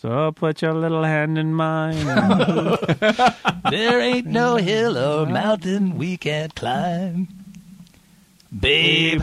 [0.00, 2.06] So put your little hand in mine.
[3.68, 7.26] There ain't no hill or mountain we can't climb.
[8.56, 9.22] Babe.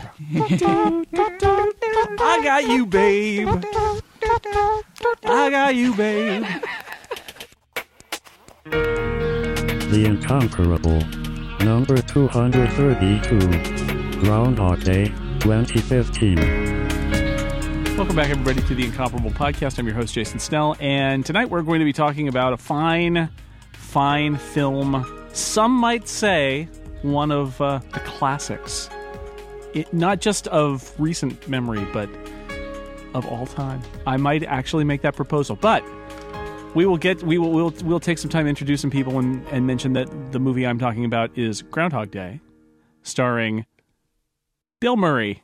[2.20, 3.48] I got you, babe.
[5.24, 6.44] I got you, babe.
[8.66, 11.00] The Incomparable.
[11.66, 14.20] Number 232.
[14.20, 15.06] Groundhog Day,
[15.40, 16.65] 2015.
[17.98, 19.80] Welcome back, everybody, to the Incomparable Podcast.
[19.80, 23.30] I'm your host, Jason Snell, and tonight we're going to be talking about a fine,
[23.72, 25.06] fine film.
[25.32, 26.68] Some might say
[27.04, 28.90] one of uh, the classics.
[29.74, 32.10] It, not just of recent memory, but
[33.14, 33.82] of all time.
[34.06, 35.82] I might actually make that proposal, but
[36.76, 39.48] we will get we will we'll, we'll take some time to introduce some people and,
[39.48, 42.42] and mention that the movie I'm talking about is Groundhog Day,
[43.04, 43.66] starring
[44.82, 45.44] Bill Murray,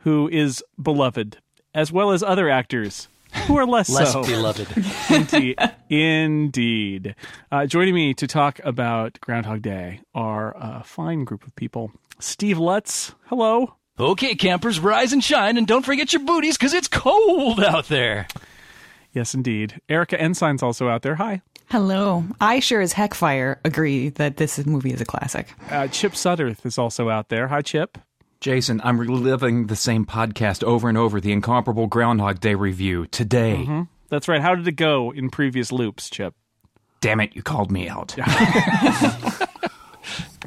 [0.00, 1.38] who is beloved,
[1.74, 3.08] as well as other actors
[3.46, 4.24] who are less, Less so.
[4.24, 4.66] beloved.
[5.10, 5.56] Indeed.
[5.88, 7.14] Indeed.
[7.52, 11.92] Uh, joining me to talk about Groundhog Day are a fine group of people.
[12.18, 13.74] Steve Lutz, hello.
[13.98, 18.26] Okay, campers, rise and shine, and don't forget your booties because it's cold out there.
[19.12, 19.80] Yes, indeed.
[19.88, 21.16] Erica Ensign's also out there.
[21.16, 21.42] Hi.
[21.68, 22.24] Hello.
[22.40, 25.52] I sure as heck fire agree that this movie is a classic.
[25.70, 27.46] Uh, Chip Sudderth is also out there.
[27.48, 27.98] Hi, Chip.
[28.40, 33.68] Jason, I'm reliving the same podcast over and over, the incomparable Groundhog Day review today.
[34.08, 34.40] That's right.
[34.40, 36.34] How did it go in previous loops, Chip?
[37.02, 38.16] Damn it, you called me out.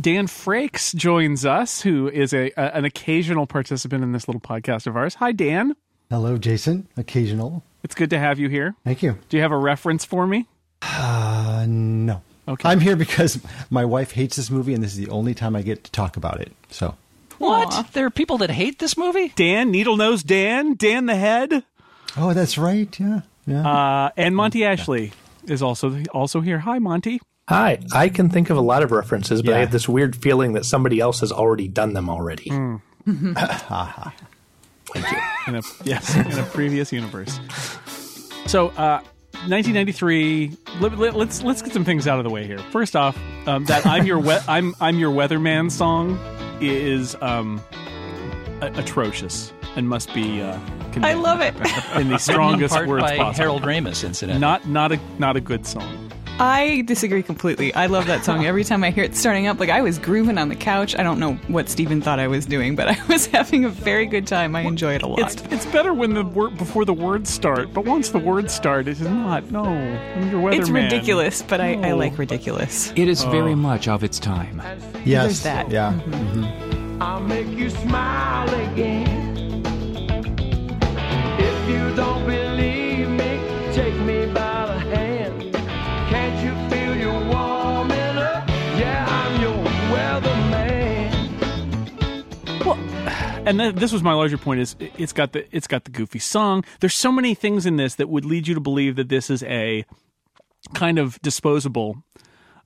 [0.01, 4.87] Dan Frakes joins us, who is a, a an occasional participant in this little podcast
[4.87, 5.13] of ours.
[5.15, 5.75] Hi, Dan.
[6.09, 6.87] Hello, Jason.
[6.97, 7.63] Occasional.
[7.83, 8.73] It's good to have you here.
[8.83, 9.19] Thank you.
[9.29, 10.47] Do you have a reference for me?
[10.81, 12.23] Uh, no.
[12.47, 12.67] Okay.
[12.67, 15.61] I'm here because my wife hates this movie, and this is the only time I
[15.61, 16.53] get to talk about it.
[16.69, 16.95] So,
[17.39, 17.87] What?
[17.93, 19.33] There are people that hate this movie?
[19.35, 21.63] Dan, Needle Nose Dan, Dan the Head,
[22.17, 22.97] oh, that's right.
[22.99, 23.67] Yeah, yeah.
[23.67, 25.11] uh, and Monty Ashley
[25.45, 26.59] is also also here.
[26.59, 27.19] Hi, Monty.
[27.49, 30.53] Hi, I can think of a lot of references, but I have this weird feeling
[30.53, 32.49] that somebody else has already done them already.
[34.85, 35.17] Thank you.
[35.47, 37.39] in a yes in a previous universe.
[38.45, 39.01] So, uh,
[39.47, 40.51] 1993.
[40.79, 42.59] Let, let, let's let's get some things out of the way here.
[42.59, 43.17] First off,
[43.47, 46.17] um, that I'm your we- I'm I'm your weatherman song
[46.69, 47.61] is um,
[48.61, 50.41] a- atrocious and must be.
[50.41, 50.59] Uh,
[51.01, 51.55] I love it.
[51.99, 53.33] in the strongest words by possible.
[53.33, 54.39] Harold Ramis, incident.
[54.39, 56.11] Not not a not a good song.
[56.39, 57.73] I disagree completely.
[57.73, 58.45] I love that song.
[58.45, 60.97] Every time I hear it starting up, like I was grooving on the couch.
[60.97, 64.05] I don't know what Steven thought I was doing, but I was having a very
[64.05, 64.55] good time.
[64.55, 65.19] I enjoy it a lot.
[65.19, 68.87] It's it's better when the word before the words start, but once the words start,
[68.87, 69.51] it is not.
[69.51, 70.59] No, I'm your weatherman.
[70.59, 72.91] It's ridiculous, but I, I like ridiculous.
[72.95, 73.57] It is very oh.
[73.57, 74.61] much of its time.
[75.05, 75.23] yes.
[75.23, 75.69] there's that.
[75.69, 75.93] Yeah.
[75.93, 76.43] Mm-hmm.
[76.43, 77.01] Mm-hmm.
[77.01, 79.12] I'll make you smile again.
[93.45, 95.91] And th- this was my larger point is it- it's got the it's got the
[95.91, 96.63] goofy song.
[96.79, 99.43] There's so many things in this that would lead you to believe that this is
[99.43, 99.85] a
[100.73, 102.03] kind of disposable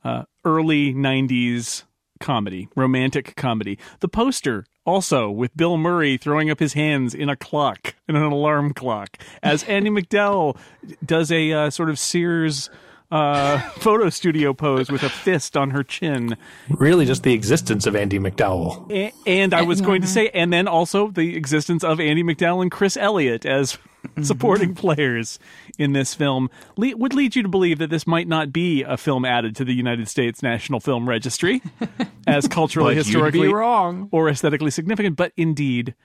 [0.04, 1.84] uh, early 90s
[2.20, 3.78] comedy romantic comedy.
[4.02, 8.24] The poster also with bill murray throwing up his hands in a clock in an
[8.24, 10.58] alarm clock as andie macdowell
[11.06, 12.70] does a uh, sort of sears
[13.12, 16.36] uh, photo studio pose with a fist on her chin
[16.70, 18.92] Really, just the existence of Andie MacDowell.
[18.92, 22.62] a- and I was going to say, and then also the existence of Andie MacDowell
[22.62, 23.78] and Chris Elliott as
[24.22, 25.40] supporting players
[25.80, 28.98] in this film le- would lead you to believe that this might not be a
[28.98, 31.62] film added to the United States National Film Registry
[32.28, 34.10] as culturally, But you'd be historically, wrong.
[34.12, 35.96] or aesthetically significant, but indeed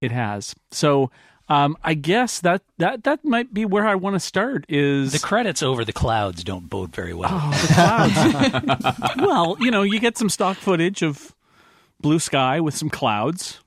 [0.00, 0.54] it has.
[0.70, 1.10] So.
[1.48, 4.64] Um, I guess that, that that might be where I want to start.
[4.68, 7.30] Is The credits over the clouds don't bode very well.
[9.18, 11.34] well, you know, you get some stock footage of
[12.00, 13.60] blue sky with some clouds.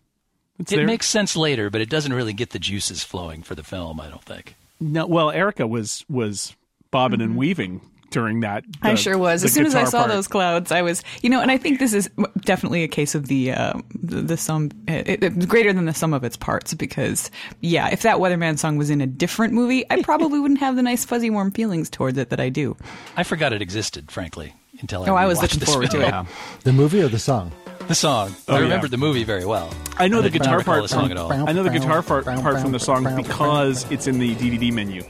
[0.59, 0.85] It's it there.
[0.87, 4.09] makes sense later, but it doesn't really get the juices flowing for the film, I
[4.09, 4.55] don't think.
[4.79, 6.55] No, well, Erica was was
[6.89, 7.81] bobbing and weaving
[8.11, 8.63] during that.
[8.81, 9.43] I sure was.
[9.43, 10.11] As soon as I saw part.
[10.11, 12.09] those clouds, I was, you know, and I think this is
[12.41, 16.13] definitely a case of the uh, the, the sum it, it's greater than the sum
[16.13, 17.29] of its parts because,
[17.61, 20.81] yeah, if that Weatherman song was in a different movie, I probably wouldn't have the
[20.83, 22.75] nice fuzzy warm feelings towards it that I do.
[23.15, 25.97] I forgot it existed, frankly, until I Oh, I was rewatched looking this forward to
[26.09, 26.27] film.
[26.27, 26.63] it.
[26.63, 27.51] The movie or the song?
[27.87, 28.35] The song.
[28.47, 28.63] Oh, I yeah.
[28.63, 29.73] remembered the movie very well.
[29.97, 30.83] I know the I did guitar recall part.
[30.83, 31.31] the song at all.
[31.31, 35.03] I know the guitar part, part from the song because it's in the DVD menu.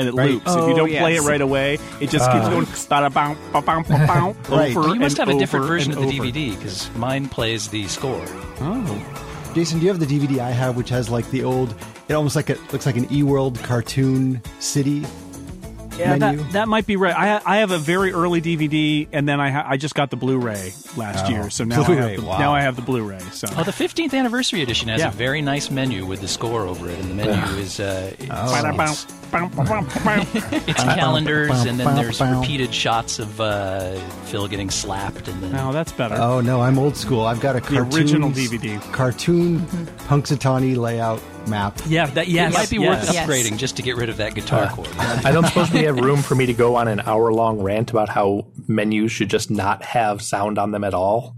[0.00, 0.30] And it Right.
[0.32, 0.46] loops.
[0.50, 2.50] if you Oh, don't play it right away, it just keeps uh-huh.
[2.50, 4.76] going ba-da-bow, ba-bow, ba-bow, Right.
[4.76, 6.12] over You must and have a different version of the over.
[6.28, 8.24] DVD because mine plays the score.
[8.60, 9.02] Oh,
[9.54, 11.74] Jason, do you have the DVD I have, which has like the old
[12.08, 15.04] It almost like it looks like an E World cartoon city
[16.00, 16.38] Yeah, menu.
[16.44, 17.14] that, that might be right.
[17.16, 20.16] I I have a very early DVD, and then I ha- I just got the
[20.16, 22.38] Blu-ray last Oh, year, so now I Blu-ray, have the, wow.
[22.38, 23.18] now I have the Blu-ray.
[23.32, 25.08] So Oh, the 15th anniversary edition has Yeah.
[25.08, 28.26] a very nice menu with the score over it, and the menu is uh, it's,
[28.28, 29.06] it's,
[30.68, 33.94] it's calendars, and then there's repeated shots of uh,
[34.26, 36.16] Phil getting slapped, and then now that's better.
[36.16, 37.24] Oh no, I'm old school.
[37.26, 38.80] I've got a cartoon, original DVD.
[38.92, 39.60] cartoon
[40.08, 41.78] Punxsutawney layout map.
[41.86, 43.04] yeah, that yes, it might be yes.
[43.06, 43.26] worth Yes.
[43.28, 44.88] upgrading just to get rid of that guitar uh, chord.
[44.98, 47.90] I don't suppose we have room for me to go on an hour long rant
[47.90, 51.34] about how menus should just not have sound on them at all.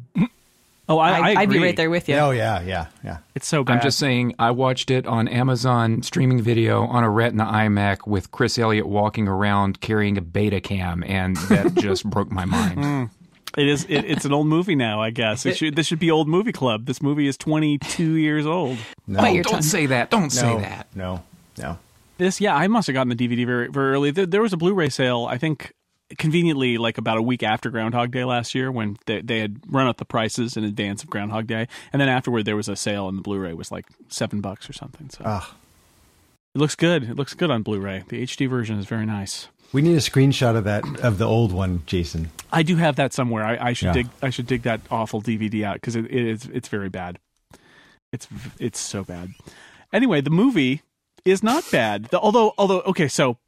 [0.89, 2.17] Oh, I, I I'd, I'd be right there with you.
[2.17, 3.19] Oh yeah, yeah, yeah.
[3.35, 3.75] It's so bad.
[3.77, 8.31] I'm just saying, I watched it on Amazon streaming video on a Retina iMac with
[8.33, 12.79] Chris Elliott walking around carrying a beta cam, and that just broke my mind.
[12.79, 13.11] Mm.
[13.57, 13.85] It is.
[13.85, 15.01] It, it's an old movie now.
[15.03, 16.87] I guess it should, this should be old movie club.
[16.87, 18.79] This movie is 22 years old.
[19.07, 19.63] No, Bite your Don't tongue.
[19.63, 20.11] say that.
[20.11, 20.87] Don't say that.
[20.95, 21.23] no,
[21.59, 21.79] no.
[22.19, 24.11] This, yeah, I must have gotten the DVD very, very early.
[24.11, 25.27] There, there was a Blu-ray sale.
[25.29, 25.73] I think
[26.19, 29.87] conveniently, like about a week after Groundhog Day last year, when they, they had run
[29.87, 33.09] up the prices in advance of Groundhog Day, and then afterward there was a sale,
[33.09, 35.11] and the Blu-ray was like seven bucks or something.
[35.11, 35.55] So Ah.
[36.55, 37.03] it looks good.
[37.05, 38.05] It looks good on Blu-ray.
[38.09, 39.49] The HD version is very nice.
[39.73, 42.31] We need a screenshot of that of the old one, Jason.
[42.53, 43.45] I do have that somewhere.
[43.45, 43.93] I, I should Yeah.
[43.95, 44.09] dig.
[44.23, 46.45] I should dig that awful DVD out because it, it is.
[46.53, 47.19] It's very bad.
[48.13, 48.29] It's
[48.59, 49.31] it's so bad.
[49.93, 50.83] Anyway, the movie
[51.25, 52.05] is not bad.
[52.07, 53.39] The, although although okay, so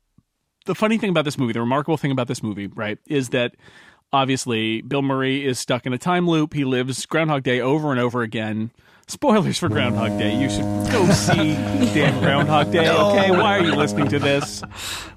[0.64, 3.54] the funny thing about this movie, the remarkable thing about this movie, right, is that
[4.12, 6.54] obviously Bill Murray is stuck in a time loop.
[6.54, 8.70] He lives Groundhog Day over and over again.
[9.06, 10.34] Spoilers for Groundhog Day.
[10.40, 11.54] You should go see
[11.92, 12.88] damn Groundhog Day.
[12.88, 14.62] Okay, why are you listening to this?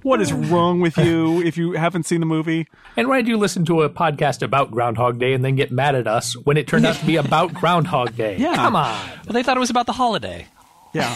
[0.04, 2.68] What is wrong with you if you haven't seen the movie?
[2.98, 5.96] And why do you listen to a podcast about Groundhog Day and then get mad
[5.96, 8.36] at us when it turned out to be about Groundhog Day?
[8.38, 8.56] Yeah.
[8.56, 8.94] Come on.
[9.26, 10.48] Well, they thought it was about the holiday.
[10.94, 11.16] Yeah.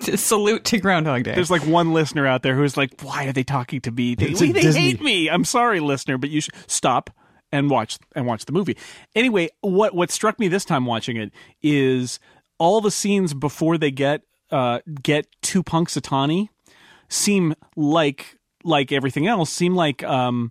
[0.00, 1.34] Salute to Groundhog Day.
[1.34, 4.14] There's like one listener out there who's like, "Why are they talking to me?
[4.14, 7.10] They, It's a they Disney- hate me." I'm sorry, listener, but you should stop
[7.54, 8.76] and watch and watch the movie.
[9.14, 12.18] Anyway, what what struck me this time watching it is
[12.58, 16.48] all the scenes before they get uh, get to Punxsutawney
[17.08, 20.50] seem like like everything else seem like um,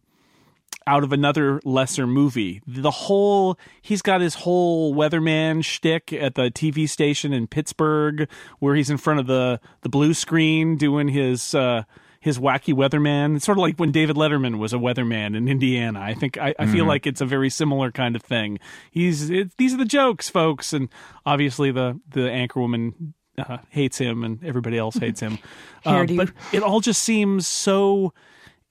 [0.87, 2.61] out of another lesser movie.
[2.65, 8.29] The whole he's got his whole weatherman shtick at the TV station in Pittsburgh,
[8.59, 11.83] where he's in front of the the blue screen doing his uh,
[12.23, 13.35] his wacky weatherman.
[13.35, 15.99] It's sort of like when David Letterman was a weatherman in Indiana.
[15.99, 18.59] I think I, I feel like it's a very similar kind of thing.
[18.91, 20.87] He's it, these are the jokes, folks, and
[21.25, 23.13] obviously the the anchor woman.
[23.35, 25.39] Uh, hates him and everybody else hates him.
[25.85, 28.13] Uh, but it all just seems so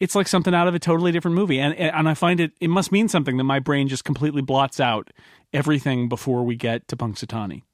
[0.00, 2.70] it's like something out of a totally different movie and and I find it it
[2.70, 5.10] must mean something that my brain just completely blots out
[5.52, 7.64] everything before we get to Punxsutawney.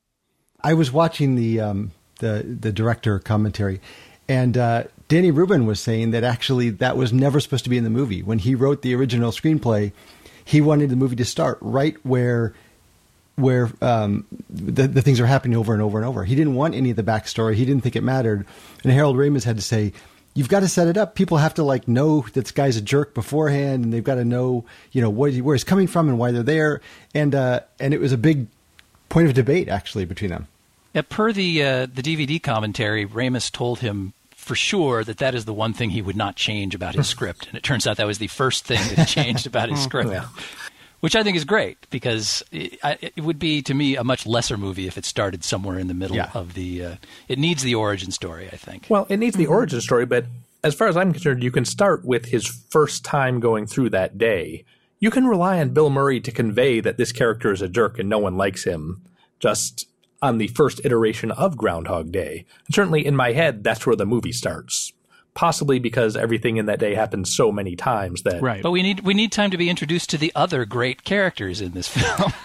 [0.60, 3.80] I was watching the um, the the director commentary,
[4.28, 7.84] and uh, Danny Rubin was saying that actually that was never supposed to be in
[7.84, 8.22] the movie.
[8.22, 9.92] When he wrote the original screenplay,
[10.44, 12.54] he wanted the movie to start right where
[13.36, 16.24] where um, the, the things are happening over and over and over.
[16.24, 17.54] He didn't want any of the backstory.
[17.54, 18.44] He didn't think it mattered.
[18.82, 19.92] And Harold Ramis had to say,
[20.34, 21.14] "You've got to set it up.
[21.14, 24.24] People have to like know that this guy's a jerk beforehand, and they've got to
[24.24, 26.80] know, you know, what, where he's coming from and why they're there."
[27.14, 28.46] And uh, and it was a big
[29.08, 30.48] point of debate actually between them.
[30.92, 34.12] Yeah, per the uh, the DVD commentary, Ramis told him
[34.48, 37.46] for sure that that is the one thing he would not change about his script,
[37.46, 40.12] and it turns out that was the first thing that he changed about his script.
[41.00, 44.56] Which I think is great because it, it would be to me a much lesser
[44.56, 46.30] movie if it started somewhere in the middle Yeah.
[46.34, 46.84] of the.
[46.84, 46.94] Uh,
[47.28, 48.86] it needs the origin story, I think.
[48.88, 50.24] Well, it needs the origin story, but
[50.64, 54.18] as far as I'm concerned, you can start with his first time going through that
[54.18, 54.64] day.
[54.98, 58.08] You can rely on Bill Murray to convey that this character is a jerk and
[58.08, 59.00] no one likes him
[59.38, 59.86] just
[60.20, 62.44] on the first iteration of Groundhog Day.
[62.66, 64.92] And certainly in my head, that's where the movie starts.
[65.34, 68.60] Possibly because everything in that day happens so many times that Right.
[68.60, 71.72] But we need we need time to be introduced to the other great characters in
[71.72, 72.30] this film.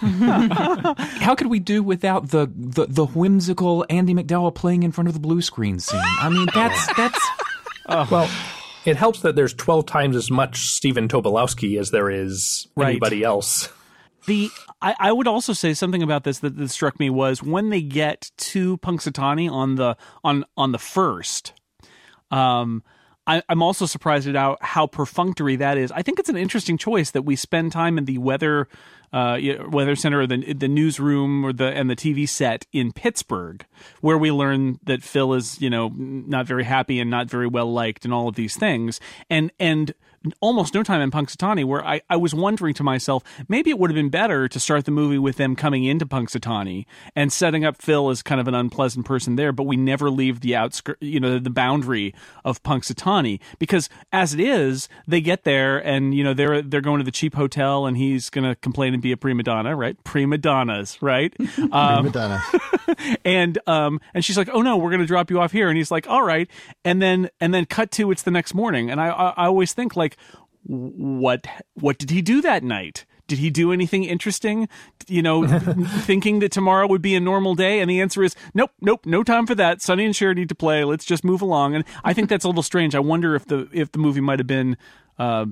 [0.96, 5.14] How could we do without the, the, the whimsical Andie MacDowell playing in front of
[5.14, 6.00] the blue screen scene?
[6.20, 7.18] I mean, that's that's
[7.86, 8.06] oh.
[8.08, 8.30] Well,
[8.84, 12.90] it helps that there's 12 times as much Stephen Tobolowsky as there is Right.
[12.90, 13.70] anybody else.
[14.26, 14.50] The
[14.80, 17.82] I, I would also say something about this that, that struck me was when they
[17.82, 21.52] get to Punxsutawney on the on on the first.
[22.30, 22.82] Um,
[23.26, 25.90] I, I'm also surprised at how, how perfunctory that is.
[25.92, 28.68] I think it's an interesting choice that we spend time in the weather
[29.14, 29.38] uh,
[29.68, 33.64] weather center, or the the newsroom, or the and the TV set in Pittsburgh,
[34.00, 37.72] where we learn that Phil is you know not very happy and not very well
[37.72, 38.98] liked, and all of these things,
[39.30, 39.94] and and
[40.40, 43.90] almost no time in Punxsutawney, where I, I was wondering to myself, maybe it would
[43.90, 47.80] have been better to start the movie with them coming into Punxsutawney and setting up
[47.80, 51.20] Phil as kind of an unpleasant person there, but we never leave the outskirt, you
[51.20, 52.14] know, the boundary
[52.44, 56.98] of Punxsutawney because as it is, they get there and you know they're they're going
[56.98, 60.02] to the cheap hotel and he's going to complain and be a prima donna, right?
[60.04, 61.34] Prima donnas, right?
[61.72, 62.42] Um, Madonna.
[63.24, 65.68] and um and she's like oh no we're gonna drop you off here.
[65.68, 66.48] And he's like all right.
[66.84, 68.90] And then and then cut to it's the next morning.
[68.90, 70.16] And i i, I always think like
[70.64, 73.04] what what did he do that night?
[73.26, 74.68] Did he do anything interesting?
[75.06, 75.46] You know
[76.00, 77.80] thinking that tomorrow would be a normal day?
[77.80, 79.82] And the answer is nope nope no time for that.
[79.82, 80.84] Sonny and Cher need to play.
[80.84, 81.74] Let's just move along.
[81.74, 82.94] And i think that's a little strange.
[82.94, 84.76] I wonder if the if the movie might have been
[85.18, 85.46] uh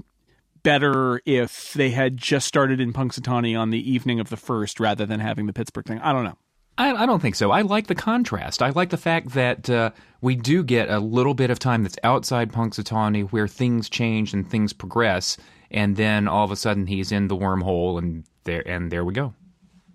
[0.62, 5.06] better if they had just started in Punxsutawney on the evening of the first rather
[5.06, 5.98] than having the Pittsburgh thing.
[6.00, 6.38] I don't know.
[6.78, 7.50] I, I don't think so.
[7.50, 8.62] I like the contrast.
[8.62, 11.98] I like the fact that uh, we do get a little bit of time that's
[12.02, 15.36] outside Punxsutawney where things change and things progress,
[15.70, 19.12] and then all of a sudden he's in the wormhole, and there and there we
[19.12, 19.34] go.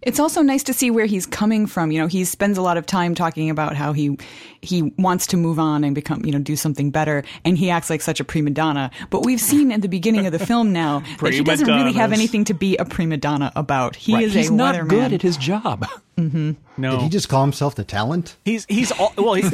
[0.01, 1.91] It's also nice to see where he's coming from.
[1.91, 4.17] You know, he spends a lot of time talking about how he
[4.61, 7.89] he wants to move on and become, you know, do something better, and he acts
[7.89, 8.91] like such a prima donna.
[9.09, 12.13] But we've seen at the beginning of the film now that he doesn't really have
[12.13, 13.95] anything to be a prima donna about.
[13.95, 14.89] He is he's a not weatherman.
[14.89, 15.85] good at his job.
[16.17, 16.53] Mm-hmm.
[16.77, 18.37] No, Did he just call himself the talent?
[18.43, 19.33] He's he's all, well.
[19.35, 19.49] He's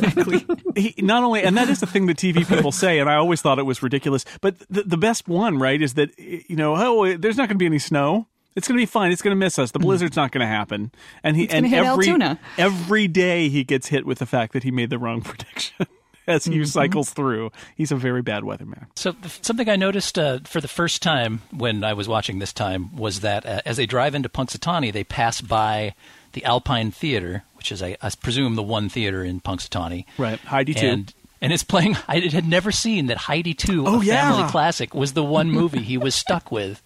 [0.76, 3.42] he, not only, and that is the thing that TV people say, and I always
[3.42, 4.26] thought it was ridiculous.
[4.42, 7.60] But the, the best one, right, is that you know, oh, there's not going to
[7.60, 8.28] be any snow.
[8.56, 9.12] It's going to be fine.
[9.12, 9.72] It's going to miss us.
[9.72, 10.92] The blizzard's not going to happen.
[11.24, 12.40] And he and hit every Altoona.
[12.58, 15.88] every day he gets hit with the fact that he made the wrong prediction
[16.28, 17.52] as he cycles through.
[17.76, 18.86] He's a very bad weatherman.
[18.96, 22.96] So something I noticed uh, for the first time when I was watching this time
[22.96, 25.96] was that uh, as they drive into Punxsutawney, they pass by
[26.34, 30.06] the Alpine Theater, which is, I, I presume, the one theater in Punxsutawney.
[30.18, 30.40] Right.
[30.40, 30.88] Heidi too.
[30.88, 31.98] And and it's playing.
[32.08, 34.32] I had never seen that Heidi Two, Oh, a yeah.
[34.32, 36.82] family classic, was the one movie he was stuck with.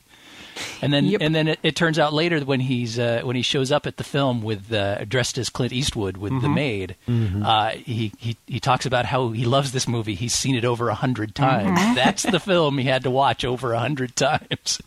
[0.81, 1.21] And then, Yep.
[1.21, 3.97] and then it, it turns out later when he's uh, when he shows up at
[3.97, 6.41] the film with uh, dressed as Clint Eastwood with Mm-hmm.
[6.41, 6.95] the maid,
[7.45, 10.15] uh, he, he he talks about how he loves this movie.
[10.15, 11.79] He's seen it over a hundred times.
[11.79, 11.95] Mm-hmm.
[11.95, 14.81] That's the film he had to watch over a hundred times.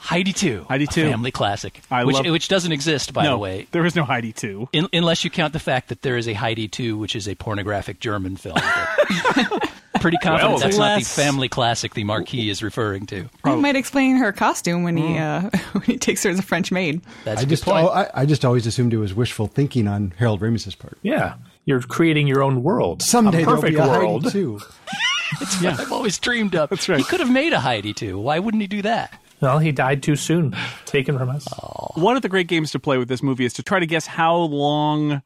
[0.00, 1.10] Heidi Two, Heidi a 2.
[1.10, 3.66] family classic, I which love- which doesn't exist by no, the way.
[3.72, 4.68] there is no Heidi too.
[4.72, 7.34] In, unless you count the fact that there is a Heidi 2, which is a
[7.34, 8.56] pornographic German film.
[9.98, 13.28] But pretty confident Well, that's not the family classic the Marquee is referring to.
[13.44, 16.70] It might explain her costume when he uh, when he takes her as a French
[16.72, 17.02] maid.
[17.24, 17.86] That's I a good just point.
[17.86, 20.98] oh, I, I just always assumed it was wishful thinking on Harold Ramis's part.
[21.02, 23.02] Yeah, you're creating your own world.
[23.02, 24.24] Someday a there'll perfect be a world.
[24.24, 24.60] Heidi too.
[25.42, 26.70] It's what I've always dreamed of.
[26.70, 26.96] That's right.
[26.96, 28.18] He could have made a Heidi too.
[28.18, 29.12] Why wouldn't he do that?
[29.42, 31.46] Well, he died too soon, taken from us.
[31.96, 34.06] One of the great games to play with this movie is to try to guess
[34.06, 35.20] how long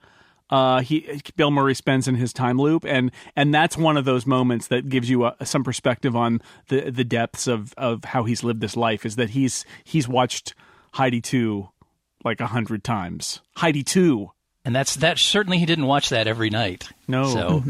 [0.53, 4.27] uh, he Bill Murray spends in his time loop, and and that's one of those
[4.27, 8.45] moments that gives you a, some perspective on the the depths of of how he's
[8.45, 9.07] lived this life.
[9.07, 10.55] Is that he's he's watched
[10.93, 11.71] Heidi two
[12.23, 13.41] like a hundred times.
[13.57, 14.31] Heidi two.
[14.65, 15.19] And that's that.
[15.19, 16.89] Certainly, he didn't watch that every night.
[17.09, 17.25] No.
[17.25, 17.65] So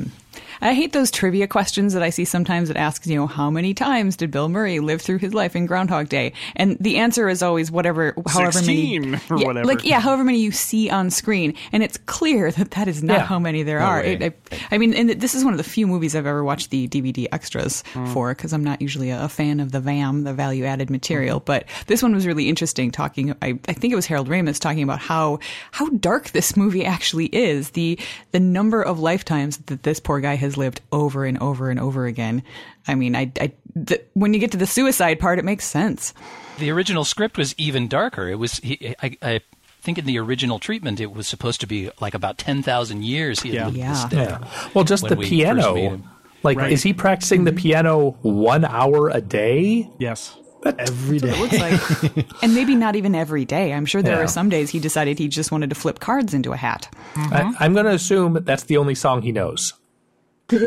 [0.62, 3.74] I hate those trivia questions that I see sometimes that asks, you know, how many
[3.74, 6.32] times did Bill Murray live through his life in Groundhog Day?
[6.56, 9.66] And the answer is always whatever, however 16 many, or yeah, whatever.
[9.66, 13.18] like yeah, however many you see on screen, and it's clear that that is not
[13.18, 13.24] Yeah.
[13.26, 14.02] how many there No are.
[14.02, 14.32] It, I,
[14.70, 17.26] I mean, and this is one of the few movies I've ever watched the DVD
[17.32, 18.12] extras Mm.
[18.12, 21.38] for because I'm not usually a, fan of the VAM, the value added material.
[21.40, 21.46] Mm-hmm.
[21.46, 22.90] But this one was really interesting.
[22.92, 25.40] Talking, I, I think it was Harold Ramis talking about how
[25.72, 27.70] how dark this movie actually is.
[27.70, 27.98] The
[28.30, 32.06] the number of lifetimes that this poor guy has lived over and over and over
[32.06, 32.42] again.
[32.86, 36.14] I mean, I, I the, when you get to the suicide part, it makes sense.
[36.58, 38.28] the original script was even darker.
[38.28, 38.58] It was.
[38.58, 39.40] He, I, I
[39.80, 43.40] think in the original treatment, it was supposed to be like about ten thousand years
[43.40, 43.64] he had Yeah.
[43.66, 44.06] lived Yeah.
[44.08, 44.12] this.
[44.12, 44.68] Yeah.
[44.74, 46.00] Well, just the we piano.
[46.44, 46.72] Like, Right.
[46.72, 47.58] is he practicing the mm-hmm.
[47.58, 49.88] piano one hour a day?
[49.98, 50.36] Yes.
[50.78, 51.38] Every day.
[51.40, 53.72] Looks like, and maybe not even every day.
[53.72, 54.24] I'm sure there Yeah.
[54.24, 56.88] are some days he decided he just wanted to flip cards into a hat.
[57.14, 57.50] I, mm-hmm.
[57.58, 59.74] I'm going to assume that's the only song he knows.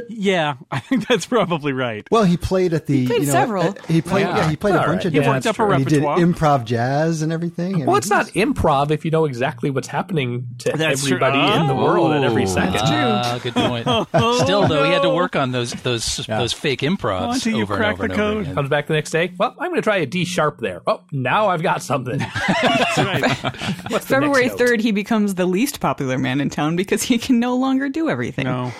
[0.09, 2.07] Yeah, I think that's probably right.
[2.09, 3.05] Well, he played at the.
[3.05, 3.63] played you know, several.
[3.69, 4.23] uh, he played.
[4.23, 5.05] Yeah, he played a bunch right.
[5.05, 5.45] of He different.
[5.45, 7.75] worked up a He did improv jazz and everything.
[7.75, 11.17] I Well, mean, it's not improv if you know exactly what's happening to That's true.
[11.17, 12.45] everybody in the world at every Oh.
[12.47, 12.79] second.
[12.83, 13.83] Ah, good point.
[14.43, 17.75] Still, though, he had to work on those those those fake improvs Until you over
[17.77, 18.41] crack and over the and over code.
[18.43, 18.55] again.
[18.55, 19.33] Comes back the next day.
[19.37, 20.81] Well, I'm going to try a D sharp there.
[20.87, 22.17] Oh, now I've got something.
[22.47, 23.91] That's right.
[23.91, 27.55] What's February 3rd, he becomes the least popular man in town because he can no
[27.55, 28.45] longer do everything.
[28.45, 28.71] No.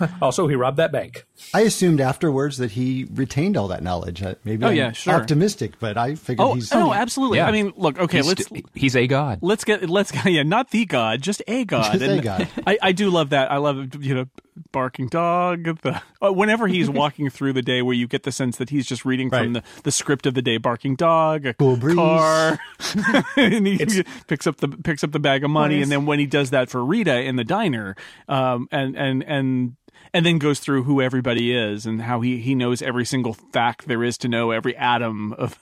[0.22, 1.26] Also, he robbed that bank.
[1.54, 4.22] I assumed afterwards that he retained all that knowledge.
[4.44, 5.14] Maybe Oh, I'm yeah, sure.
[5.14, 6.72] optimistic, but I figured Oh, he's.
[6.72, 7.38] no, absolutely.
[7.38, 7.46] Yeah.
[7.46, 9.38] I mean, look, okay, he's, let's st- he's a god.
[9.42, 12.48] let's get let's yeah not the god just a god Just a god.
[12.66, 14.26] I, I do love that i love you know
[14.72, 15.80] barking dog.
[15.82, 18.86] The uh, whenever he's walking through the day, where you get the sense that he's
[18.86, 20.56] just reading from the, the script of the day.
[20.56, 21.94] Barking dog, a Cool breeze.
[21.94, 22.58] car,
[23.36, 23.78] and he
[24.26, 25.84] picks up the picks up the bag of money, Nice.
[25.84, 27.94] and then when he does that for Rita in the diner,
[28.28, 29.76] um, and and and.
[30.14, 33.86] And then goes through who everybody is and how he, he knows every single fact
[33.86, 35.58] there is to know, every atom of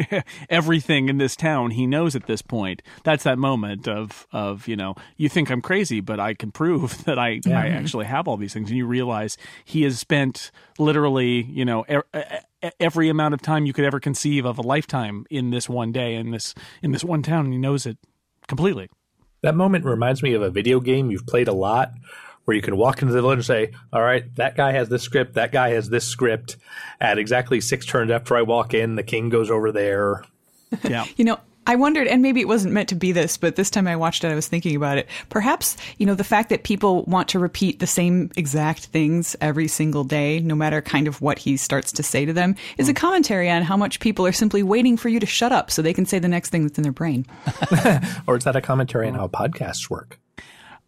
[0.50, 2.82] everything in this town he knows at this point.
[3.04, 7.04] That's that moment of of you know you think I'm crazy, but I can prove
[7.04, 11.42] that I I actually have all these things, and you realize he has spent literally
[11.42, 12.18] you know e-
[12.62, 15.92] e- every amount of time you could ever conceive of a lifetime in this one
[15.92, 17.98] day in this in this one town, and he knows it
[18.46, 18.88] completely.
[19.42, 21.90] That moment reminds me of a video game you've played a lot
[22.44, 25.02] where you can walk into the village and say, All right, that guy has this
[25.02, 26.56] script, that guy has this script.
[27.00, 30.24] At exactly six turns after I walk in, the king goes over there.
[30.82, 31.06] Yeah.
[31.16, 33.86] You know, I wondered, and maybe it wasn't meant to be this, but this time
[33.86, 35.08] I watched it, I was thinking about it.
[35.28, 39.68] Perhaps, you know, the fact that people want to repeat the same exact things every
[39.68, 42.92] single day, no matter kind of what he starts to say to them, is a
[42.92, 42.96] hmm.
[42.96, 45.94] commentary on how much people are simply waiting for you to shut up so they
[45.94, 47.26] can say the next thing that's in their brain.
[48.26, 50.18] Or is that a commentary on how podcasts work?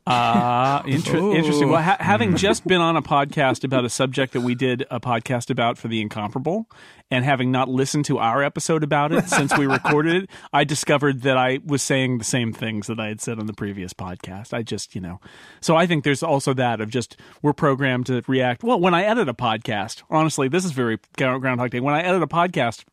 [0.06, 1.70] Uh, inter- interesting.
[1.70, 5.00] Well, ha- having just been on a podcast about a subject that we did a
[5.00, 6.68] podcast about for the Incomparable,
[7.10, 11.22] and having not listened to our episode about it since we recorded it, I discovered
[11.22, 14.52] that I was saying the same things that I had said on the previous podcast.
[14.52, 15.20] I just, you know,
[15.60, 18.62] so I think there's also that of just we're programmed to react.
[18.62, 21.80] Well, when I edit a podcast, honestly, this is very Groundhog Day.
[21.80, 22.84] When I edit a podcast,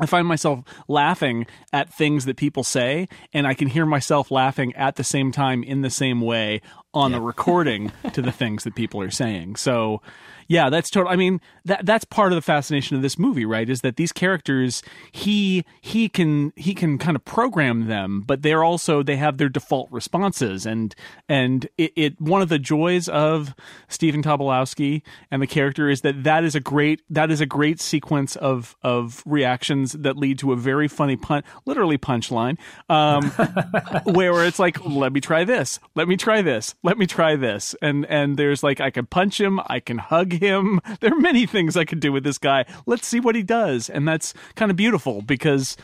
[0.00, 4.74] I find myself laughing at things that people say, and I can hear myself laughing
[4.74, 6.62] at the same time in the same way
[6.94, 9.56] on the recording to the things that people are saying.
[9.56, 10.00] So,
[10.48, 11.10] yeah, that's total.
[11.10, 13.68] I mean, that that's part of the fascination of this movie, right?
[13.68, 18.64] Is that these characters he he can he can kind of program them, but they're
[18.64, 20.94] also they have their default responses, and
[21.28, 23.54] and it, it one of the joys of
[23.88, 27.80] Stephen Tobolowsky and the character is that that is a great that is a great
[27.80, 32.58] sequence of of reactions that lead to a very funny pun, literally punchline,
[32.88, 33.30] um,
[34.14, 37.74] where it's like, let me try this, let me try this, let me try this,
[37.82, 40.80] and and there's like I can punch him, I can hug him.
[41.00, 42.64] There are many things I could do with this guy.
[42.86, 45.76] Let's see what he does, and that's kind of beautiful because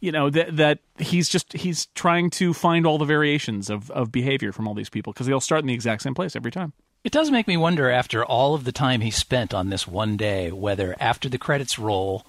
[0.00, 4.12] you know that that he's just he's trying to find all the variations of of
[4.12, 6.50] behavior from all these people because they all start in the exact same place every
[6.50, 6.72] time.
[7.04, 10.16] It does make me wonder, after all of the time he spent on this one
[10.16, 12.26] day, whether after the credits roll,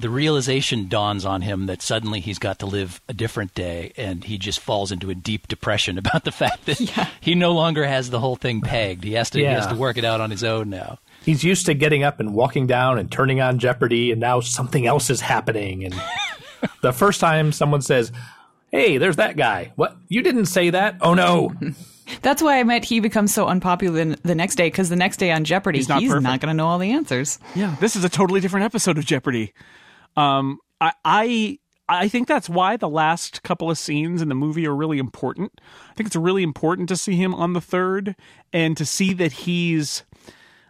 [0.00, 4.24] the realization dawns on him that suddenly he's got to live a different day, and
[4.24, 8.10] he just falls into a deep depression about the fact that he no longer has
[8.10, 9.04] the whole thing pegged.
[9.04, 10.98] He has to he has to work it out on his own now.
[11.24, 14.86] He's used to getting up and walking down and turning on Jeopardy, and now something
[14.86, 15.84] else is happening.
[15.84, 15.94] And
[16.82, 18.10] the first time someone says,
[18.70, 19.72] Hey, there's that guy.
[19.76, 19.96] What?
[20.08, 20.96] You didn't say that?
[21.00, 21.52] Oh, no.
[22.22, 25.18] That's why I meant he becomes so unpopular the- the next day, because the next
[25.18, 27.38] day on Jeopardy, He's he's not not, going to know all the answers.
[27.54, 29.52] Yeah, this is a totally different episode of Jeopardy.
[30.16, 34.66] Um, I, I I think that's why the last couple of scenes in the movie
[34.66, 35.60] are really important.
[35.90, 38.14] I think it's really important to see him on the third
[38.52, 40.04] and to see that he's.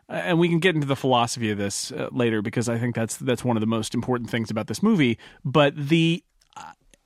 [0.09, 3.17] And we can get into the philosophy of this uh, later because I think that's
[3.17, 5.19] that's one of the most important things about this movie.
[5.45, 6.25] But the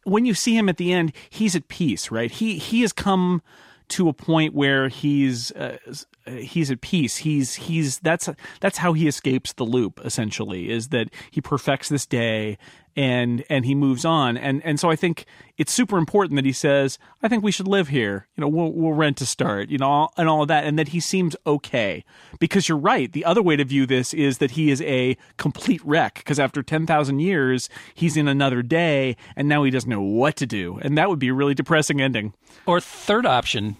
[0.04, 2.30] when you see him at the end, he's at peace, right?
[2.30, 3.42] He he has come
[3.88, 5.78] to a point where he's uh,
[6.26, 7.16] he's at peace.
[7.18, 8.28] He's he's that's
[8.60, 10.00] that's how he escapes the loop.
[10.04, 12.58] Essentially, is that he perfects this day
[12.96, 14.36] and and he moves on.
[14.36, 17.68] And and so I think it's super important that he says, I think we should
[17.68, 18.28] live here.
[18.36, 19.68] You know, we'll we'll rent to start.
[19.68, 22.04] You know, and all of that, and that he seems okay.
[22.38, 23.12] Because you're right.
[23.12, 26.16] The other way to view this is that he is a complete wreck.
[26.16, 30.36] Because after ten thousand years, he's in another day, and now he doesn't know what
[30.36, 30.78] to do.
[30.82, 32.34] And that would be a really depressing ending.
[32.66, 33.76] Or third option,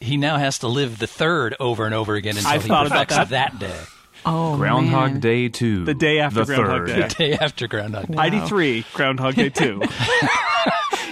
[0.00, 2.86] he now has to live the third over and over again until I've he thought
[2.86, 3.80] about perfects that day.
[4.24, 5.20] Oh, Groundhog man.
[5.20, 5.84] Day 2.
[5.84, 7.16] The day after the Groundhog third.
[7.16, 7.28] Day.
[7.30, 8.16] Day after Groundhog Day.
[8.16, 9.82] Heidi three, Groundhog Day two.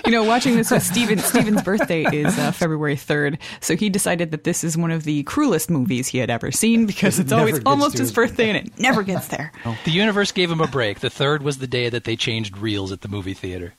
[0.06, 4.32] You know, watching this with Steven, Steven's birthday is uh, February 3rd, so he decided
[4.32, 7.40] that this is one of the cruelest movies he had ever seen because it's never
[7.40, 9.50] always almost his his birthday and it never gets there.
[9.86, 11.00] The universe gave him a break.
[11.00, 13.72] The third was the day that they changed reels at the movie theater.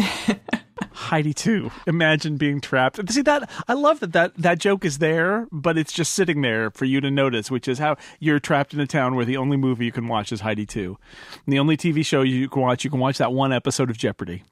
[0.92, 1.70] Heidi too.
[1.86, 3.10] Imagine being trapped.
[3.10, 3.50] See that?
[3.68, 7.00] I love that that that joke is there, but it's just sitting there for you
[7.00, 9.92] to notice, which is how you're trapped in a town where the only movie you
[9.92, 10.98] can watch is Heidi two,
[11.44, 13.98] and the only TV show you can watch you can watch that one episode of
[13.98, 14.44] Jeopardy.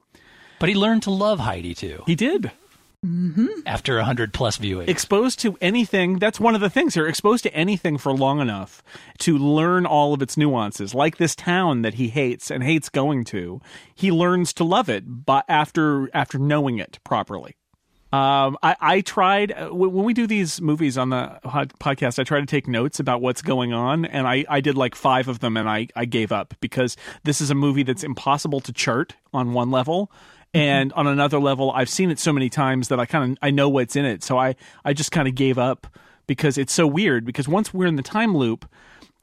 [0.59, 2.51] But he learned to love Heidi too He did.
[3.65, 4.89] After a hundred plus viewings.
[4.89, 8.83] exposed to anything that's one of the things here exposed to anything for long enough
[9.19, 13.23] to learn all of its nuances like this town that he hates and hates going
[13.23, 13.61] to
[13.95, 17.55] he learns to love it but after after knowing it properly
[18.11, 21.39] Um, I, I tried uh, when when we do these movies on the
[21.79, 22.19] podcast.
[22.19, 25.29] I try to take notes about what's going on, and I, I did like five
[25.29, 28.73] of them, and I, I gave up because this is a movie that's impossible to
[28.73, 30.11] chart on one level,
[30.55, 30.61] Mm-hmm.
[30.61, 33.51] and on another level, I've seen it so many times that I kind of I
[33.51, 35.87] know what's in it, so I I just kind of gave up
[36.27, 37.25] because it's so weird.
[37.27, 38.67] Because once we're in the time loop,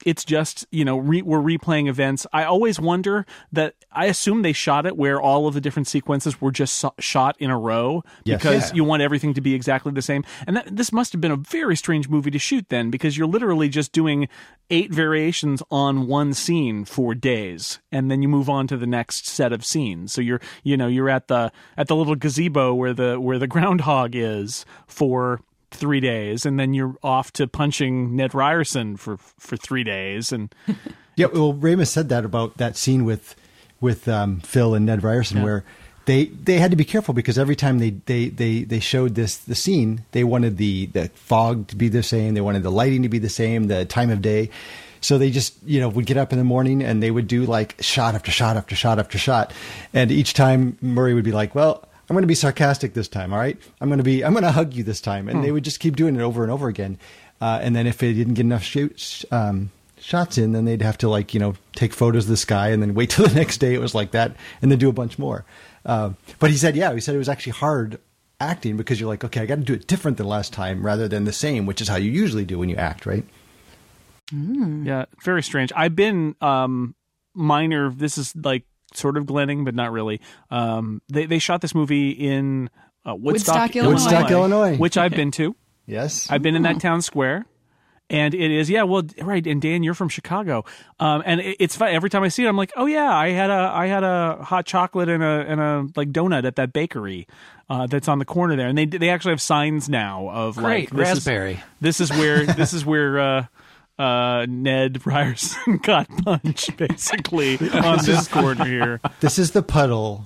[0.05, 2.27] it's just you know re- we're replaying events.
[2.33, 6.41] I always wonder that I assume they shot it where all of the different sequences
[6.41, 8.41] were just so- shot in a row Yes.
[8.41, 8.75] because Yeah.
[8.75, 10.23] you want everything to be exactly the same.
[10.45, 13.27] And that, this must have been a very strange movie to shoot then because you're
[13.27, 14.27] literally just doing
[14.69, 19.27] eight variations on one scene for days and then you move on to the next
[19.27, 20.11] set of scenes.
[20.11, 23.47] So you're you know you're at the at the little gazebo where the where the
[23.55, 25.39] groundhog is for
[25.75, 30.53] three days and then you're off to punching Ned Ryerson for for three days and
[31.15, 33.35] Yeah, well, Ramis said that about that scene with
[33.79, 35.63] with um, Phil and Ned Ryerson, where
[36.05, 39.37] they they had to be careful because every time they they they they showed this
[39.37, 43.03] the scene, they wanted the the fog to be the same, they wanted the lighting
[43.03, 44.49] to be the same, the time of day.
[44.99, 47.45] So they just you know would get up in the morning and they would do
[47.45, 49.53] like shot after shot after shot after shot,
[49.93, 51.87] and each time Murray would be like, well.
[52.09, 53.57] I'm going to be sarcastic this time, all right?
[53.81, 55.79] I'm going to be, I'm going to hug you this time, and they would just
[55.79, 56.99] keep doing it over and over again.
[57.41, 60.97] Uh, and then if they didn't get enough shoots, um, shots in, then they'd have
[60.99, 63.57] to like you know take photos of the sky and then wait till the next
[63.57, 65.45] day it was like that, and then do a bunch more.
[65.85, 67.99] Um, but he said, yeah, he said it was actually hard
[68.39, 71.07] acting because you're like, okay, I got to do it different than last time rather
[71.07, 73.23] than the same, which is how you usually do when you act, right?
[74.85, 75.71] Yeah, very strange.
[75.75, 76.95] I've been um
[77.33, 77.89] minor.
[77.91, 78.63] This is like
[78.97, 80.21] sort of Glenning, but not really.
[80.51, 82.69] Um, they they shot this movie in
[83.05, 83.91] uh, Woodstock, Woodstock, Illinois.
[83.93, 84.77] Woodstock, Illinois.
[84.77, 85.55] which I've been to.
[85.85, 87.45] Yes, I've been in that town square.
[88.07, 89.45] And it is, yeah, well, right.
[89.47, 90.63] And Dan, you're from Chicago,
[90.99, 91.89] um, and it, it's fun.
[91.89, 94.43] Every time I see it, I'm like, oh yeah, I had a, I had a
[94.43, 97.25] hot chocolate and a, and a like donut at that bakery,
[97.67, 98.67] uh, that's on the corner there.
[98.67, 101.63] And they, they actually have signs now of Great, like this is- raspberry.
[101.81, 103.45] this is where this is where uh,
[103.97, 109.01] uh, Ned Ryerson got punched, basically on this corner here.
[109.19, 110.25] this is the puddle.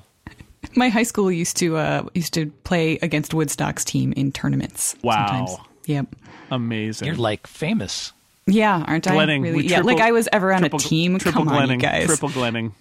[0.76, 4.96] My high school used to uh, used to play against Woodstock's team in tournaments.
[5.04, 5.28] Wow.
[5.28, 5.58] Sometimes.
[5.86, 6.16] Yep.
[6.52, 7.08] Amazing.
[7.08, 8.14] You're like famous.
[8.46, 9.14] Yeah, aren't I?
[9.14, 9.44] Glenning.
[9.44, 9.58] Really?
[9.58, 11.18] We yeah, like I was ever on triple, a team.
[11.20, 11.80] Triple Come on, Glenning.
[11.80, 12.08] you guys.
[12.08, 12.74] Triple Glenning.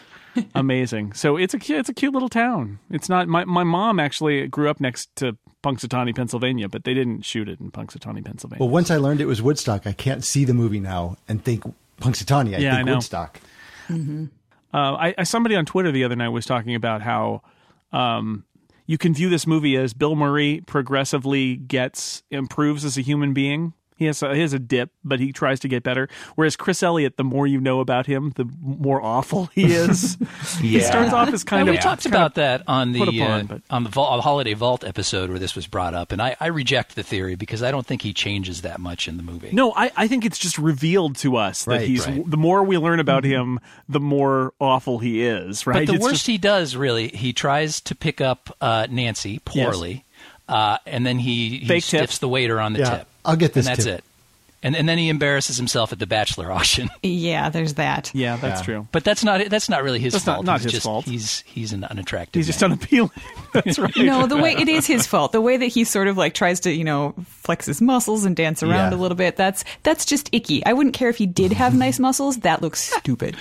[0.54, 1.12] Amazing.
[1.12, 2.78] So it's a cute, it's a cute little town.
[2.90, 7.22] It's not my my mom actually grew up next to Punxsutawney, Pennsylvania, but they didn't
[7.22, 8.60] shoot it in Punxsutawney, Pennsylvania.
[8.60, 11.64] Well, once I learned it was Woodstock, I can't see the movie now and think
[12.00, 12.56] Punxsutawney.
[12.56, 12.94] I Yeah, I think know.
[12.94, 13.40] Woodstock.
[14.74, 17.42] Uh, I, I somebody on Twitter the other night was talking about how
[17.92, 18.44] um,
[18.86, 23.74] you can view this movie as Bill Murray progressively gets improves as a human being.
[23.96, 26.08] He has a, he has a dip, but he tries to get better.
[26.34, 30.16] Whereas Chris Elliott, the more you know about him, the more awful he is.
[30.60, 33.58] He starts off as kind And of we talked about that on the upon, uh,
[33.70, 36.94] on the Vol- holiday vault episode where this was brought up, and I, I reject
[36.94, 39.50] the theory because I don't think he changes that much in the movie.
[39.52, 42.28] No, I, I think it's just revealed to us that Right, he's right.
[42.28, 45.66] the more we learn about him, the more awful he is.
[45.66, 45.86] Right?
[45.86, 49.40] But the It's worst just- he does, really, he tries to pick up uh, Nancy
[49.44, 50.04] poorly,
[50.48, 52.00] uh, and then he, he Fake tip.
[52.02, 53.08] stiffs the waiter on the Yeah, tip.
[53.24, 53.98] I'll get this And that's tip.
[53.98, 54.04] it.
[54.64, 56.88] And, and then he embarrasses himself at the bachelor auction.
[57.02, 58.12] Yeah, there's that.
[58.14, 58.64] yeah, that's Yeah.
[58.64, 58.88] true.
[58.92, 60.46] But that's not that's not really his That's not- fault.
[60.46, 61.04] not he's his just, fault.
[61.04, 62.38] He's he's an unattractive.
[62.38, 63.10] He's just unappealing.
[63.54, 63.96] that's right.
[63.96, 65.32] No, the way it is his fault.
[65.32, 68.36] The way that he sort of like tries to, you know, flex his muscles and
[68.36, 68.98] dance around Yeah.
[68.98, 69.34] a little bit.
[69.34, 70.64] That's that's just icky.
[70.64, 72.36] I wouldn't care if he did have nice muscles.
[72.38, 73.36] That looks stupid.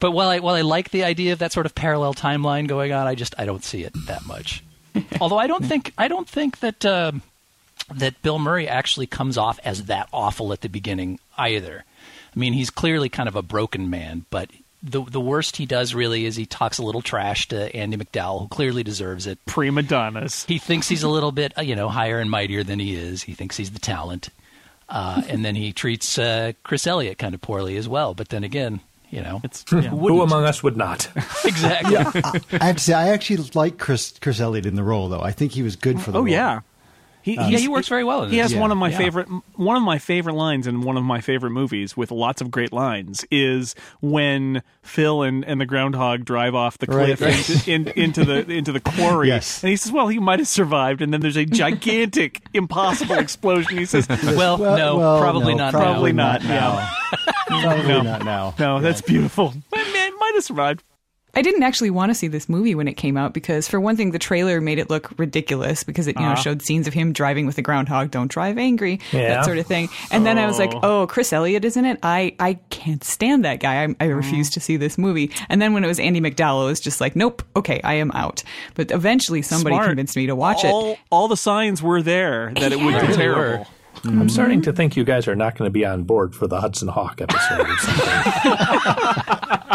[0.00, 2.92] But while I while I like the idea of that sort of parallel timeline going
[2.92, 4.62] on, I just I don't see it that much.
[5.20, 7.22] Although I don't think I don't think that um
[7.92, 11.84] that Bill Murray actually comes off as that awful at the beginning either.
[12.34, 14.50] I mean, he's clearly kind of a broken man, but
[14.82, 18.40] the the worst he does really is he talks a little trash to Andie MacDowell,
[18.40, 19.38] who clearly deserves it.
[19.46, 20.44] Prima donnas.
[20.46, 23.22] He thinks he's a little bit, uh, you know, higher and mightier than he is.
[23.22, 24.28] He thinks he's the talent,
[24.88, 28.12] uh, and then he treats uh, Chris Elliott kind of poorly as well.
[28.14, 29.82] But then again, you know, It's yeah.
[29.82, 31.08] who Who among us would not?
[31.44, 31.96] exactly.
[31.96, 35.22] I have to say, I actually like Chris Chris Elliott in the role, though.
[35.22, 36.28] I think he was good for the Oh role.
[36.30, 36.60] yeah.
[37.24, 38.98] He, uh, yeah, he works very well in He has one of my Yeah.
[38.98, 42.50] favorite one of my favorite lines in one of my favorite movies with lots of
[42.50, 47.48] great lines is when Phil and, and the groundhog drive off the cliff right.
[47.66, 49.28] Into, in, into the into the quarry.
[49.28, 49.62] Yes.
[49.62, 53.78] And he says, "Well, he might have survived." And then there's a gigantic, impossible explosion.
[53.78, 55.72] He says, Well, Well, no, well, probably no, not.
[55.72, 56.32] Probably now.
[56.32, 56.90] not now.
[57.46, 58.02] Probably No.
[58.02, 58.54] not now.
[58.58, 59.54] "No, that's beautiful.
[59.74, 60.82] Man, man, might have survived."
[61.36, 63.96] I didn't actually want to see this movie when it came out because, for one
[63.96, 66.42] thing, the trailer made it look ridiculous because it you know uh-huh.
[66.42, 69.28] showed scenes of him driving with a groundhog, don't drive angry, Yeah.
[69.28, 69.88] that sort of thing.
[70.10, 71.02] And then I was like, oh.
[71.02, 71.98] oh, Chris Elliott is in it.
[72.02, 73.84] I I can't stand that guy.
[73.84, 74.54] I, I refuse mm.
[74.54, 75.30] to see this movie.
[75.48, 78.10] And then when it was Andie MacDowell, it was just like, nope, okay, I am
[78.12, 78.42] out.
[78.74, 79.88] But eventually, somebody Smart.
[79.88, 80.98] convinced me to watch all, it.
[81.10, 83.58] All the signs were there that it would They be really terrible.
[83.58, 83.66] were.
[84.02, 84.28] I'm mm-hmm.
[84.28, 86.88] starting to think you guys are not going to be on board for the Hudson
[86.88, 89.70] Hawk episode or something.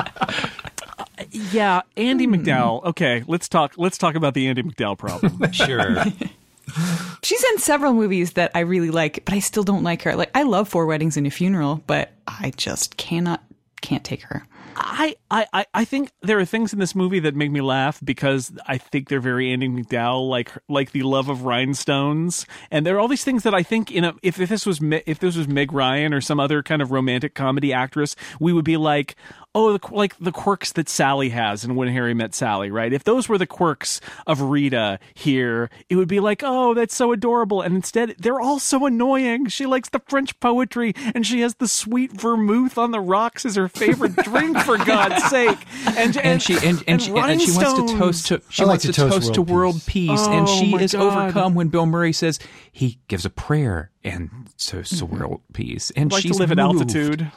[1.51, 2.35] Yeah, Andie Hmm.
[2.35, 2.83] MacDowell.
[2.85, 3.73] Okay, let's talk.
[3.77, 5.39] Let's talk about the Andie MacDowell problem.
[5.53, 6.03] Sure.
[7.23, 10.15] She's in several movies that I really like, but I still don't like her.
[10.15, 13.43] Like I love Four Weddings and a Funeral, but I just cannot
[13.81, 14.45] can't take her.
[14.81, 17.99] I, I, I- I think there are things in this movie that make me laugh
[18.03, 22.95] because I think they're very Andie MacDowell, like like the love of rhinestones, and there
[22.95, 25.35] are all these things that I think in a if, if this was if this
[25.35, 29.15] was Meg Ryan or some other kind of romantic comedy actress, we would be like,
[29.59, 32.91] oh, the, like the quirks that Sally has in When Harry Met Sally, right?
[32.91, 37.11] If those were the quirks of Rita here, it would be like, oh, that's so
[37.11, 39.47] adorable, and instead they're all so annoying.
[39.47, 43.55] She likes the French poetry, and she has the sweet vermouth on the rocks as
[43.55, 45.59] her favorite drink, for God's sake.
[45.85, 48.85] And, and she and, and, she, and she wants to toast to she like wants
[48.85, 50.09] to to toast toast to world world peace.
[50.09, 51.01] peace, and Oh she is God.
[51.01, 52.39] overcome when Bill Murray says
[52.71, 55.17] he gives a prayer and so, to mm-hmm.
[55.17, 57.27] world peace, and I'd like she's to live at moved.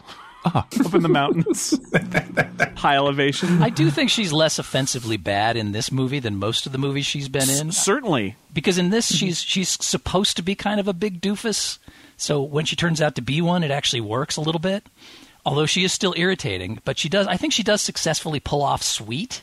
[0.45, 0.87] Altitude.
[0.87, 1.79] Up in the mountains,
[2.77, 3.63] high elevation.
[3.63, 7.07] I do think she's less offensively bad in this movie than most of the movies
[7.07, 7.73] she's been in.
[7.73, 11.79] Certainly, Because in this, she's she's supposed to be kind of a big doofus.
[12.17, 14.87] So when she turns out to be one, it actually works a little bit.
[15.45, 17.27] Although she is still irritating, but she does.
[17.27, 19.43] I think she does successfully pull off sweet.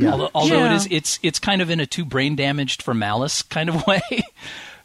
[0.00, 0.72] Although, although Yeah.
[0.72, 3.86] it is, it's it's kind of in a too brain damaged for malice kind of
[3.88, 4.00] way.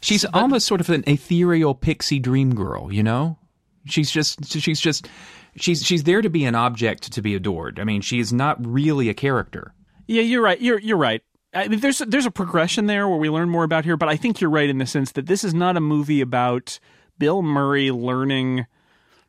[0.01, 3.37] She's almost sort of an ethereal pixie dream girl, you know?
[3.85, 5.07] She's just she's just
[5.55, 7.79] she's she's there to be an object to be adored.
[7.79, 9.73] I mean, she is not really a character.
[10.07, 10.59] Yeah, you're right.
[10.59, 11.21] You're you're right.
[11.53, 14.17] I mean, there's there's a progression there where we learn more about here, but I
[14.17, 16.79] think you're right in the sense that this is not a movie about
[17.17, 18.65] Bill Murray learning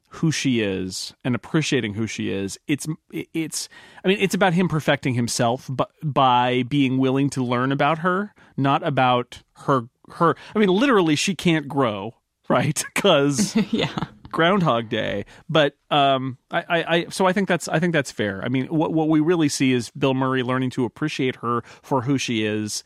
[0.09, 2.59] who she is and appreciating who she is.
[2.66, 3.69] It's it's
[4.05, 8.35] I mean, it's about him perfecting himself but by being willing to learn about her,
[8.57, 12.14] not about her her I mean, literally she can't grow,
[12.49, 12.83] right?
[12.95, 13.95] Cuz yeah.
[14.31, 15.25] Groundhog Day.
[15.49, 18.43] But um, I, I, I, so I think that's, I think that's fair.
[18.45, 22.03] I mean, what what we really see is Bill Murray learning to appreciate her for
[22.03, 22.85] who she is,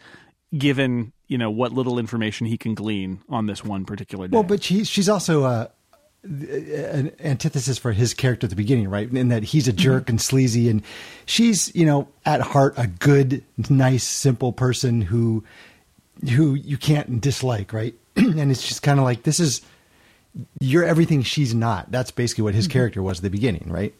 [0.56, 4.34] given you know what little information he can glean on this one particular day.
[4.34, 5.68] Well, but she, she's also uh,
[6.22, 9.10] an antithesis for his character at the beginning, right?
[9.10, 10.82] In that he's a jerk and sleazy, and
[11.24, 15.44] she's, you know, at heart a good, nice, simple person who
[16.28, 17.94] who you can't dislike, right?
[18.16, 19.62] and it's just kind of like this is
[20.60, 21.90] you're everything she's not.
[21.90, 22.72] That's basically what his mm-hmm.
[22.72, 23.94] character was at the beginning, right?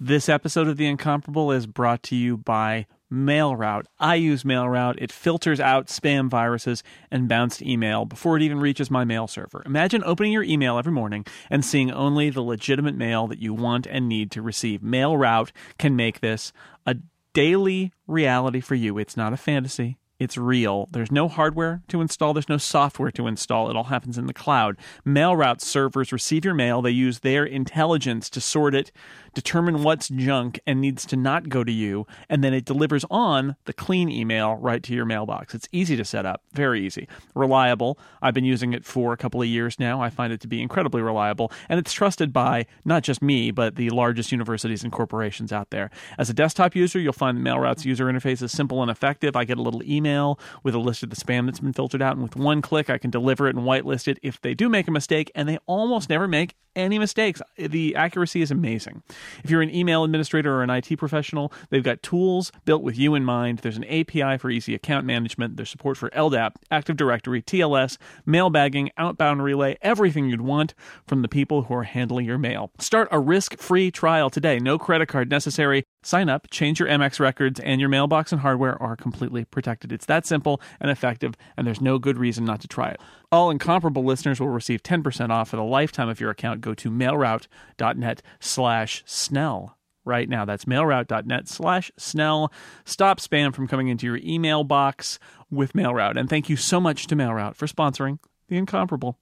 [0.00, 3.84] This episode of The Incomparable is brought to you by MailRoute.
[4.00, 4.96] I use MailRoute.
[4.98, 9.62] It filters out spam viruses and bounced email before it even reaches my mail server.
[9.66, 13.86] Imagine opening your email every morning and seeing only the legitimate mail that you want
[13.86, 14.80] and need to receive.
[14.80, 16.52] MailRoute can make this
[16.86, 16.96] a
[17.34, 18.98] daily reality for you.
[18.98, 19.98] It's not a fantasy.
[20.22, 20.88] It's real.
[20.92, 22.32] There's no hardware to install.
[22.32, 23.68] There's no software to install.
[23.68, 24.76] It all happens in the cloud.
[25.04, 26.80] MailRoute servers receive your mail.
[26.80, 28.92] They use their intelligence to sort it,
[29.34, 33.56] determine what's junk and needs to not go to you, and then it delivers on
[33.64, 35.54] the clean email right to your mailbox.
[35.54, 37.08] It's easy to set up, very easy.
[37.34, 37.98] Reliable.
[38.20, 40.00] I've been using it for a couple of years now.
[40.00, 43.76] I find it to be incredibly reliable, and it's trusted by not just me, but
[43.76, 45.90] the largest universities and corporations out there.
[46.18, 49.36] As a desktop user, you'll find the MailRoute's user interface is simple and effective.
[49.36, 52.14] I get a little email with a list of the spam that's been filtered out,
[52.14, 54.88] and with one click, I can deliver it and whitelist it if they do make
[54.88, 57.42] a mistake, and they almost never make any mistakes.
[57.56, 59.02] The accuracy is amazing.
[59.44, 63.14] If you're an email administrator or an IT professional, they've got tools built with you
[63.14, 63.58] in mind.
[63.58, 65.56] There's an API for easy account management.
[65.56, 70.74] There's support for LDAP, Active Directory, TLS, mailbagging, outbound relay, everything you'd want
[71.06, 72.70] from the people who are handling your mail.
[72.78, 74.58] Start a risk-free trial today.
[74.58, 75.84] No credit card necessary.
[76.02, 79.92] Sign up, change your MX records, and your mailbox and hardware are completely protected.
[79.92, 83.00] It's that simple and effective, and there's no good reason not to try it.
[83.32, 86.60] All incomparable listeners will receive 10% off for the lifetime of your account.
[86.60, 90.44] Go to mailroute.net slash snell right now.
[90.44, 92.52] That's mailroute.net slash snell.
[92.84, 95.18] Stop spam from coming into your email box
[95.50, 96.18] with MailRoute.
[96.18, 98.18] And thank you so much to MailRoute for sponsoring
[98.48, 99.18] The Incomparable.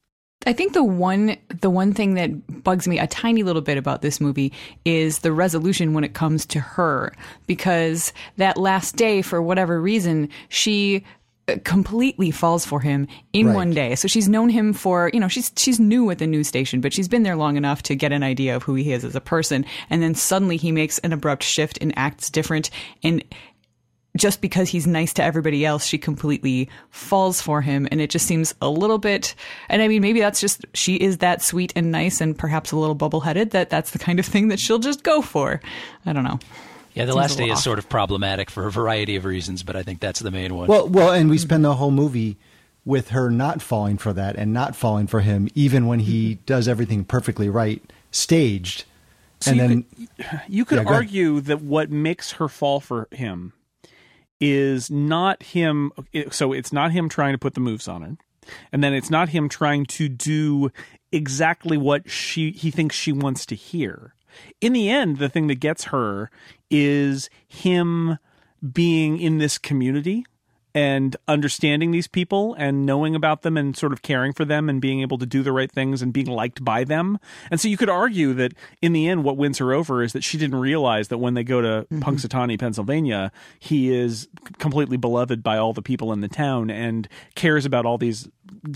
[0.46, 4.00] I think the one the one thing that bugs me a tiny little bit about
[4.00, 4.54] this movie
[4.86, 7.12] is the resolution when it comes to her
[7.46, 11.04] because that last day for whatever reason she
[11.64, 13.54] completely falls for him in Right.
[13.54, 13.94] one day.
[13.96, 16.92] So she's known him for, you know, she's she's new at the news station, but
[16.92, 19.20] she's been there long enough to get an idea of who he is as a
[19.20, 19.64] person.
[19.88, 22.70] And then suddenly he makes an abrupt shift and acts different.
[23.02, 23.24] And
[24.16, 27.86] just because he's nice to everybody else, she completely falls for him.
[27.90, 29.36] And it just seems a little bit,
[29.68, 32.76] and I mean, maybe that's just, she is that sweet and nice and perhaps a
[32.76, 35.60] little bubble headed that that's the kind of thing that she'll just go for.
[36.06, 36.40] I don't know.
[37.00, 37.64] Yeah, the Seems last day little is off.
[37.64, 40.68] sort of problematic for a variety of reasons, but I think that's the main one.
[40.68, 42.36] Well, well, and we spend the whole movie
[42.84, 46.42] with her not falling for that and not falling for him, even when he mm-hmm.
[46.46, 48.84] does everything perfectly right, staged.
[49.40, 49.84] So and you then
[50.16, 51.02] could, you could Yeah, go ahead.
[51.02, 53.52] argue that what makes her fall for him
[54.40, 55.92] is not him.
[56.30, 58.16] So it's not him trying to put the moves on her,
[58.72, 60.70] and then it's not him trying to do
[61.12, 64.14] exactly what she he thinks she wants to hear.
[64.60, 66.30] In the end, the thing that gets her
[66.70, 68.18] is him
[68.72, 70.24] being in this community
[70.74, 74.80] and understanding these people and knowing about them and sort of caring for them and
[74.80, 77.18] being able to do the right things and being liked by them.
[77.50, 80.22] And so you could argue that in the end, what wins her over is that
[80.22, 82.00] she didn't realize that when they go to mm-hmm.
[82.00, 84.28] Punxsutawney, Pennsylvania, he is
[84.58, 88.28] completely beloved by all the people in the town and cares about all these,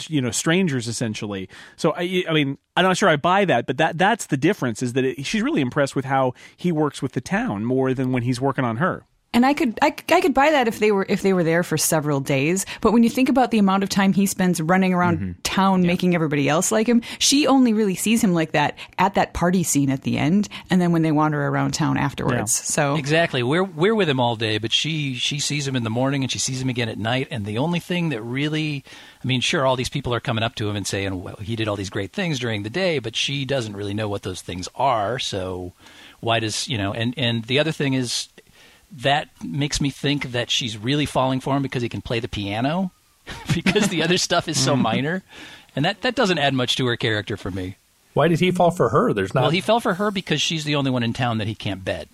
[0.08, 1.48] you know, strangers essentially.
[1.76, 4.82] So I, I mean, I'm not sure I buy that, but that that's the difference
[4.82, 8.10] is that it, she's really impressed with how he works with the town more than
[8.10, 9.06] when he's working on her.
[9.34, 11.62] And I could, I, I could buy that if they were if they were there
[11.62, 12.64] for several days.
[12.80, 15.32] But when you think about the amount of time he spends running around mm-hmm.
[15.42, 19.34] town making everybody else like him, she only really sees him like that at that
[19.34, 22.54] party scene at the end, and then when they wander around town afterwards.
[22.54, 23.42] So Exactly.
[23.42, 26.30] We're we're with him all day, but she she sees him in the morning and
[26.30, 27.28] she sees him again at night.
[27.30, 28.84] And the only thing that really,
[29.22, 31.56] I mean, sure, all these people are coming up to him and saying, "Well, he
[31.56, 34.42] did all these great things during the day," but she doesn't really know what those
[34.42, 35.18] things are.
[35.18, 35.72] So
[36.20, 36.92] why does you know?
[36.92, 38.28] And and the other thing is
[38.98, 42.28] that makes me think that she's really falling for him because he can play the
[42.28, 42.92] piano,
[43.54, 44.82] because the other stuff is so mm-hmm.
[44.82, 45.22] minor,
[45.74, 47.76] and that that doesn't add much to her character for me.
[48.12, 49.12] Why did he fall for her?
[49.12, 49.42] There's not.
[49.42, 51.84] Well, he fell for her because she's the only one in town that he can't
[51.84, 52.08] bed.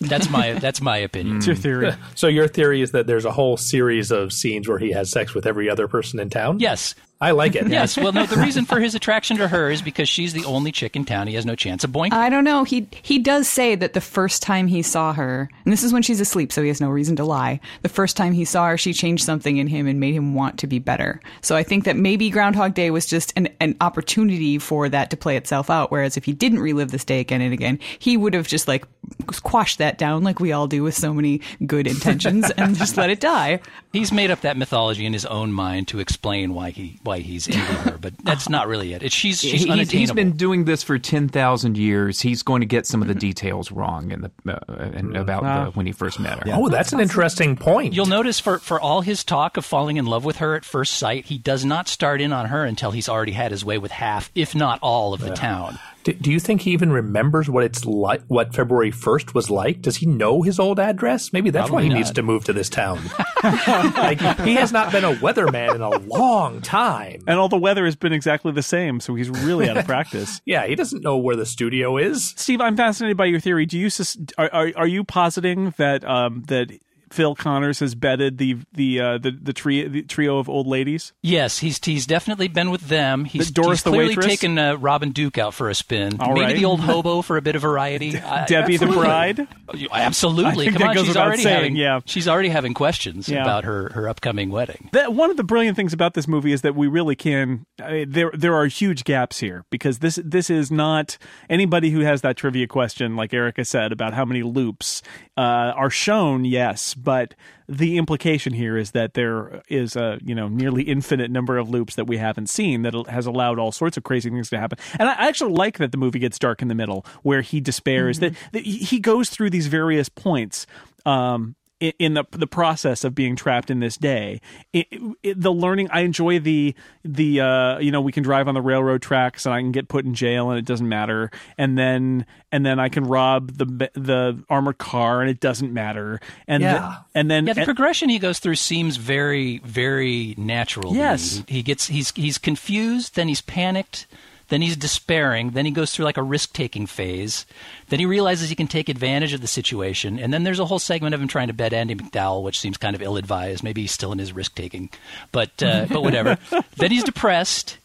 [0.00, 1.36] That's my that's my opinion.
[1.36, 1.92] It's your theory.
[2.14, 5.34] so your theory is that there's a whole series of scenes where he has sex
[5.34, 6.58] with every other person in town.
[6.58, 7.68] Yes, I like it.
[7.68, 7.96] yes.
[7.96, 8.26] Well, no.
[8.26, 11.28] The reason for his attraction to her is because she's the only chick in town.
[11.28, 12.14] He has no chance of boinking.
[12.14, 12.64] I don't know.
[12.64, 16.02] He he does say that the first time he saw her, and this is when
[16.02, 17.60] she's asleep, so he has no reason to lie.
[17.82, 20.58] The first time he saw her, she changed something in him and made him want
[20.58, 21.20] to be better.
[21.42, 25.16] So I think that maybe Groundhog Day was just an, an opportunity for that to
[25.16, 25.92] play itself out.
[25.92, 28.84] Whereas if he didn't relive this day again and again, he would have just like
[29.26, 33.10] quashed that down, like we all do with so many good intentions, and just let
[33.10, 33.60] it die.
[33.92, 37.46] He's made up that mythology in his own mind to explain why he why he's
[37.46, 39.02] into her, but that's not really it.
[39.02, 39.98] It's, she's she's He- he's, unattainable.
[39.98, 42.20] he's been doing this for 10,000 years.
[42.20, 44.58] He's going to get some of the details wrong in the, uh,
[44.94, 46.44] and about the, when he first met her.
[46.54, 47.94] Oh, that's an interesting point.
[47.94, 50.94] You'll notice for, for all his talk of falling in love with her at first
[50.94, 53.90] sight, he does not start in on her until he's already had his way with
[53.92, 55.78] half, if not all, of the town.
[56.04, 58.22] Do, do you think he even remembers what it's like?
[58.28, 59.80] What February first was like?
[59.82, 61.32] Does he know his old address?
[61.32, 63.00] Maybe that's why he Probably needs to move to this town.
[63.44, 67.22] like he has not been a weatherman in a long time.
[67.26, 70.40] And all the weather has been exactly the same, so he's really out of practice.
[70.44, 72.34] Yeah, he doesn't know where the studio is.
[72.36, 73.66] Steve, I'm fascinated by your theory.
[73.66, 76.70] Do you sus- are, are are you positing that um, that
[77.12, 81.12] Phil Connors has bedded the the uh, the the, tri- the trio of old ladies?
[81.22, 83.24] Yes, he's he's definitely been with them.
[83.24, 84.26] He's, The Doris he's the clearly waitress?
[84.26, 86.20] taken uh, Robin Duke out for a spin.
[86.20, 86.56] All Maybe right.
[86.56, 88.18] the old hobo for a bit of variety.
[88.18, 89.46] I- Debbie the bride.
[89.92, 90.68] Absolutely.
[90.68, 92.00] I think Come on, she's already saying, having yeah.
[92.04, 93.42] she's already having questions Yeah.
[93.42, 94.88] about her her upcoming wedding.
[94.92, 97.66] That, one of the brilliant things about this movie is that we really can.
[97.82, 102.00] I mean, there there are huge gaps here because this this is not anybody who
[102.00, 105.02] has that trivia question, like Erica said about how many loops
[105.36, 106.44] uh, are shown.
[106.44, 107.34] Yes, but
[107.68, 111.94] the implication here is that there is a you know nearly infinite number of loops
[111.96, 114.78] that we haven't seen that has allowed all sorts of crazy things to happen.
[114.98, 118.18] And I actually like that the movie gets dark in the middle, where he despairs.
[118.18, 120.66] That, that he he goes through these various points.
[121.04, 124.40] Um, in, in the the process of being trapped in this day,
[124.72, 124.86] it,
[125.22, 125.88] it, the learning.
[125.90, 129.54] I enjoy the the uh, you know we can drive on the railroad tracks and
[129.54, 132.88] I can get put in jail and it doesn't matter, and then and then I
[132.88, 136.78] can rob the the armored car and it doesn't matter, and Yeah.
[136.78, 140.90] the- and then Yeah, the and- progression he goes through seems very, very natural.
[140.90, 140.98] to me.
[141.00, 141.42] Yes.
[141.48, 144.06] he gets he's he's confused, then he's panicked,
[144.52, 147.46] then he's despairing, then he goes through like a risk taking phase,
[147.88, 150.78] then he realizes he can take advantage of the situation, and then there's a whole
[150.78, 153.64] segment of him trying to bed Andie MacDowell, which seems kind of ill advised.
[153.64, 154.90] Maybe he's still in his risk taking,
[155.32, 156.36] but uh, but whatever.
[156.76, 157.78] then he's depressed.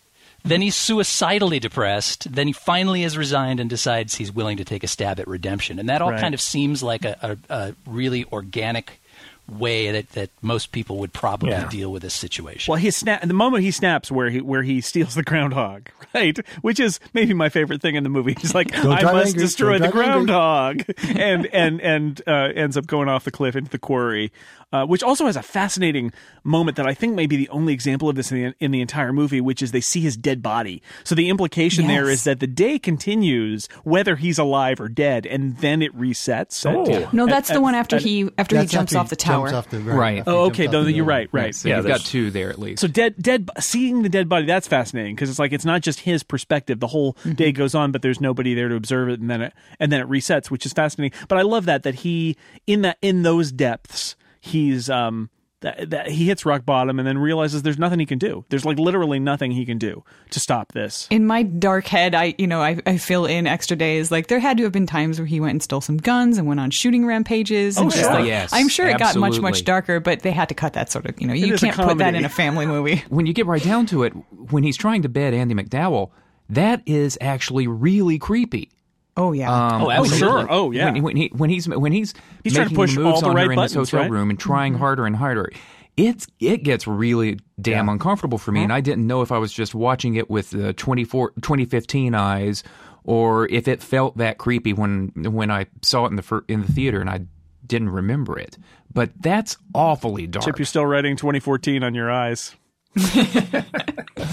[0.43, 2.31] Then he's suicidally depressed.
[2.31, 5.79] Then he finally is resigned and decides he's willing to take a stab at redemption.
[5.79, 6.21] And that all Right.
[6.21, 9.01] kind of seems like a, a, a really organic
[9.49, 11.69] way that, that most people would probably Yeah.
[11.69, 12.71] deal with this situation.
[12.71, 16.37] Well, he snap the moment he snaps where he where he steals the groundhog, right?
[16.61, 18.35] Which is maybe my favorite thing in the movie.
[18.39, 19.41] He's like, I must angry.
[19.41, 20.83] destroy Don't the drive angry." groundhog,
[21.17, 24.31] and and and uh, ends up going off the cliff into the quarry.
[24.73, 26.11] Uh, which also has a fascinating
[26.43, 28.81] moment that I think may be the only example of this in the, in the
[28.81, 30.81] entire movie, which is they see his dead body.
[31.05, 32.15] So the implication there Yes.
[32.19, 36.65] is that the day continues whether he's alive or dead, and then it resets.
[36.65, 37.09] Oh.
[37.13, 39.53] No, that's the one after at- he after he jumps after off the tower.
[39.55, 40.19] off the- Right.
[40.19, 40.67] after he Oh, okay.
[40.67, 41.29] off No, the you're building.
[41.31, 41.43] right.
[41.45, 41.55] Right.
[41.55, 42.81] So Yeah, you've got two there at least.
[42.81, 46.01] So dead, dead, seeing the dead body that's fascinating because it's like it's not just
[46.01, 46.81] his perspective.
[46.81, 49.53] The whole day goes on, but there's nobody there to observe it, and then it
[49.79, 51.17] and then it resets, which is fascinating.
[51.29, 52.35] But I love that that he
[52.67, 54.17] in that in those depths,
[54.47, 55.29] he's um
[55.61, 58.45] that, that he hits rock bottom and then realizes there's nothing he can do.
[58.49, 61.07] There's like literally nothing he can do to stop this.
[61.09, 64.11] in my dark head, I you know I, I fill in extra days.
[64.11, 66.47] Like there had to have been times where he went and stole some guns and
[66.47, 67.77] went on shooting rampages.
[67.77, 68.13] And Oh, just sure.
[68.13, 70.91] like, Yes, I'm sure it got much much darker, but they had to cut that
[70.91, 72.97] sort of you know you can't put that in a family movie.
[73.09, 74.11] when you get right down to it,
[74.51, 76.11] when he's trying to bed Andie MacDowell,
[76.49, 78.69] that is actually really creepy.
[79.17, 80.17] Oh yeah, Um, Oh, absolutely.
[80.19, 80.47] sure.
[80.49, 80.91] Oh, yeah.
[80.93, 82.13] When, when he when he's when he's
[82.43, 84.11] He's trying to making push moves all the on right her in his hotel right?
[84.11, 85.49] room and trying harder and harder,
[85.97, 89.51] it's it gets really damn uncomfortable for me, and I didn't know if I was
[89.51, 92.63] just watching it with the 24, 2015 eyes
[93.03, 96.61] or if it felt that creepy when when I saw it in the fir- in
[96.61, 97.21] the theater and I
[97.65, 98.57] didn't remember it.
[98.93, 100.45] But that's awfully dark.
[100.45, 102.55] Chip, you're still writing 2014 on your eyes.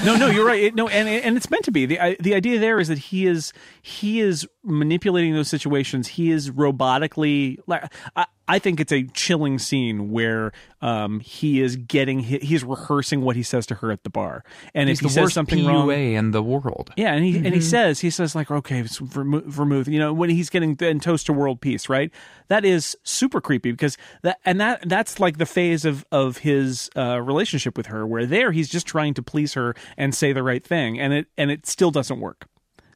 [0.05, 0.65] No, no, you're right.
[0.65, 1.87] It, no, and and it's meant to be.
[1.87, 3.53] the I, The idea there is that he is
[3.83, 6.09] he is manipulating those situations.
[6.09, 7.59] He is robotically.
[7.67, 13.23] Like, I, I think it's a chilling scene where um, he is getting he's rehearsing
[13.23, 15.69] what he says to her at the bar, and He's if he says something PUA
[15.69, 16.93] wrong, in the world.
[16.97, 19.89] yeah, and he and he says he says like okay, it's vermouth, vermouth.
[19.89, 22.11] You know when he's getting and toast to world peace, right?
[22.49, 26.91] That is super creepy because that and that that's like the phase of of his
[26.97, 30.43] uh, relationship with her, where there he's just trying to please her and say the
[30.43, 32.47] right thing, and it and it still doesn't work.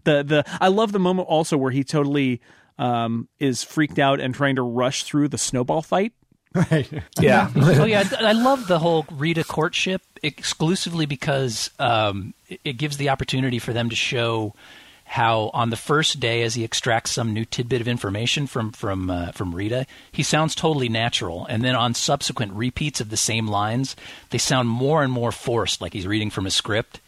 [0.04, 2.40] The the I love the moment also where he totally
[2.78, 6.12] um, is freaked out and trying to rush through the snowball fight.
[6.54, 6.88] Right.
[7.20, 7.50] Yeah.
[7.56, 12.96] oh yeah, I I love the whole Rita courtship exclusively because um, it- it gives
[12.96, 14.54] the opportunity for them to show
[15.04, 19.08] how on the first day, as he extracts some new tidbit of information from from
[19.10, 23.46] uh, from Rita, he sounds totally natural, and then on subsequent repeats of the same
[23.46, 23.96] lines,
[24.30, 27.00] they sound more and more forced, like he's reading from a script.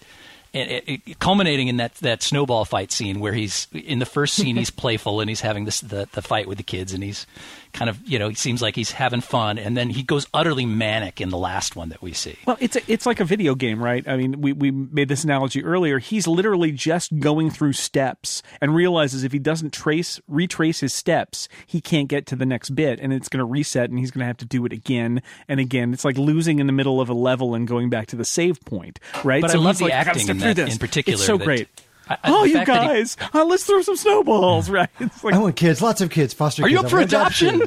[0.53, 4.34] And it, it, culminating in that, that snowball fight scene where he's in the first
[4.34, 7.26] scene he's playful and he's having this the, the fight with the kids and he's
[7.73, 10.66] kind of you know he seems like he's having fun and then he goes utterly
[10.66, 12.37] manic in the last one that we see.
[12.47, 14.07] Well, it's a, it's like a video game, right?
[14.09, 15.99] I mean, we, we made this analogy earlier.
[15.99, 21.49] He's literally just going through steps and realizes if he doesn't trace retrace his steps,
[21.66, 24.21] he can't get to the next bit, and it's going to reset, and he's going
[24.21, 25.93] to have to do it again and again.
[25.93, 28.61] It's like losing in the middle of a level and going back to the save
[28.64, 29.41] point, right?
[29.41, 31.14] But I so love he's the like, "I acting in through that this." in particular
[31.14, 31.68] It's so that- great.
[32.11, 34.89] I- I- oh, you fact that he- guys, uh, let's throw some snowballs, right?
[34.99, 36.73] It's like I want kids, lots of kids, foster Are kids.
[36.73, 37.63] you up I for want adoption?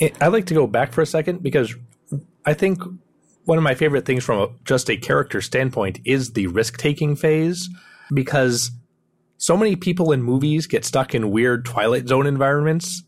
[0.20, 1.74] I'd like to go back for a second because
[2.44, 2.82] I think
[3.44, 7.14] one of my favorite things from a, just a character standpoint is the risk taking
[7.16, 7.68] phase
[8.12, 8.70] because
[9.38, 13.02] so many people in movies get stuck in weird Twilight Zone environments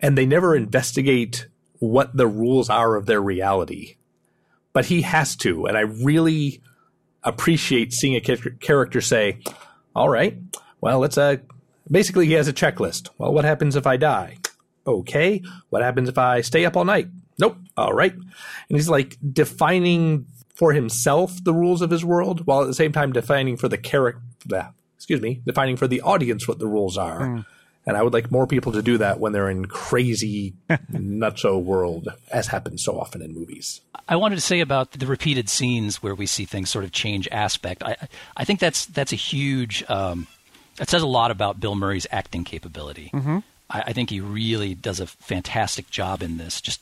[0.00, 1.46] and they never investigate
[1.78, 3.96] what the rules are of their reality.
[4.72, 6.62] But he has to, and I really
[7.24, 9.38] appreciate seeing a character say,
[9.94, 10.38] "All right,
[10.80, 11.36] well, let's uh."
[11.90, 13.08] Basically, he has a checklist.
[13.18, 14.38] Well, what happens if I die?
[14.86, 15.42] Okay.
[15.70, 17.08] What happens if I stay up all night?
[17.38, 17.56] Nope.
[17.76, 18.12] All right.
[18.14, 18.24] And
[18.68, 23.12] he's like defining for himself the rules of his world, while at the same time
[23.12, 24.20] defining for the character.
[24.96, 27.44] Excuse me, defining for the audience what the rules are.
[27.84, 30.54] And I would like more people to do that when they're in crazy
[30.92, 33.80] nutso world, as happens so often in movies.
[34.08, 37.28] I wanted to say about the repeated scenes where we see things sort of change
[37.32, 37.82] aspect.
[37.82, 37.96] I
[38.36, 39.84] I think that's that's a huge.
[39.88, 40.26] Um,
[40.76, 43.10] that says a lot about Bill Murray's acting capability.
[43.12, 43.38] Mm-hmm.
[43.72, 46.60] I, I think he really does a fantastic job in this.
[46.60, 46.80] Just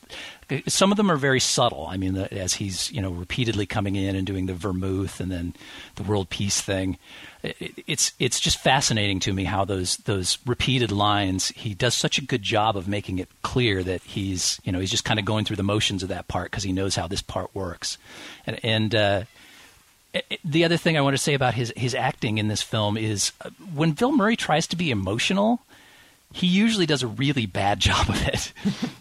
[0.66, 1.86] some of them are very subtle.
[1.88, 5.30] I mean, the, as he's you know repeatedly coming in and doing the vermouth and
[5.30, 5.54] then
[5.96, 6.98] the world peace thing.
[7.42, 11.48] It, it's it's just fascinating to me how those those repeated lines.
[11.48, 14.90] He does such a good job of making it clear that he's you know he's
[14.90, 17.22] just kind of going through the motions of that part because he knows how this
[17.22, 17.98] part works,
[18.46, 18.94] and and.
[18.94, 19.24] Uh,
[20.44, 23.30] the other thing I want to say about his his acting in this film is
[23.42, 25.60] uh, when Bill Murray tries to be emotional,
[26.32, 28.52] he usually does a really bad job of it.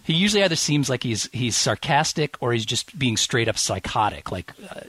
[0.03, 4.31] he usually either seems like he's he's sarcastic or he's just being straight up psychotic.
[4.31, 4.81] Like uh,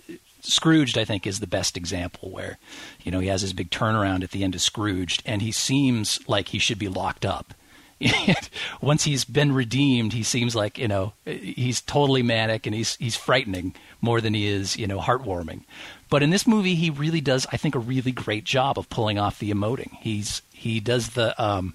[0.42, 2.58] Scrooged, I think, is the best example where
[3.02, 6.18] you know he has his big turnaround at the end of Scrooged, and he seems
[6.28, 7.54] like he should be locked up.
[8.80, 13.16] Once he's been redeemed, he seems like you know he's totally manic and he's he's
[13.16, 15.64] frightening more than he is you know heartwarming.
[16.08, 19.18] But in this movie, he really does, I think, a really great job of pulling
[19.18, 19.94] off the emoting.
[20.00, 21.74] He's he does the um,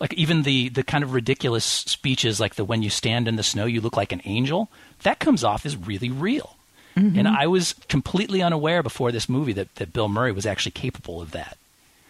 [0.00, 3.42] like even the the kind of ridiculous speeches like the when you stand in the
[3.42, 4.68] snow you look like an angel
[5.02, 6.56] that comes off as really real.
[6.96, 7.18] Mm-hmm.
[7.18, 11.20] And i was completely unaware before this movie that, that bill murray was actually capable
[11.20, 11.58] of that.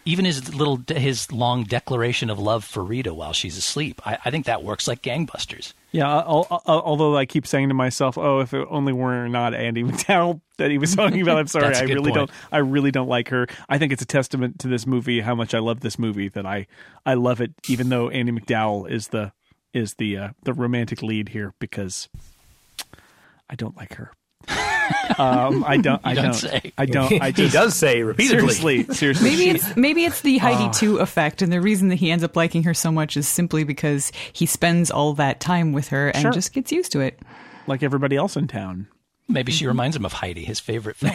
[0.07, 4.31] Even his little his long declaration of love for rita while she's asleep i, I
[4.31, 8.39] think that works like gangbusters Yeah, al- al- although I keep saying to myself, "Oh,
[8.41, 11.81] if it only were not Andy McDowell that he was talking about." I'm sorry, I
[11.83, 12.15] really point.
[12.15, 12.31] don't.
[12.51, 13.47] I really don't like her.
[13.69, 16.45] I think it's a testament to this movie how much I love this movie that
[16.45, 16.67] I
[17.05, 19.31] I love it, even though Andie MacDowell is the
[19.73, 22.09] is the uh, the romantic lead here because
[23.49, 24.11] I don't like her.
[25.17, 26.01] um, I don't.
[26.05, 26.33] I don't don't.
[26.33, 26.73] say.
[26.77, 27.21] I don't.
[27.21, 28.53] I he does say repeatedly.
[28.53, 29.29] seriously, seriously.
[29.29, 30.37] Maybe it's maybe it's the.
[30.37, 33.27] Heidi 2 effect, and the reason that he ends up liking her so much is
[33.27, 36.31] simply because he spends all that time with her and Sure.
[36.31, 37.19] just gets used to it.
[37.67, 38.87] like everybody else in town.
[39.27, 41.13] maybe she reminds him of heidi his favorite film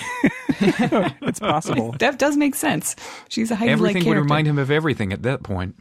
[1.23, 1.93] It's possible.
[2.01, 2.97] That does make sense.
[3.29, 4.21] She's a Heidi like Everything character.
[4.21, 5.77] would remind him of everything at that point.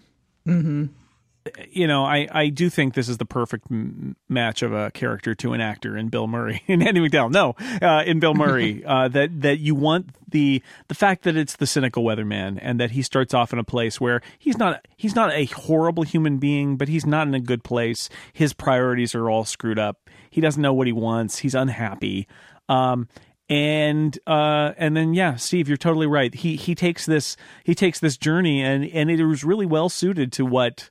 [1.69, 5.33] You know, I, I do think this is the perfect m- match of a character
[5.35, 7.31] to an actor in Bill Murray in Andie MacDowell.
[7.31, 11.55] No, uh, in Bill Murray, uh, that that you want the the fact that it's
[11.55, 15.15] the cynical weatherman and that he starts off in a place where he's not he's
[15.15, 18.09] not a horrible human being, but he's not in a good place.
[18.33, 20.09] His priorities are all screwed up.
[20.29, 21.39] He doesn't know what he wants.
[21.39, 22.27] He's unhappy.
[22.67, 23.07] Um,
[23.49, 26.33] and uh, and then yeah, Steve, you're totally right.
[26.33, 30.31] He he takes this he takes this journey and and it was really well suited
[30.33, 30.89] to what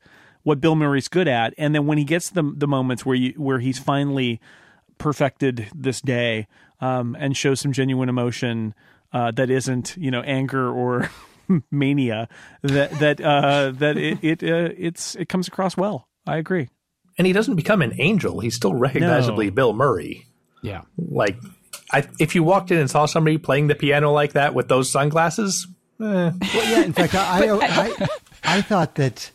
[0.49, 1.53] what Bill Murray's good at.
[1.59, 4.41] And then when he gets the the moments where you where he's finally
[4.97, 6.47] perfected this day
[6.81, 8.75] um, and shows some genuine emotion
[9.13, 11.11] uh, that isn't you know anger or
[11.71, 12.29] mania
[12.63, 16.09] that that uh, that it it uh, it's it comes across well.
[16.27, 16.71] I agree.
[17.19, 18.41] And he doesn't become an angel.
[18.41, 19.53] He's still recognizably No.
[19.53, 20.27] Bill Murray.
[20.63, 20.83] Yeah.
[20.97, 21.37] Like,
[21.93, 24.89] I, if you walked in and saw somebody playing the piano like that with those
[24.89, 25.67] sunglasses,
[26.01, 26.33] eh, Well,
[26.71, 26.83] yeah.
[26.85, 28.09] In fact, I, I, I,
[28.45, 29.33] I thought that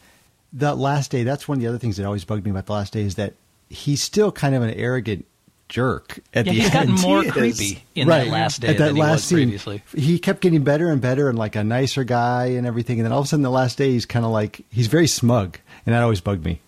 [0.54, 1.24] the last day.
[1.24, 3.16] That's one of the other things that always bugged me about the last day is
[3.16, 3.34] that
[3.70, 5.26] he's still kind of an arrogant
[5.70, 7.02] jerk at Yeah, the he's gotten end.
[7.02, 7.34] more He is.
[7.34, 9.82] creepy in that last day at that than he last was scene, previously.
[9.96, 13.00] He kept getting better and better and like a nicer guy and everything.
[13.00, 15.08] And then all of a sudden, the last day, he's kind of like he's very
[15.08, 16.60] smug, and that always bugged me.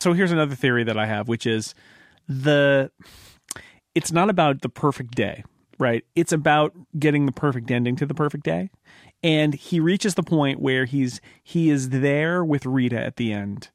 [0.00, 1.74] so here's another theory that I have, which is
[2.28, 2.90] the
[3.94, 5.42] it's not about the perfect day,
[5.78, 6.04] right?
[6.14, 8.70] It's about getting the perfect ending to the perfect day.
[9.22, 13.70] And he reaches the point where he's he is there with Rita at the end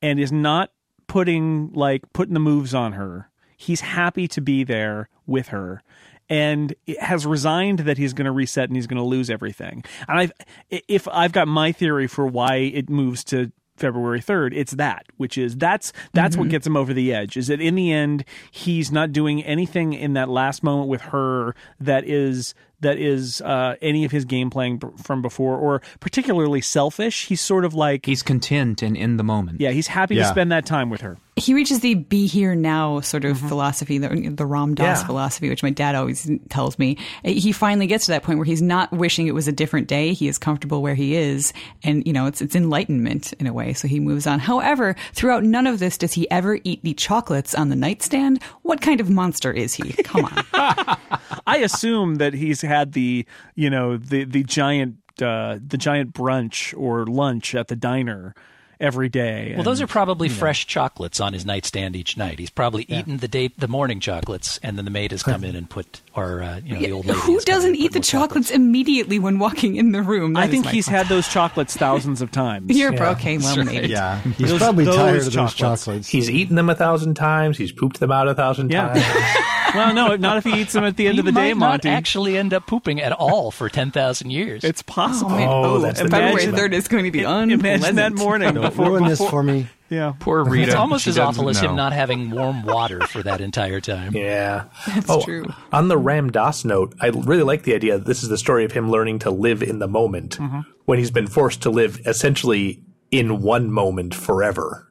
[0.00, 0.70] and is not
[1.06, 3.30] putting like putting the moves on her.
[3.56, 5.82] He's happy to be there with her
[6.30, 9.84] and has resigned that he's going to reset and he's going to lose everything.
[10.06, 10.30] And I
[10.70, 15.38] if I've got my theory for why it moves to February 3rd, it's that, which
[15.38, 16.50] is that's that's what mm-hmm.
[16.50, 17.36] gets him over the edge.
[17.36, 21.54] Is that in the end he's not doing anything in that last moment with her
[21.80, 26.60] that is that is uh, any of his game playing b- from before or particularly
[26.60, 27.26] selfish.
[27.26, 29.60] He's sort of like He's content and in the moment.
[29.60, 31.18] yeah, he's happy to spend that time with her.
[31.38, 33.48] He reaches the be here now sort of Mm-hmm.
[33.48, 35.06] philosophy, the, the Ram Dass Yeah.
[35.06, 36.96] philosophy, which my dad always tells me.
[37.24, 40.12] He finally gets to that point where he's not wishing it was a different day.
[40.12, 41.52] He is comfortable where he is.
[41.82, 43.72] And, you know, it's, it's enlightenment in a way.
[43.74, 44.38] So he moves on.
[44.38, 48.42] However, throughout none of this does he ever eat the chocolates on the nightstand.
[48.62, 49.92] What kind of monster is he?
[50.02, 50.44] Come on.
[51.46, 53.24] I assume that he's had the
[53.54, 58.34] you know the the giant uh, the giant brunch or lunch at the diner
[58.80, 59.52] every day.
[59.54, 62.38] Well, those are probably fresh chocolates on his nightstand each night.
[62.38, 65.56] He's probably eaten the day the morning chocolates, and then the maid has come in
[65.56, 67.20] and put, or uh, you know, the old lady.
[67.20, 70.34] Who has come in doesn't eat the more chocolates immediately when walking in the room?
[70.34, 70.94] That I think he's question.
[70.94, 72.66] had those chocolates thousands of times.
[72.76, 73.38] You're okay.
[73.38, 73.88] Well, maybe.
[73.88, 75.56] Yeah, he's Those- probably those tired of those chocolates.
[75.84, 76.08] chocolates.
[76.08, 77.58] he's eaten them a thousand times.
[77.58, 78.88] He's pooped them out a thousand Yeah.
[78.94, 79.34] times.
[79.74, 81.60] well, no, not if he eats them at the end He of the day, might
[81.60, 81.88] not Monty.
[81.90, 84.64] actually end up pooping at all for ten thousand years.
[84.64, 85.32] it's possible.
[85.32, 85.58] Oh.
[85.58, 86.68] Oh, Oh, that's the February danger.
[86.68, 87.60] 3rd is going to be unpleasant.
[87.90, 89.66] Imagine that morning Don't before, ruin this before- for me.
[89.90, 90.12] Yeah.
[90.20, 90.66] Poor Rita.
[90.66, 93.80] it's almost She as awful doesn't as him not having warm water for that entire
[93.80, 94.14] time.
[94.14, 95.46] Yeah, That's oh, true.
[95.72, 98.66] On the Ram Dass note, I really like the idea that this is the story
[98.66, 100.60] of him learning to live in the moment Mm-hmm.
[100.84, 104.86] when he's been forced to live essentially in one moment forever.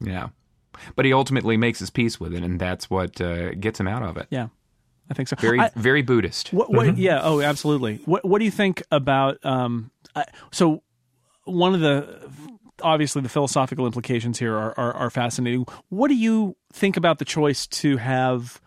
[0.00, 0.28] Yeah.
[0.94, 4.02] But he ultimately makes his peace with it, and that's what uh, gets him out
[4.02, 4.26] of it.
[4.28, 4.48] Yeah.
[5.10, 5.36] I think so.
[5.36, 6.52] Very, I- very Buddhist.
[6.52, 6.70] What?
[6.70, 7.20] what Yeah.
[7.22, 8.00] Oh, absolutely.
[8.04, 8.26] What?
[8.26, 9.42] What do you think about?
[9.44, 9.90] Um.
[10.14, 10.82] I, so,
[11.44, 12.28] one of the
[12.82, 15.66] obviously the philosophical implications here are, are are fascinating.
[15.88, 18.60] What do you think about the choice to have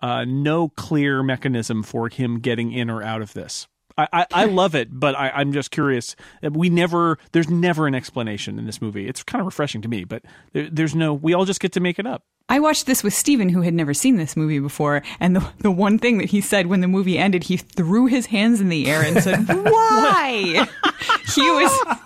[0.00, 3.66] uh, no clear mechanism for him getting in or out of this?
[3.96, 6.16] I, I, I love it, but I, I'm just curious.
[6.42, 9.06] We never, there's never an explanation in this movie.
[9.06, 11.14] It's kind of refreshing to me, but there, there's no.
[11.14, 12.24] We all just get to make it up.
[12.46, 15.70] I watched this with Steven, who had never seen this movie before, and the, the
[15.70, 18.86] one thing that he said when the movie ended, he threw his hands in the
[18.86, 20.68] air and said, "Why?"
[21.34, 21.96] he was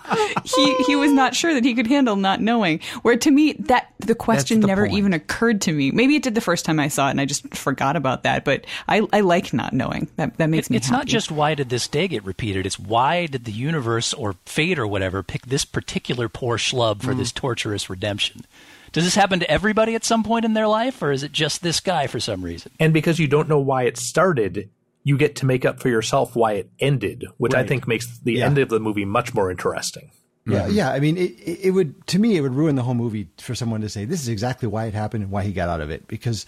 [0.45, 2.79] he he was not sure that he could handle not knowing.
[3.01, 4.97] Where to me, that the question the never point.
[4.97, 5.91] even occurred to me.
[5.91, 8.45] Maybe it did the first time I saw it, and I just forgot about that.
[8.45, 10.07] But I I like not knowing.
[10.15, 10.77] That that makes me.
[10.77, 12.65] It's not just why did this day get repeated.
[12.65, 17.13] It's why did the universe or fate or whatever pick this particular poor schlub for
[17.13, 17.17] mm.
[17.17, 18.45] this torturous redemption?
[18.91, 21.61] Does this happen to everybody at some point in their life, or is it just
[21.61, 22.71] this guy for some reason?
[22.79, 24.69] And because you don't know why it started,
[25.03, 28.33] you get to make up for yourself why it ended, which I think makes the
[28.33, 28.45] Yeah.
[28.47, 30.11] end of the movie much more interesting.
[30.45, 30.71] Yeah, mm-hmm.
[30.73, 30.91] yeah.
[30.91, 33.53] I mean, it, it it would to me it would ruin the whole movie for
[33.55, 35.89] someone to say this is exactly why it happened and why he got out of
[35.91, 36.07] it.
[36.07, 36.45] Because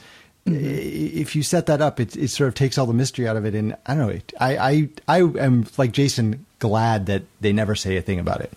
[0.48, 3.38] i if you set that up, it it sort of takes all the mystery out
[3.38, 3.54] of it.
[3.54, 4.14] And I don't know.
[4.14, 8.42] it- I I I am like Jason, glad that they never say a thing about
[8.42, 8.52] it.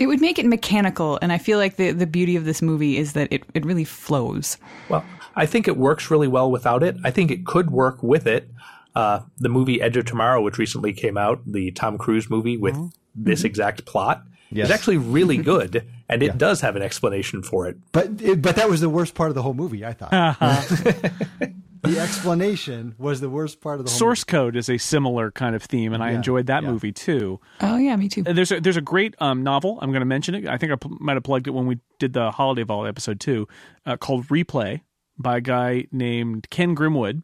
[0.00, 2.96] It would make it mechanical, and I feel like the the beauty of this movie
[2.96, 4.56] is that it it really flows.
[4.88, 5.04] Well,
[5.36, 6.96] I think it works really well without it.
[7.04, 8.50] I think it could work with it.
[8.94, 12.74] Uh, the movie Edge of Tomorrow, which recently came out, the Tom Cruise movie with
[12.74, 12.88] mm-hmm.
[13.14, 13.46] this mm-hmm.
[13.46, 14.68] exact plot, Yes.
[14.68, 17.76] is actually really good, and it does have an explanation for it.
[17.92, 19.84] But it, but that was the worst part of the whole movie.
[19.84, 21.08] I thought uh-huh.
[21.82, 25.54] the explanation was the worst part of the whole Source Code is a similar kind
[25.54, 26.70] of theme, and I Yeah, enjoyed that yeah.
[26.70, 27.40] movie too.
[27.60, 28.22] Oh yeah, me too.
[28.22, 29.78] There's a, there's a great um, novel.
[29.80, 30.46] I'm going to mention it.
[30.48, 33.20] I think I p- might have plugged it when we did the Holiday Vault episode
[33.20, 33.48] too,
[33.86, 34.82] uh, called Replay
[35.18, 37.22] by a guy named Ken Grimwood,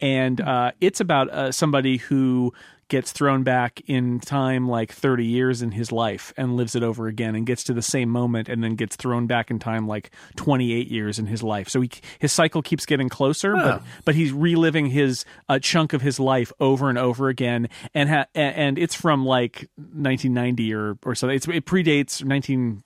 [0.00, 2.52] and uh, it's about uh, somebody who
[2.90, 7.06] gets thrown back in time like 30 years in his life and lives it over
[7.06, 10.10] again and gets to the same moment and then gets thrown back in time like
[10.36, 11.68] 28 years in his life.
[11.68, 16.02] So he, his cycle keeps getting closer but but he's reliving his a chunk of
[16.02, 21.14] his life over and over again and ha- and it's from like 1990 or or
[21.14, 22.82] so it's, it predates 19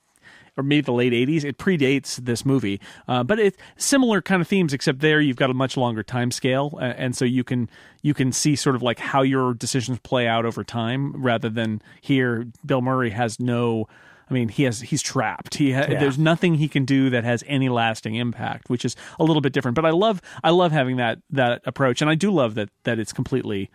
[0.57, 1.45] or maybe the late 80s.
[1.45, 5.51] It predates this movie, uh, but it's similar kind of themes, except there you've got
[5.51, 7.69] a much longer time scale, uh, and so you can
[8.03, 11.83] you can see sort of like how your decisions play out over time, rather than
[12.01, 12.47] here.
[12.65, 13.87] Bill Murray has no.
[14.29, 15.57] I mean, he has he's trapped.
[15.57, 19.25] He ha- there's nothing he can do that has any lasting impact, which is a
[19.25, 19.75] little bit different.
[19.75, 22.99] But I love I love having that that approach, and I do love that that
[22.99, 23.71] it's completely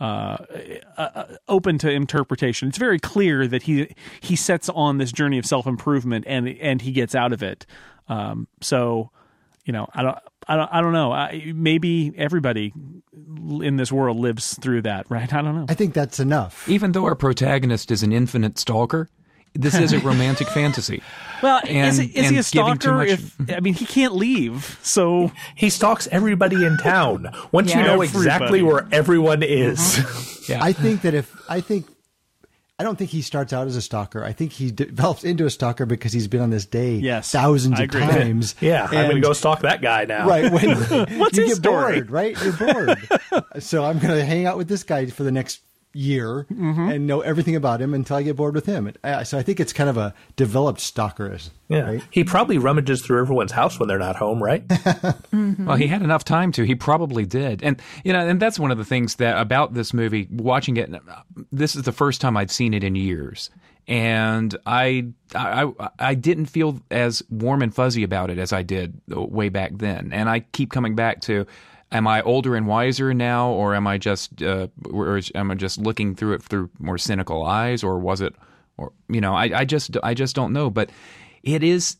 [0.00, 0.44] uh,
[0.96, 2.68] uh, open to interpretation.
[2.68, 6.80] It's very clear that he he sets on this journey of self improvement and and
[6.82, 7.66] he gets out of it.
[8.08, 9.10] Um, so,
[9.64, 10.18] you know, I don't.
[10.48, 11.12] I don't, I don't know.
[11.12, 12.72] I, maybe everybody
[13.12, 15.32] in this world lives through that, right?
[15.32, 15.66] I don't know.
[15.68, 16.68] I think that's enough.
[16.68, 19.08] Even though our protagonist is an infinite stalker,
[19.54, 21.02] this is a romantic fantasy.
[21.42, 23.02] Well, is, and- is he and a stalker?
[23.02, 27.30] If I mean, he can't leave, so He stalks everybody in town.
[27.52, 27.86] Once you Yeah.
[27.86, 28.62] know exactly Everybody.
[28.62, 29.70] where everyone mm-hmm.
[29.70, 30.48] is.
[30.48, 30.62] Yeah.
[30.62, 31.86] I think that if I think
[32.78, 34.24] I don't think he starts out as a stalker.
[34.24, 37.78] I think he develops into a stalker because he's been on this day Yes, thousands
[37.78, 38.54] of times.
[38.58, 40.26] yeah, I'm going to And- go stalk that guy now.
[40.26, 40.78] Right when
[41.18, 42.00] What's you his get story?
[42.00, 42.42] bored, right?
[42.42, 42.98] You're bored.
[43.62, 45.60] so I'm going to hang out with this guy for the next
[45.92, 46.88] year Mm-hmm.
[46.90, 48.92] and know everything about him until I get bored with him.
[49.02, 51.50] Uh, So I think it's kind of a developed stalkerish.
[51.68, 51.80] Yeah.
[51.80, 52.02] Right?
[52.10, 54.62] He probably rummages through everyone's house when they're not home, right?
[55.32, 56.64] Well, he had enough time to.
[56.64, 59.94] He probably did, and you know, and that's one of the things that about this
[59.94, 60.26] movie.
[60.30, 60.90] Watching it,
[61.52, 63.50] this is the first time I'd seen it in years,
[63.86, 69.00] and I, I, I didn't feel as warm and fuzzy about it as I did
[69.08, 70.12] way back then.
[70.12, 71.46] And I keep coming back to,
[71.92, 75.78] am I older and wiser now, or am I just, uh, or am I just
[75.78, 78.34] looking through it through more cynical eyes, or was it,
[78.76, 80.90] or you know, I, I just, I just don't know, but
[81.42, 81.96] it is.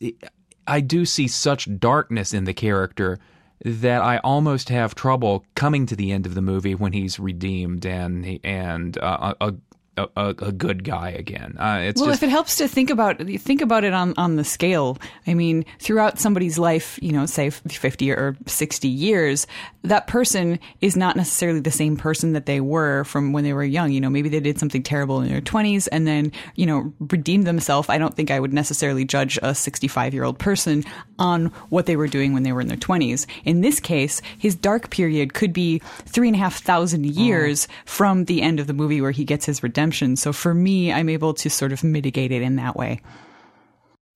[0.67, 3.19] I do see such darkness in the character
[3.63, 7.85] that I almost have trouble coming to the end of the movie when he's redeemed
[7.85, 9.53] and and uh, a,
[9.97, 11.55] a a a good guy again.
[11.59, 14.37] Uh, it's well, just if it helps to think about think about it on on
[14.37, 19.47] the scale, I mean, throughout somebody's life, you know, say fifty or sixty years,
[19.83, 23.63] that person is not necessarily the same person that they were from when they were
[23.63, 23.91] young.
[23.91, 27.45] You know, maybe they did something terrible in their twenties and then you know redeemed
[27.45, 27.89] themselves.
[27.89, 30.85] I don't think I would necessarily judge a sixty-five year old person
[31.19, 33.27] on what they were doing when they were in their twenties.
[33.43, 38.25] In this case, his dark period could be three and a half thousand years from
[38.25, 39.80] the end of the movie where he gets his redemption.
[40.15, 43.01] So for me, I'm able to sort of mitigate it in that way.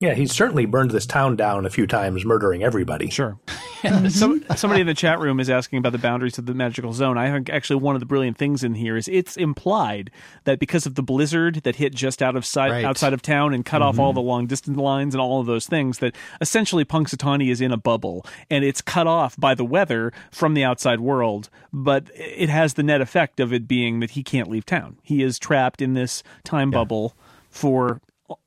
[0.06, 3.10] Yeah, he's certainly burned this town down a few times, murdering everybody.
[3.10, 3.38] sure.
[3.86, 4.08] Mm-hmm.
[4.08, 7.20] Some, somebody in the chat room is asking about the boundaries of the magical zone.
[7.20, 10.10] I think actually one of the brilliant things in here is it's implied
[10.46, 12.84] that because of the blizzard that hit just out of sight, Right.
[12.86, 14.16] outside of town and cut off all mm-hmm.
[14.16, 17.78] the long distance lines and all of those things, that essentially Punxsutawney is in a
[17.78, 21.50] bubble and it's cut off by the weather from the outside world.
[21.72, 24.98] But it has the net effect of it being that he can't leave town.
[25.04, 27.14] He is trapped in this time bubble
[27.52, 28.02] for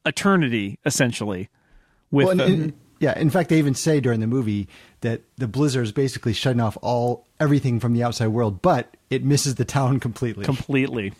[0.05, 1.49] eternity, essentially.
[2.11, 4.67] With Well, and- the- and- yeah, in fact, they even say during the movie
[5.03, 9.23] that the blizzard is basically shutting off all everything from the outside world, but it
[9.25, 10.45] misses the town completely.
[10.45, 11.13] completely.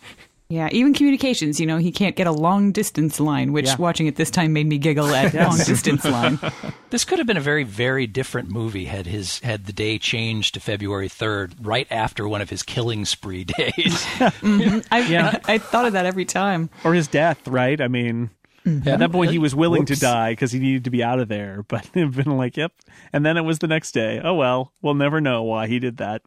[0.51, 3.75] Yeah, even communications, you know, he can't get a long distance line, which Yeah.
[3.77, 6.39] watching it this time made me giggle at long distance line.
[6.89, 10.55] This could have been a very, very different movie had his had the day changed
[10.55, 14.03] to February third, right after one of his killing spree days.
[14.17, 14.79] Mm-hmm.
[14.91, 15.39] I, Yeah.
[15.45, 16.71] I, I thought of that every time.
[16.83, 17.79] or his death, right?
[17.79, 18.31] I mean,
[18.69, 18.87] Mm-hmm.
[18.87, 19.99] at that point he was willing Whoops.
[19.99, 21.63] to die because he needed to be out of there.
[21.67, 22.71] But it'd been like, yep.
[23.13, 24.21] And then it was the next day.
[24.23, 26.21] Oh well, we'll never know why he did that.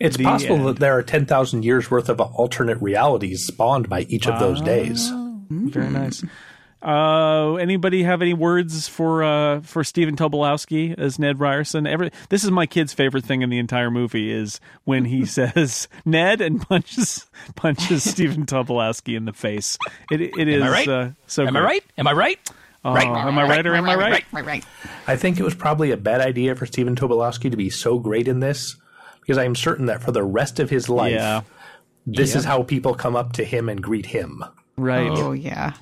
[0.00, 0.66] It's The possible end.
[0.68, 5.10] that there are 10,000 years worth of alternate realities spawned by each of those days.
[5.50, 6.22] Very nice.
[6.80, 11.86] Uh, anybody have any words for uh for Stephen Tobolowsky as Ned Ryerson?
[11.88, 15.88] Every this is my kid's favorite thing in the entire movie is when he says
[16.04, 17.26] Ned and punches
[17.56, 19.76] punches Stephen Tobolowsky in the face.
[20.10, 20.88] It it is Am I right?
[20.88, 21.46] uh, so.
[21.46, 21.84] Am I right?
[21.98, 22.50] Am I right?
[22.84, 23.06] Uh, right.
[23.08, 24.24] Am I right or am I right?
[24.32, 24.64] Right, right.
[25.08, 28.28] I think it was probably a bad idea for Stephen Tobolowsky to be so great
[28.28, 28.76] in this
[29.20, 31.40] because I am certain that for the rest of his life, Yeah.
[32.06, 34.44] this is how people come up to him and greet him.
[34.76, 35.10] Right.
[35.10, 35.72] Oh yeah.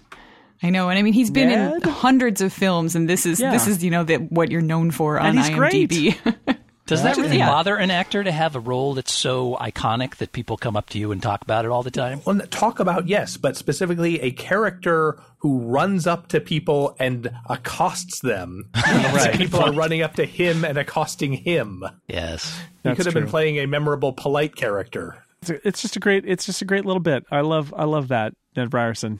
[0.63, 1.83] I know, and I mean he's been Ned?
[1.85, 3.51] in hundreds of films, and this is Yeah.
[3.53, 6.17] this is you know that what you're known for on And he's IMDb.
[6.87, 7.49] Does that really Yeah.
[7.49, 10.99] bother an actor to have a role that's so iconic that people come up to
[11.01, 12.21] you and talk about it all the time?
[12.25, 18.21] Well, talk about yes, but specifically a character who runs up to people and accosts
[18.21, 18.71] them.
[18.87, 19.35] right.
[19.37, 21.83] People are running up to him and accosting him.
[22.07, 22.57] Yes.
[22.57, 23.23] He That's could have true.
[23.23, 25.17] been playing a memorable, polite character.
[25.43, 27.25] It's, a- it's just a great it's just a great little bit.
[27.33, 29.19] I love I love that Ned Ryerson.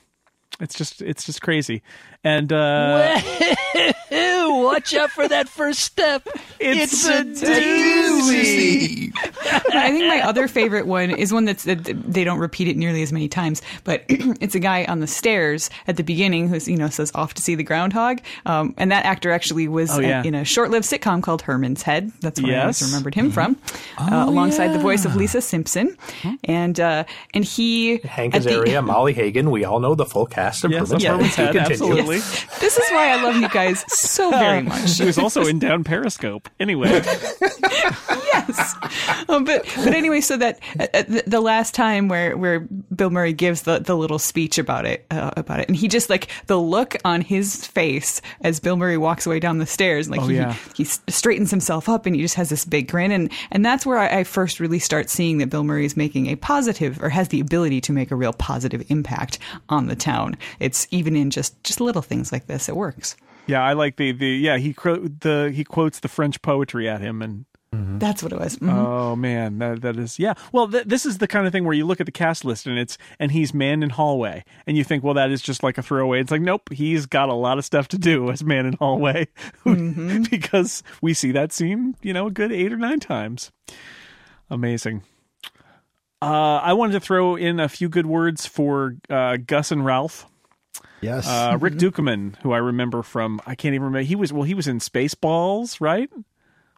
[0.59, 1.83] It's just it's just crazy,
[2.23, 3.19] and uh,
[4.11, 6.27] watch out for that first step.
[6.59, 9.11] It's a a doozy.
[9.73, 13.01] I think my other favorite one is one that's that they don't repeat it nearly
[13.01, 16.77] as many times, but it's a guy on the stairs at the beginning who's you
[16.77, 20.23] know says off to see the groundhog, um, and that actor actually was Oh, yeah.
[20.23, 22.11] in a short-lived sitcom called Herman's Head.
[22.21, 23.57] That's where I always remembered him from,
[23.97, 25.95] uh, alongside the voice of Lisa Simpson,
[26.43, 27.03] and uh,
[27.33, 29.49] and he Hank at the- Azaria, Molly Hagan.
[29.51, 31.55] We all know the full cast of yes, Herman's of Herman's Head.
[31.55, 32.16] Head, Continue.
[32.59, 34.89] This is why I love you guys so very much.
[34.91, 36.49] She was also in Down Periscope.
[36.59, 36.89] Anyway,
[37.69, 38.75] yes.
[39.29, 42.61] Um, but but anyway, so that uh, uh, the, the last time where where
[42.95, 46.09] Bill Murray gives the, the little speech about it uh, about it, and he just
[46.09, 50.21] like the look on his face as Bill Murray walks away down the stairs, like
[50.21, 50.55] Oh, he yeah.
[50.75, 53.97] he straightens himself up and he just has this big grin, and and that's where
[53.97, 57.29] I, I first really start seeing that Bill Murray is making a positive or has
[57.29, 59.39] the ability to make a real positive impact
[59.69, 60.37] on the town.
[60.59, 63.15] It's even in just just little things like this, it works.
[63.47, 67.01] yeah, I like the the yeah he cro- the he quotes the French poetry at
[67.01, 67.45] him and.
[67.99, 68.55] That's what it was.
[68.57, 68.73] Mhm.
[68.73, 70.33] Oh man, that that is yeah.
[70.51, 72.65] Well, th- this is the kind of thing where you look at the cast list
[72.65, 75.77] and it's and he's man in hallway, and you think, well, that is just like
[75.77, 76.19] a throwaway.
[76.21, 79.27] It's like, nope, he's got a lot of stuff to do as man in hallway,
[80.31, 83.51] because we see that scene, you know, a good eight or nine times.
[84.49, 85.03] Amazing.
[86.21, 90.25] Uh, I wanted to throw in a few good words for uh, Gus and Ralph.
[91.07, 91.27] Yes.
[91.27, 94.05] Uh, Rick Ducommun, who I remember from I can't even remember.
[94.05, 96.09] He was well, he was in Spaceballs, right?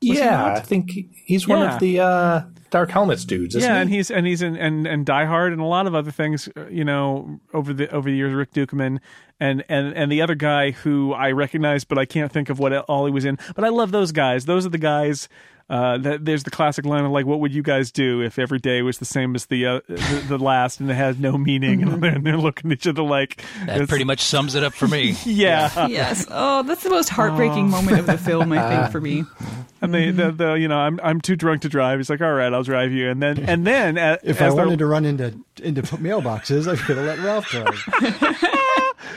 [0.01, 0.91] Yeah, I think
[1.25, 1.73] he's one Yeah.
[1.73, 3.53] of the uh, Dark Helmets dudes.
[3.55, 3.81] Isn't yeah, he?
[3.81, 6.47] and he's and he's in and and Die Hard and a lot of other things.
[6.55, 8.99] uh, You know, over the over the years, Rick Ducommun
[9.41, 12.71] and and and the other guy who I recognize, but I can't think of what
[12.73, 13.37] all he was in.
[13.55, 14.45] But I love those guys.
[14.45, 15.27] Those are the guys.
[15.69, 18.57] Uh, that there's the classic line of like, "What would you guys do if every
[18.57, 21.83] day was the same as the uh, the, the last and it has no meaning?"
[21.83, 24.87] And they're, they're looking at each other like, That pretty much sums it up for
[24.87, 25.15] me.
[25.25, 25.85] yeah.
[25.87, 26.25] yes.
[26.31, 29.25] Oh, that's the most heartbreaking moment of the film, I think, for me.
[29.81, 31.99] And they, the, the, you know, I'm I'm too drunk to drive.
[31.99, 34.55] He's like, "All right, I'll drive you." And then and then uh, if as I
[34.55, 38.43] they're- wanted to run into into mailboxes, I could have let Ralph drive.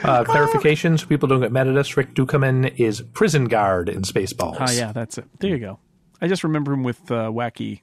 [0.04, 1.96] Uh, clarification so people don't get mad at us.
[1.96, 4.56] Rick Ducommun is prison guard in Spaceballs.
[4.58, 5.26] Oh yeah, that's it.
[5.38, 5.78] There you go.
[6.22, 7.80] I just remember him with uh, wacky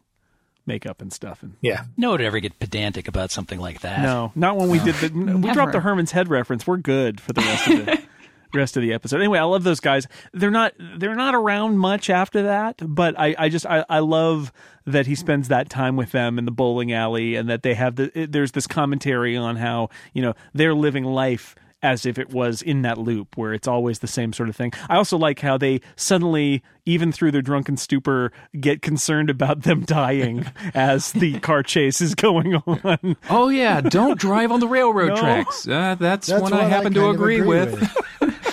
[0.66, 1.44] makeup and stuff.
[1.44, 1.84] And Yeah.
[1.98, 4.02] No one would ever get pedantic about something like that.
[4.02, 5.10] no, not when we did the.
[5.10, 5.54] We Never.
[5.54, 6.66] dropped the Herman's Head reference.
[6.66, 8.02] We're good for the rest of the
[8.54, 9.18] rest of the episode.
[9.18, 10.08] Anyway, I love those guys.
[10.34, 14.54] They're not they're not around much after that, but I I just I, I love
[14.86, 17.98] that he spends that time with them in the bowling alley, and that they have
[17.98, 18.28] the.
[18.30, 22.82] There's this commentary on how you know they're living life as if it was in
[22.82, 24.72] that loop where it's always the same sort of thing.
[24.90, 29.82] I also like how they suddenly, even through their drunken stupor, get concerned about them
[29.82, 33.16] dying as the car chase is going on.
[33.30, 35.16] Oh yeah, don't drive on the railroad No.
[35.16, 35.68] tracks.
[35.68, 37.96] Uh, that's, That's one what I happen to kind of agree, with.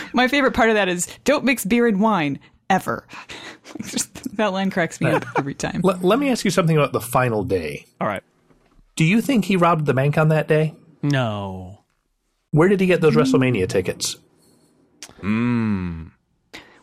[0.15, 2.39] My favorite part of that is don't mix beer and wine
[2.71, 3.07] ever.
[3.83, 5.81] Just, that line cracks me up every time.
[5.85, 7.85] Let, let me ask you something about the final day.
[8.01, 8.23] All right.
[8.95, 10.75] Do you think he robbed the bank on that day?
[11.03, 11.76] No.
[12.57, 13.21] Where did he get those hmm.
[13.21, 14.17] WrestleMania tickets?
[15.21, 16.05] Hmm.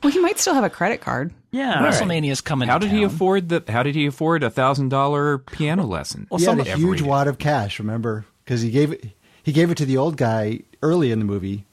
[0.03, 1.33] Well, he might still have a credit card.
[1.49, 1.77] Yeah.
[1.81, 2.69] WrestleMania's coming.
[2.69, 3.63] How to did he afford the?
[3.67, 6.27] How did he afford a thousand dollar piano lesson?
[6.29, 7.79] Well, he some, had a huge every- wad of cash.
[7.79, 9.03] Remember, because he gave it
[9.41, 11.65] he gave it to the old guy early in the movie,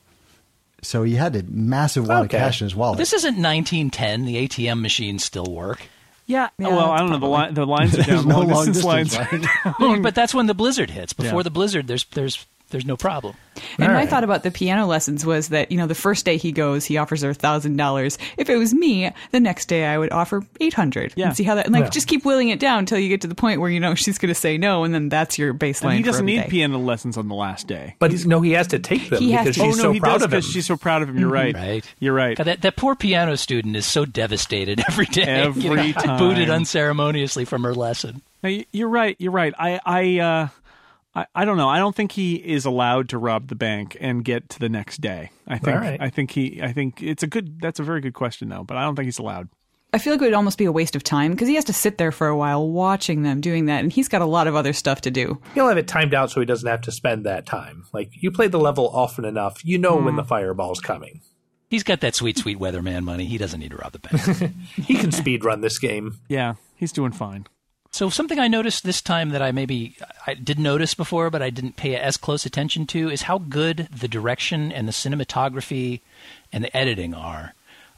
[0.80, 2.36] so he had a massive wad Okay.
[2.38, 2.96] of cash in his wallet.
[2.96, 4.24] This isn't 1910.
[4.24, 5.82] The ATM machines still work.
[6.26, 6.48] yeah.
[6.58, 7.18] Yeah, Well, I don't know.
[7.18, 8.28] The, li- the lines are down.
[8.28, 9.46] no long long distance distance, lines.
[9.78, 10.02] right?
[10.02, 11.12] but that's when the blizzard hits.
[11.12, 11.42] Before Yeah.
[11.42, 13.36] the blizzard, there's there's there's no problem.
[13.78, 14.08] And All my right.
[14.08, 16.96] thought about the piano lessons was that, you know, the first day he goes, he
[16.96, 18.16] offers her thousand dollars.
[18.38, 21.12] If it was me, the next day I would offer eight hundred.
[21.16, 21.26] Yeah.
[21.26, 21.90] And see how that and like Yeah.
[21.90, 24.16] just keep willing it down until you get to the point where you know she's
[24.18, 25.88] gonna say no and then that's your baseline.
[25.90, 26.48] And he doesn't every need day.
[26.48, 27.96] piano lessons on the last day.
[27.98, 29.62] But he's, no, he has to take them He has because to.
[29.64, 30.38] she's oh no, so he proud does of him.
[30.40, 31.18] because she's so proud of him.
[31.18, 31.54] You're right.
[31.54, 31.94] Right.
[31.98, 32.36] You're right.
[32.36, 35.22] God, that that poor piano student is so devastated every day.
[35.24, 36.18] Every getting time.
[36.18, 38.22] booted unceremoniously from her lesson.
[38.42, 39.16] No, y- you're right.
[39.18, 39.52] You're right.
[39.58, 40.48] I, I, uh,
[41.14, 41.68] I, I don't know.
[41.68, 45.00] I don't think he is allowed to rob the bank and get to the next
[45.00, 45.30] day.
[45.46, 45.76] I think.
[45.76, 46.00] All right.
[46.00, 46.60] I think he.
[46.62, 47.60] I think it's a good.
[47.60, 48.64] That's a very good question though.
[48.64, 49.48] But I don't think he's allowed.
[49.92, 51.72] I feel like it would almost be a waste of time because he has to
[51.72, 54.54] sit there for a while watching them doing that, and he's got a lot of
[54.54, 55.40] other stuff to do.
[55.54, 57.86] He'll have it timed out so he doesn't have to spend that time.
[57.92, 60.28] Like you play the level often enough, you know when the hmm.
[60.28, 61.22] fireball's coming.
[61.68, 63.26] He's got that sweet, sweet weatherman money.
[63.26, 64.52] He doesn't need to rob the bank.
[64.74, 66.18] He can speed run this game.
[66.28, 67.46] Yeah, he's doing fine.
[67.92, 71.50] So something I noticed this time that I maybe I did notice before, but I
[71.50, 76.00] didn't pay as close attention to is how good the direction and the cinematography
[76.52, 77.54] and the editing are.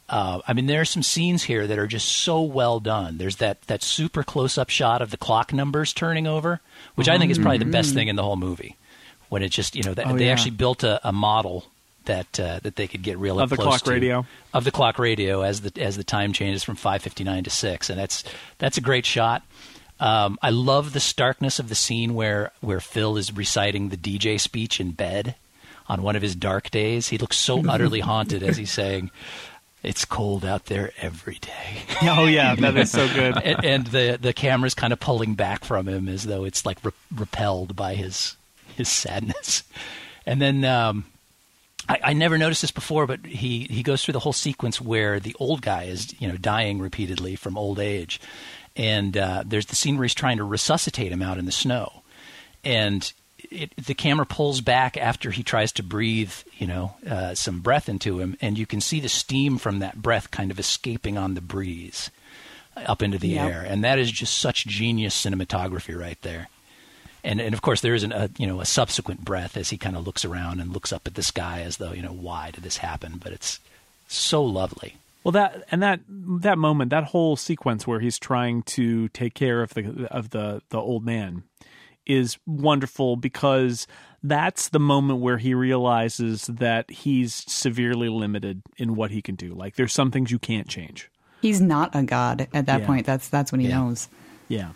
[0.08, 3.16] Uh, I mean, there are some scenes here that are just so well done.
[3.18, 6.60] There's that, that super close up shot of the clock numbers turning over,
[6.96, 8.76] which I think is probably the best thing in the whole movie.
[9.30, 10.32] When it just, you know, that Oh, they yeah.
[10.32, 11.64] actually built a, a model
[12.04, 13.90] that uh, that they could get real Of the close clock to.
[13.92, 14.26] radio?
[14.52, 17.98] of the clock radio as the as the time changes from 5:59 to 6 and
[17.98, 18.24] that's
[18.58, 19.42] that's a great shot.
[20.02, 24.38] Um, I love the starkness of the scene where where Phil is reciting the DJ
[24.40, 25.36] speech in bed
[25.86, 27.06] on one of his dark days.
[27.08, 29.12] He looks so utterly haunted as he's saying,
[29.84, 33.36] "It's cold out there every day." Oh yeah, that is so good.
[33.44, 36.84] and, and the the camera's kind of pulling back from him as though it's like
[36.84, 38.36] re- repelled by his
[38.74, 39.62] his sadness.
[40.26, 41.04] And then um,
[41.88, 45.20] I, I never noticed this before, but he he goes through the whole sequence where
[45.20, 48.20] the old guy is you know dying repeatedly from old age,
[48.76, 52.02] and uh, there's the scene where he's trying to resuscitate him out in the snow,
[52.64, 53.12] and.
[53.50, 57.86] It, the camera pulls back after he tries to breathe, you know, uh, some breath
[57.86, 61.34] into him, and you can see the steam from that breath kind of escaping on
[61.34, 62.10] the breeze
[62.76, 63.50] up into the Yep.
[63.52, 66.48] air, and that is just such genius cinematography right there.
[67.22, 69.76] And and of course there is an, a you know a subsequent breath as he
[69.76, 72.52] kind of looks around and looks up at the sky as though you know why
[72.52, 73.20] did this happen?
[73.22, 73.60] But it's
[74.08, 74.94] so lovely.
[75.24, 79.62] Well, that and that that moment, that whole sequence where he's trying to take care
[79.62, 81.44] of the of the the old man,
[82.06, 83.86] is wonderful because
[84.24, 89.52] that's the moment where he realizes that he's severely limited in what he can do.
[89.54, 91.08] Like there's some things you can't change.
[91.40, 92.86] He's not a god at that Yeah.
[92.86, 93.06] point.
[93.06, 93.78] That's that's when he Yeah.
[93.78, 94.08] knows.
[94.48, 94.70] Yeah.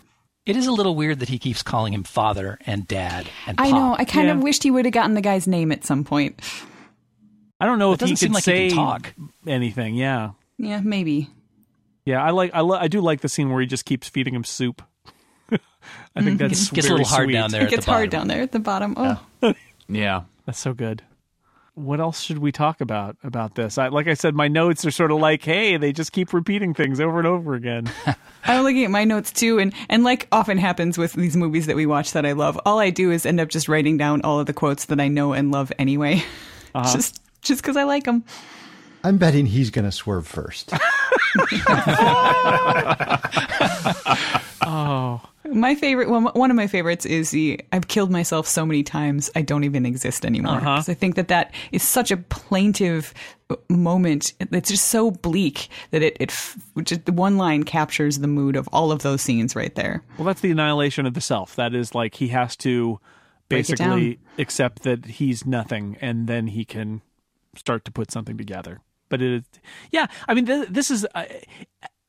[0.45, 3.69] It is a little weird that he keeps calling him father and dad and I
[3.71, 3.73] pop.
[3.79, 3.95] know.
[3.99, 6.39] I kind of wished he would have gotten the guy's name at some point.
[7.59, 9.13] I don't know It if he doesn't seem could like he say can talk.
[9.47, 9.95] anything.
[9.95, 10.31] Yeah.
[10.57, 11.29] Yeah, maybe.
[12.05, 14.33] Yeah, I like I, lo- I do like the scene where he just keeps feeding
[14.35, 14.81] him soup.
[15.51, 17.33] I think mm, that's Gets- gets a little hard sweet.
[17.33, 17.61] down there.
[17.61, 18.93] It at the gets hard down there at the bottom.
[18.97, 19.21] Oh,
[19.89, 20.21] Yeah.
[20.45, 21.03] That's so good.
[21.75, 23.77] What else should we talk about about this?
[23.77, 26.73] I, like I said, my notes are sort of like, hey, they just keep repeating
[26.73, 27.91] things over and over again.
[28.45, 31.75] I'm looking at my notes too, and and like often happens with these movies that
[31.75, 34.39] we watch that I love, all I do is end up just writing down all
[34.39, 36.23] of the quotes that I know and love anyway,
[36.73, 36.91] uh-huh.
[36.91, 38.23] just just because I like him.
[39.03, 40.73] I'm betting he's going to swerve first.
[44.65, 45.21] oh.
[45.49, 49.29] My favorite, well, one of my favorites is the "I've killed myself so many times
[49.33, 50.75] I don't even exist anymore." Uh-huh.
[50.75, 53.13] 'Cause I think that that is such a plaintive
[53.49, 54.33] uh, moment.
[54.41, 58.57] It's just so bleak that it it f- just the one line captures the mood
[58.57, 60.03] of all of those scenes right there.
[60.17, 61.55] well, that's the annihilation of the self.
[61.55, 62.99] That is like he has to
[63.47, 67.01] basically accept that he's nothing, and then he can
[67.57, 68.79] start to put something together.
[69.09, 69.43] But it,
[69.91, 71.05] yeah, I mean, th- this is.
[71.15, 71.41] I,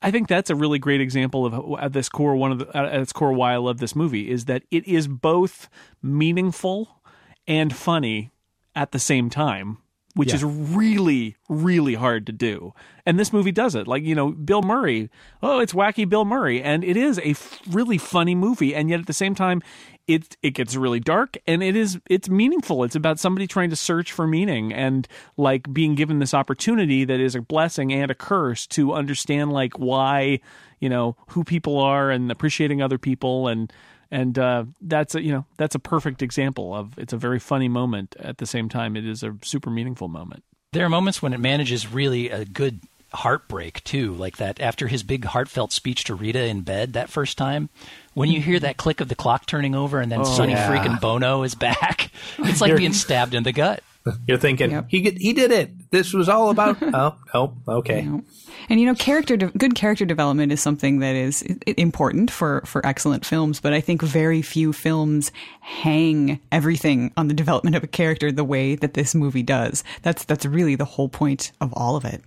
[0.01, 2.69] I think that's a really great example of uh, at this core one of the
[2.77, 5.69] uh, at its core why I love this movie is that it is both
[6.03, 7.01] meaningful
[7.47, 8.31] and funny
[8.75, 9.79] at the same time,
[10.15, 10.37] which Yeah.
[10.37, 12.75] is really, really hard to do.
[13.07, 13.89] And this movie does it.
[13.89, 15.11] Like, you know, Bill Murray,
[15.43, 16.63] oh, it's wacky Bill Murray.
[16.63, 18.75] And it is a f- really funny movie.
[18.75, 19.63] And yet at the same time,
[20.09, 22.83] it, it gets really dark and it is it's meaningful.
[22.83, 25.07] It's about somebody trying to search for meaning and
[25.37, 29.79] like being given this opportunity that is a blessing and a curse to understand like
[29.79, 30.41] why
[30.81, 33.49] you know who people are and appreciating other people.
[33.49, 33.71] And
[34.11, 37.69] and uh, that's a you know that's a perfect example of it's a very funny
[37.69, 38.17] moment.
[38.19, 40.43] At the same time it is a super meaningful moment.
[40.73, 42.81] There are moments when it manages really a good
[43.13, 47.39] heartbreak too, like that after his big heartfelt speech to Rita in bed that first
[47.39, 47.69] time.
[48.15, 48.79] When you hear that mm-hmm.
[48.79, 50.69] click of the clock turning over and then oh, Sonny yeah.
[50.69, 53.83] freaking Bono is back, it's like being stabbed in the gut.
[54.27, 54.87] You're thinking Yep.
[54.89, 55.91] he he did it.
[55.91, 56.79] This was all about.
[56.83, 58.09] oh, oh, okay.
[58.69, 61.43] And you know, character de- good character development is something that is
[61.77, 63.61] important for for excellent films.
[63.61, 68.45] But I think very few films hang everything on the development of a character the
[68.45, 69.85] way that this movie does.
[70.03, 72.23] That's that's really the whole point of all of it.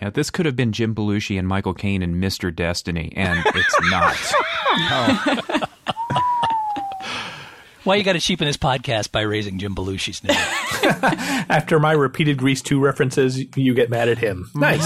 [0.00, 2.54] Yeah, this could have been Jim Belushi and Michael Caine and Mr.
[2.54, 4.16] Destiny, and it's not.
[7.84, 10.36] Why you got to cheapen this podcast by raising Jim Belushi's name?
[11.48, 14.50] After my repeated Grease 2 references, you get mad at him.
[14.56, 14.82] Nice.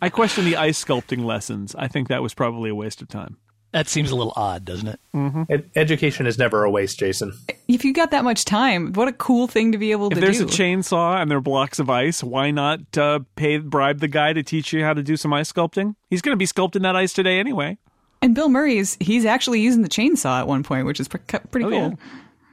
[0.00, 3.36] i question the ice sculpting lessons i think that was probably a waste of time
[3.72, 5.00] that seems a little odd, doesn't it?
[5.50, 7.32] Ed- education is never a waste, Jason.
[7.68, 10.20] If you got that much time, what a cool thing to be able if to
[10.20, 10.26] do.
[10.26, 10.62] If there's do.
[10.62, 14.32] a chainsaw and there are blocks of ice why not uh, pay bribe the guy
[14.32, 16.96] to teach you how to do some ice sculpting he's going to be sculpting that
[16.96, 17.76] ice today anyway
[18.22, 21.20] and Bill Murray is he's actually using the chainsaw at one point, which is pre-
[21.50, 21.88] pretty Oh, cool.
[21.90, 21.94] yeah.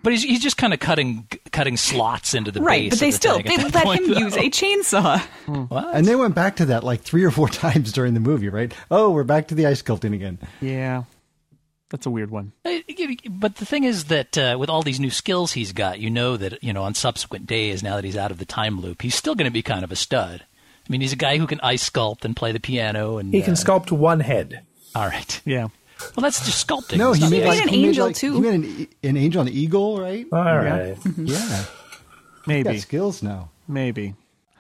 [0.06, 3.10] But he's, he's just kind of cutting cutting slots into the Right, base but they
[3.12, 4.20] the still tank they let point, him though.
[4.20, 5.20] use a chainsaw.
[5.68, 5.94] What?
[5.96, 8.74] And they went back to that like three or four times during the movie, right?
[8.90, 10.38] Oh, we're back to the ice sculpting again.
[10.62, 11.04] yeah
[11.90, 12.80] that's a weird one Uh,
[13.30, 16.36] But the thing is that uh, with all these new skills he's got, you know
[16.38, 19.16] that you know on subsequent days, now that he's out of the time loop, he's
[19.16, 20.42] still going to be kind of a stud.
[20.44, 23.42] I mean, he's a guy who can ice sculpt and play the piano, and He
[23.42, 24.62] can uh, sculpt one head.
[24.94, 25.42] All right.
[25.46, 25.68] yeah
[26.16, 26.98] Well, that's just sculpting.
[26.98, 28.34] No, he not made the- like an he made, angel, like- too.
[28.36, 30.26] He made an, an angel, an eagle, right?
[30.32, 30.98] All right.
[31.18, 31.68] Yeah, He's
[32.48, 33.50] maybe got skills now.
[33.68, 34.16] Maybe.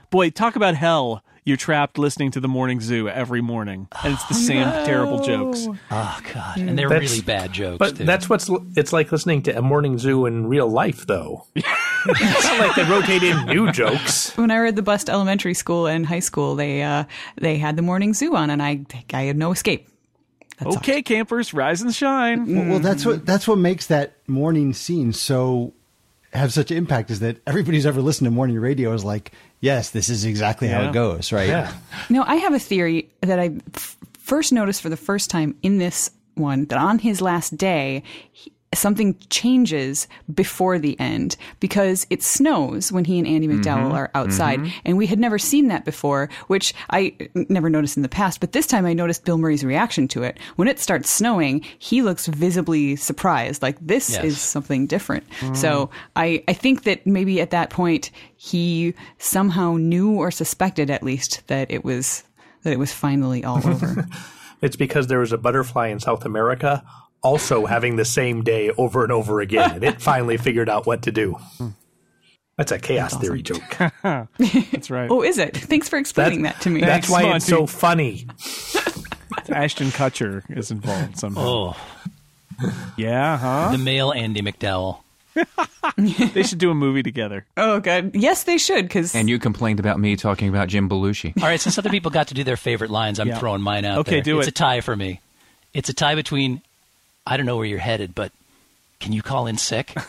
[0.09, 1.23] Boy, talk about hell.
[1.43, 3.87] You're trapped listening to the morning zoo every morning.
[4.03, 5.67] And it's the same terrible jokes.
[5.91, 7.77] Oh God, and they're That's- really bad jokes.
[7.77, 8.03] But too.
[8.05, 11.45] that's what's it's like listening to a morning zoo in real life, though.
[11.55, 14.35] it's not like they rotate in new jokes.
[14.37, 17.03] when I read the bus to elementary school and high school, they uh,
[17.39, 18.83] they had the morning zoo on, and I
[19.13, 19.87] I had no escape.
[20.59, 22.55] That's Okay, campers, rise and shine.
[22.55, 25.73] Well, well, that's what that's what makes that morning scene so
[26.33, 29.31] have such impact is that everybody who's ever listened to morning radio is like,
[29.61, 31.47] yes, this is exactly how it goes, right?
[31.47, 31.73] Yeah.
[32.09, 35.77] No, I have a theory that I f- first noticed for the first time in
[35.77, 42.23] this one that on his last day, he, something changes before the end because it
[42.23, 43.61] snows when he and Andie mm-hmm.
[43.61, 44.59] MacDowell are outside.
[44.59, 44.79] Mm-hmm.
[44.85, 48.39] And we had never seen that before, which I never noticed in the past.
[48.39, 50.39] But this time I noticed Bill Murray's reaction to it.
[50.55, 54.23] When it starts snowing, he looks visibly surprised, like this Yes.
[54.23, 55.27] is something different.
[55.39, 55.55] Mm-hmm.
[55.55, 61.03] So I, I think that maybe at that point he somehow knew or suspected at
[61.03, 62.23] least that it was
[62.63, 64.07] that it was finally all over.
[64.61, 66.83] It's because there was a butterfly in South America
[67.25, 71.01] also having the same day over and over again, and it finally figured out what
[71.03, 71.35] to do.
[72.57, 73.61] That's a chaos theory joke.
[74.01, 75.09] That's right.
[75.11, 75.57] oh, is it?
[75.57, 76.79] Thanks for explaining that, to me.
[76.79, 77.35] That's Thanks, why Monty.
[77.37, 78.27] it's so funny.
[79.49, 81.41] Ashton Kutcher is involved somehow.
[81.43, 81.77] oh,
[82.97, 83.71] Yeah, huh?
[83.71, 84.99] the male Andie MacDowell.
[85.97, 87.45] They should do a movie together.
[87.57, 88.15] oh, God.
[88.15, 91.33] Yes, they should, because And you complained about me talking about Jim Belushi.
[91.41, 93.37] All right, since other people got to do their favorite lines, I'm Yeah.
[93.37, 94.21] throwing mine out Okay, there.
[94.23, 94.51] do it's it.
[94.51, 95.19] It's a tie for me.
[95.73, 96.61] It's a tie between
[97.27, 98.31] I don't know where you're headed, but
[98.99, 99.93] can you call in sick?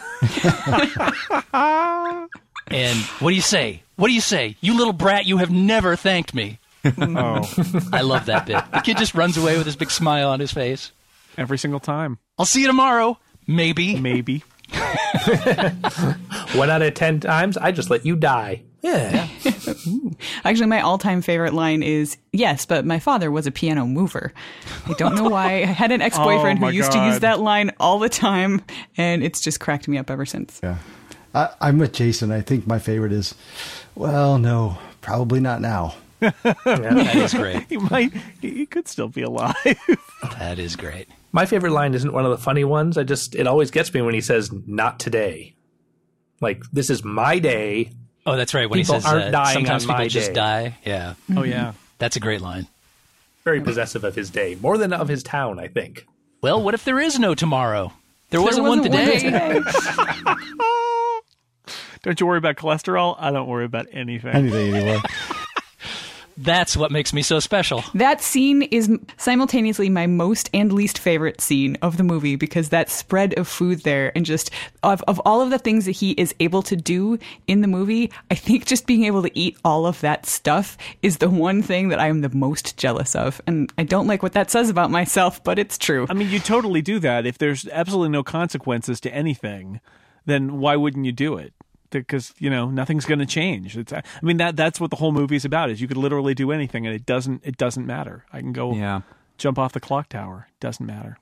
[2.68, 3.82] and what do you say?
[3.96, 4.56] What do you say?
[4.60, 6.58] You little brat, you have never thanked me.
[6.84, 8.62] Oh, I love that bit.
[8.72, 10.92] The kid just runs away with his big smile on his face.
[11.36, 12.18] every single time.
[12.38, 13.18] I'll see you tomorrow.
[13.46, 13.98] Maybe.
[13.98, 14.44] Maybe.
[16.54, 18.62] One out of ten times, I just let you die.
[18.86, 19.28] Yeah.
[20.44, 24.32] actually, my all time favorite line is yes, but my father was a piano mover.
[24.86, 25.62] I don't know why.
[25.62, 28.62] I had an ex boyfriend Oh, who used to use that line all the time,
[28.96, 30.60] and it's just cracked me up ever since.
[30.62, 30.78] Yeah.
[31.34, 32.30] I, I'm with Jason.
[32.32, 33.34] I think my favorite is,
[33.94, 35.94] well, no, probably not now.
[36.20, 37.66] That is great.
[37.68, 39.54] He might, he could still be alive.
[40.38, 41.08] That is great.
[41.32, 42.96] My favorite line isn't one of the funny ones.
[42.96, 45.54] I just it always gets me when he says "not today."
[46.40, 47.90] Like this is my day.
[48.26, 48.68] Oh, that's right.
[48.68, 50.34] When People he says aren't uh, dying sometimes on people my just day.
[50.34, 50.78] die.
[50.84, 51.72] Yeah, oh, yeah.
[51.98, 52.66] that's a great line.
[53.44, 56.04] Very possessive of his day, more than of his town, I think.
[56.42, 57.92] Well, what if there is no tomorrow?
[58.30, 59.20] There wasn't, wasn't one one today.
[59.20, 59.60] today.
[62.02, 63.16] Don't you worry about cholesterol?
[63.18, 64.30] I don't worry about anything.
[64.30, 65.02] Anything anymore.
[66.38, 67.82] That's what makes me so special.
[67.94, 72.90] That scene is simultaneously my most and least favorite scene of the movie because that
[72.90, 74.50] spread of food there and just
[74.82, 78.10] of, of all of the things that he is able to do in the movie,
[78.30, 81.88] I think just being able to eat all of that stuff is the one thing
[81.88, 83.40] that I am the most jealous of.
[83.46, 86.06] And I don't like what that says about myself, but it's true.
[86.08, 87.26] I mean, you totally do that.
[87.26, 89.80] If there's absolutely no consequences to anything,
[90.26, 91.54] then why wouldn't you do it?
[91.90, 93.76] Because you know nothing's going to change.
[93.76, 95.70] It's, I mean that that's what the whole movie is about.
[95.70, 98.24] Is you could literally do anything, and it doesn't it doesn't matter.
[98.32, 99.00] I can go Yeah.
[99.38, 100.48] jump off the clock tower.
[100.60, 101.18] Doesn't matter.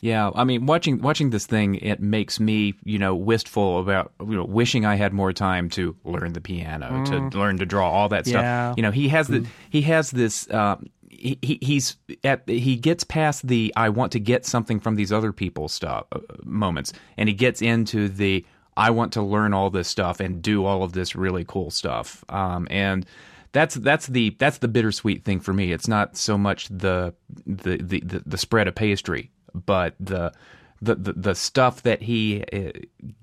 [0.00, 4.36] Yeah, I mean, watching watching this thing, it makes me, you know, wistful about, you
[4.36, 8.08] know, wishing I had more time to learn the piano, to learn to draw, all
[8.10, 8.42] that stuff.
[8.42, 8.74] Yeah.
[8.76, 10.48] You know, he has the he has this.
[10.52, 14.94] Um, he, he- he's at he gets past the I want to get something from
[14.94, 18.46] these other people stuff uh, moments, and he gets into the
[18.78, 22.24] I want to learn all this stuff and do all of this really cool stuff.
[22.28, 23.04] Um, and
[23.50, 25.72] that's that's the that's the bittersweet thing for me.
[25.72, 27.12] It's not so much the
[27.44, 30.32] the the, the, the spread of pastry, but the
[30.80, 32.70] the the, the stuff that he uh,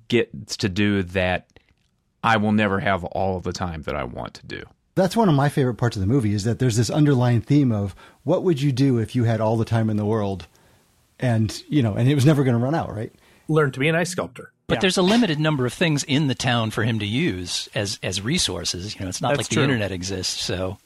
[0.09, 1.47] gets to do that
[2.21, 4.63] I will never have all of the time that I want to do.
[4.95, 7.71] That's one of my favorite parts of the movie is that there's this underlying theme
[7.71, 10.47] of what would you do if you had all the time in the world,
[11.17, 13.13] and you know, and it was never going to run out, right?
[13.47, 14.51] Learn to be an ice sculptor.
[14.67, 14.81] But Yeah.
[14.81, 18.21] there's a limited number of things in the town for him to use as as
[18.21, 18.95] resources.
[18.95, 19.57] You know, it's not That's like true.
[19.61, 20.77] the internet exists, so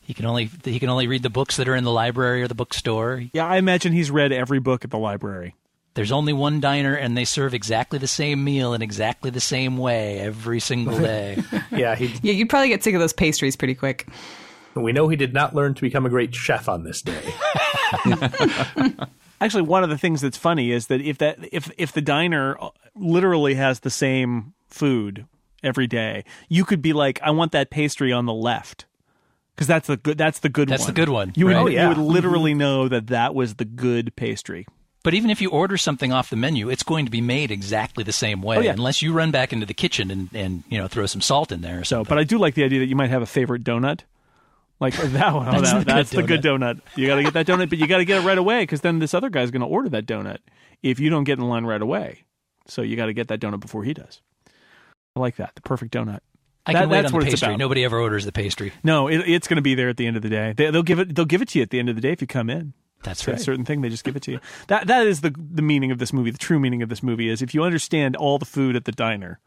[0.00, 2.48] he can only he can only read the books that are in the library or
[2.48, 3.22] the bookstore.
[3.32, 5.54] Yeah, I imagine he's read every book at the library.
[5.94, 9.78] There's only one diner, and they serve exactly the same meal in exactly the same
[9.78, 11.40] way every single day.
[11.70, 12.06] Yeah, he.
[12.20, 14.08] yeah, you'd probably get sick of those pastries pretty quick.
[14.74, 17.22] we know he did not learn to become a great chef on this day.
[19.44, 22.56] Actually, one of the things that's funny is that if that if if the diner
[22.96, 25.26] literally has the same food
[25.62, 28.86] every day, you could be like, I want that pastry on the left.
[29.54, 30.18] Because that's the good.
[30.18, 30.86] That's the good That's one.
[30.88, 31.54] the good one, You would.
[31.56, 31.82] Oh, yeah.
[31.82, 34.66] you would literally know that that was the good pastry.
[35.04, 38.02] But even if you order something off the menu, it's going to be made exactly
[38.02, 38.72] the same way, Oh, yeah.
[38.72, 41.60] unless you run back into the kitchen and, and you know throw some salt in
[41.60, 41.80] there.
[41.80, 44.00] Or So, but I do like the idea that you might have a favorite donut.
[44.80, 45.48] Like that one.
[45.48, 46.80] Oh, That's that- the good the good donut.
[46.96, 48.80] You got to get that donut, but you got to get it right away because
[48.80, 50.38] then this other guy's going to order that donut
[50.82, 52.24] if you don't get in line right away.
[52.66, 54.20] So you got to get that donut before he does.
[55.16, 55.54] I like that.
[55.54, 56.20] The perfect donut.
[56.66, 57.56] I that- can wait that's on what the pastry.
[57.56, 58.72] Nobody ever orders the pastry.
[58.82, 60.54] No, it, it's going to be there at the end of the day.
[60.56, 61.14] They, they'll give it.
[61.14, 62.72] They'll give it to you at the end of the day if you come in.
[63.02, 63.82] That's It's a certain thing.
[63.82, 64.40] They just give it to you.
[64.68, 66.30] That that is the the meaning of this movie.
[66.30, 68.92] The true meaning of this movie is if you understand all the food at the
[68.92, 69.40] diner,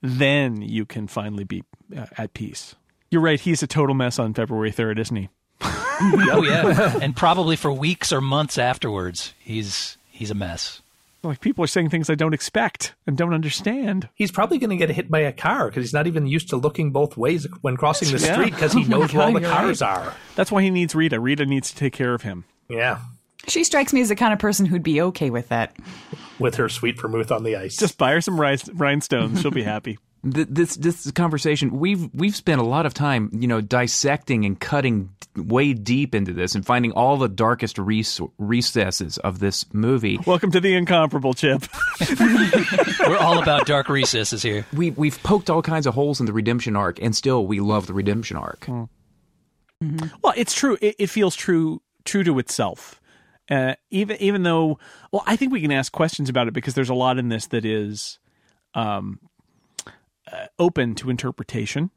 [0.00, 1.64] then you can finally be
[1.96, 2.76] uh, at peace.
[3.12, 3.38] You're right.
[3.38, 5.28] He's a total mess on February third, isn't he?
[5.60, 10.80] oh yeah, and probably for weeks or months afterwards, he's he's a mess.
[11.22, 14.08] Like people are saying things I don't expect and don't understand.
[14.14, 16.56] He's probably going to get hit by a car because he's not even used to
[16.56, 18.32] looking both ways when crossing the Yeah.
[18.32, 20.14] street because he oh knows where all the you're cars are.
[20.34, 21.20] That's why he needs Rita.
[21.20, 22.44] Rita needs to take care of him.
[22.68, 22.98] Yeah,
[23.46, 25.76] She strikes me as the kind of person who'd be okay with that.
[26.40, 27.76] with her sweet vermouth on the ice.
[27.76, 29.42] Just buy her some rhinestones.
[29.42, 29.98] She'll be happy.
[30.22, 34.58] Th- this this conversation we've we've spent a lot of time you know dissecting and
[34.60, 40.18] cutting way deep into this and finding all the darkest res- recesses of this movie
[40.24, 41.64] Welcome to the incomparable Chip.
[43.08, 44.64] We're all about dark recesses here.
[44.72, 47.86] we we've poked all kinds of holes in the redemption arc and still we love
[47.88, 50.78] the redemption arc Well, it's true.
[50.80, 53.00] It, it feels true true to itself.
[53.50, 54.78] Uh, even even though,
[55.10, 57.48] well, I think we can ask questions about it because there's a lot in this
[57.48, 58.20] that is
[58.74, 59.18] um,
[60.62, 61.90] open to interpretation.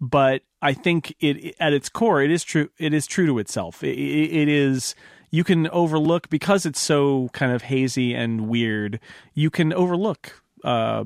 [0.00, 2.68] But I think it at its core, it is true.
[2.78, 3.84] It is true to itself.
[3.84, 4.96] It, it, it is.
[5.30, 8.98] You can overlook because it's so kind of hazy and weird.
[9.32, 11.04] You can overlook uh,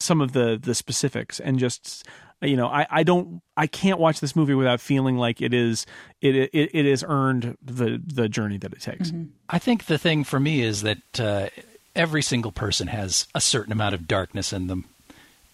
[0.00, 2.06] some of the the specifics and just
[2.40, 5.86] you know I, I don't I can't watch this movie without feeling like it is
[6.20, 9.12] it it, it has earned the the journey that it takes.
[9.50, 11.48] I think the thing for me is that uh,
[11.94, 14.86] every single person has a certain amount of darkness in them.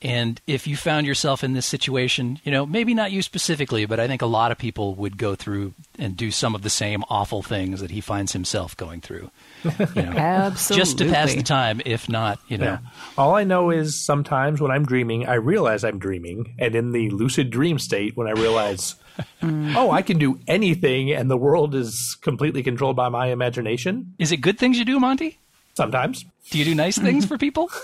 [0.00, 3.98] And if you found yourself in this situation, you know, maybe not you specifically, but
[3.98, 7.02] I think a lot of people would go through and do some of the same
[7.10, 9.30] awful things that he finds himself going through.
[9.64, 10.80] You know, Absolutely.
[10.80, 12.64] just to pass the time, if not, you know.
[12.64, 12.78] Yeah.
[13.16, 17.10] All I know is sometimes when I'm dreaming, I realize I'm dreaming, and in the
[17.10, 18.94] lucid dream state, when I realize,
[19.42, 24.14] oh, I can do anything, and the world is completely controlled by my imagination.
[24.18, 25.38] Is it good things you do, Monty?
[25.74, 27.70] Sometimes, Do you do nice things for people?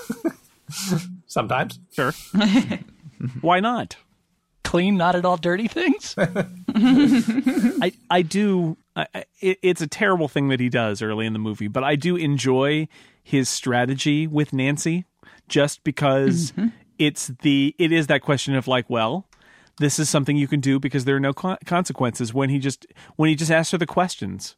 [1.26, 1.78] sometimes.
[1.92, 2.12] Sure,
[3.40, 3.96] why not?
[4.62, 6.14] Clean, not at all dirty things?
[6.18, 8.76] I I do.
[8.96, 11.84] I, I- it, it's a terrible thing that he does early in the movie, but
[11.84, 12.88] I do enjoy
[13.22, 15.04] his strategy with Nancy,
[15.48, 16.68] just because mm-hmm.
[16.98, 19.28] it's the it is that question of like, well,
[19.78, 22.86] this is something you can do because there are no con- consequences when he just
[23.16, 24.56] when he just asks her the questions.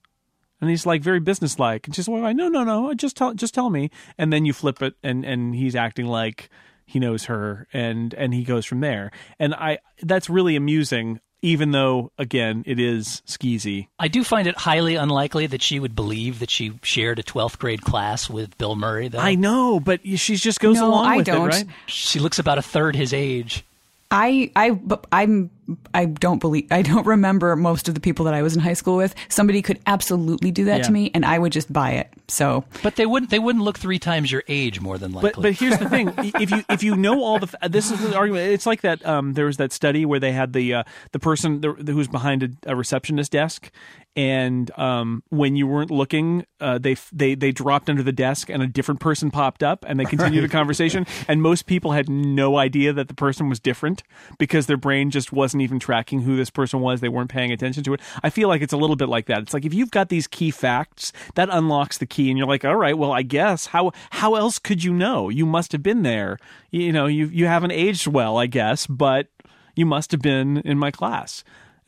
[0.60, 3.68] And he's like very businesslike, and she's like, "No, no, no, just tell, just tell
[3.70, 6.48] me." And then you flip it, and and he's acting like
[6.86, 9.10] he knows her, and and he goes from there.
[9.38, 13.88] And I that's really amusing, even though again it is skeezy.
[13.98, 17.58] I do find it highly unlikely that she would believe that she shared a 12th
[17.58, 19.18] grade class with Bill Murray, though.
[19.18, 21.48] I know, but she just goes No, along I with don't.
[21.52, 21.66] it, right?
[21.86, 23.62] She looks about a third his age.
[24.10, 25.50] I I but I'm
[25.94, 28.74] I don't believe I don't remember most of the people that I was in high
[28.74, 29.14] school with.
[29.28, 30.82] Somebody could absolutely do that Yeah.
[30.84, 32.12] to me, and I would just buy it.
[32.28, 33.30] So But they wouldn't.
[33.30, 35.32] They wouldn't look three times your age more than likely.
[35.32, 38.16] But but here's the thing: if you if you know all the this is the
[38.16, 38.52] argument.
[38.52, 39.04] It's like that.
[39.06, 40.82] Um, there was that study where they had the uh,
[41.12, 43.70] the person the, who's behind a, a receptionist desk,
[44.16, 48.62] and um, when you weren't looking, uh, they they they dropped under the desk, and
[48.62, 51.06] a different person popped up, and they continued the conversation.
[51.28, 54.02] And most people had no idea that the person was different
[54.38, 57.00] because their brain just wasn't even tracking who this person was.
[57.00, 58.00] They weren't paying attention to it.
[58.22, 59.40] I feel like it's a little bit like that.
[59.40, 62.64] It's like if you've got these key facts, that unlocks the key, and you're like,
[62.64, 65.30] all right, well, I guess how how else could you know?
[65.30, 66.38] You must have been there.
[66.70, 69.28] You know, you you haven't aged well, I guess, but
[69.74, 71.42] you must have been in my class.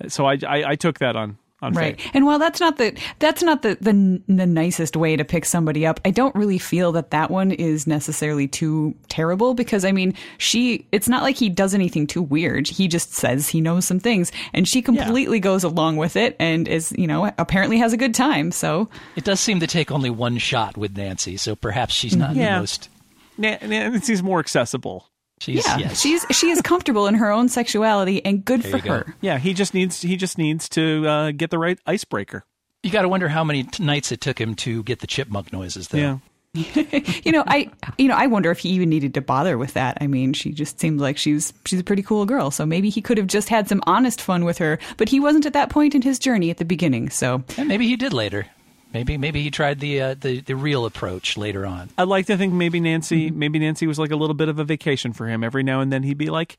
[0.09, 2.11] So I I, I took that on on right, faith.
[2.15, 5.85] and while that's not the that's not the, the the nicest way to pick somebody
[5.87, 10.15] up, I don't really feel that that one is necessarily too terrible because I mean,
[10.39, 12.69] she it's not like he does anything too weird.
[12.69, 16.69] He just says he knows some things, and she completely goes along with it and
[16.69, 18.53] is you know apparently has a good time.
[18.53, 22.37] So it does seem to take only one shot with Nancy, so perhaps she's not
[22.37, 22.55] Yeah.
[22.55, 22.89] the most.
[23.37, 25.09] Na- Nancy's more accessible.
[25.41, 26.01] She's yeah, yes.
[26.01, 28.91] she's she is comfortable in her own sexuality, and good There for you go.
[28.91, 29.15] her.
[29.21, 32.45] Yeah, he just needs he just needs to uh, get the right icebreaker.
[32.83, 35.53] you got to wonder how many t- nights it took him to get the chipmunk
[35.53, 35.89] noises.
[35.89, 35.99] Though.
[35.99, 36.19] Yeah.
[36.55, 39.99] you know, I you know, I wonder if he even needed to bother with that.
[40.01, 42.51] I mean, she just seemed like she's she's a pretty cool girl.
[42.51, 45.45] So maybe he could have just had some honest fun with her, but he wasn't
[45.47, 47.11] at that point in his journey at the beginning.
[47.11, 48.47] So And maybe he did later.
[48.93, 51.91] Maybe maybe he tried the uh, the the real approach later on.
[51.99, 54.65] I'd like to think maybe Nancy maybe Nancy was like a little bit of a
[54.65, 55.45] vacation for him.
[55.45, 56.57] Every now and then he'd be like,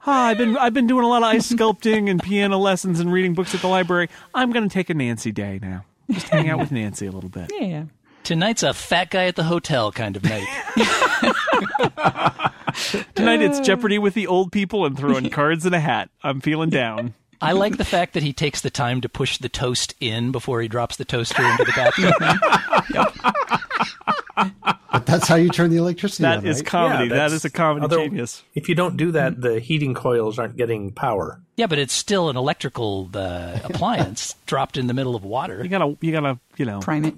[0.00, 3.12] "Hi, I've been I've been doing a lot of ice sculpting and piano lessons and
[3.12, 4.08] reading books at the library.
[4.32, 5.84] I'm going to take a Nancy day now.
[6.10, 7.84] Just hang out with Nancy a little bit." yeah.
[8.22, 10.46] Tonight's a fat guy at the hotel kind of night.
[13.16, 16.08] Tonight it's Jeopardy with the old people and throwing cards in a hat.
[16.22, 17.14] I'm feeling down.
[17.42, 20.62] I like the fact that he takes the time to push the toast in before
[20.62, 23.22] he drops the toaster into the bathtub.
[24.92, 26.66] But that's how you turn the electricity That on, is right?
[26.66, 27.08] comedy.
[27.08, 28.42] that that's- a comedy although genius.
[28.54, 31.40] If you don't do that, the heating coils aren't getting power.
[31.56, 35.62] yeah, but it's still an electrical uh, appliance dropped in the middle of water.
[35.62, 37.14] You gotta, you gotta, you know, Prime it.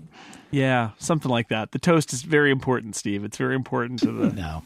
[0.53, 1.73] yeah, something like that.
[1.73, 3.25] The toast is very important, Steve.
[3.25, 4.31] It's very important to the.
[4.33, 4.63] No.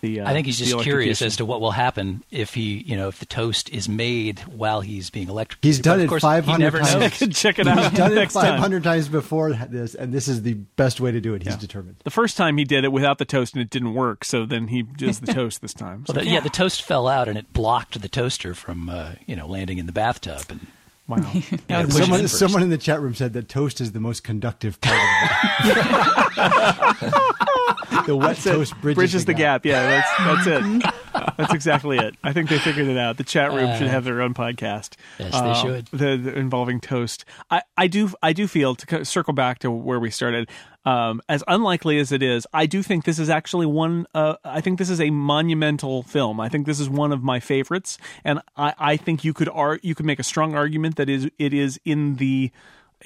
[0.00, 2.96] The uh, I think he's just curious as to what will happen if he, you
[2.96, 5.64] know, if the toast is made while he's being electrocuted.
[5.64, 7.20] He's done But it course, 500 times.
[7.20, 7.28] knows.
[7.36, 8.52] Check it out He's done it next time.
[8.52, 11.42] 500 times before this, and this is the best way to do it.
[11.42, 11.96] He's determined.
[12.04, 14.68] The first time he did it without the toast and it didn't work, so then
[14.68, 16.04] he does the toast this time.
[16.06, 19.12] So, Well, the, yeah, the toast fell out and it blocked the toaster from, uh,
[19.26, 20.42] you know, landing in the bathtub.
[20.48, 20.66] And
[21.06, 21.16] wow.
[21.32, 23.92] you know, push it Someone, in someone in the chat room said that toast is
[23.92, 27.46] the most conductive part of it.
[28.06, 28.52] the wet That's it.
[28.52, 29.64] toast bridges, Bridges the gap.
[29.64, 30.92] Yeah, that's that's it.
[31.36, 32.14] That's exactly it.
[32.22, 33.16] I think they figured it out.
[33.16, 34.94] The chat room should have their own podcast.
[35.18, 35.86] Uh, they should.
[35.86, 37.24] The, the involving toast.
[37.50, 40.48] I, I do I do feel to circle back to where we started.
[40.86, 44.06] Um, as unlikely as it is, I do think this is actually one.
[44.14, 46.40] Uh, I think this is a monumental film.
[46.40, 49.80] I think this is one of my favorites, and I, I think you could ar-
[49.82, 52.50] you could make a strong argument that is it is in the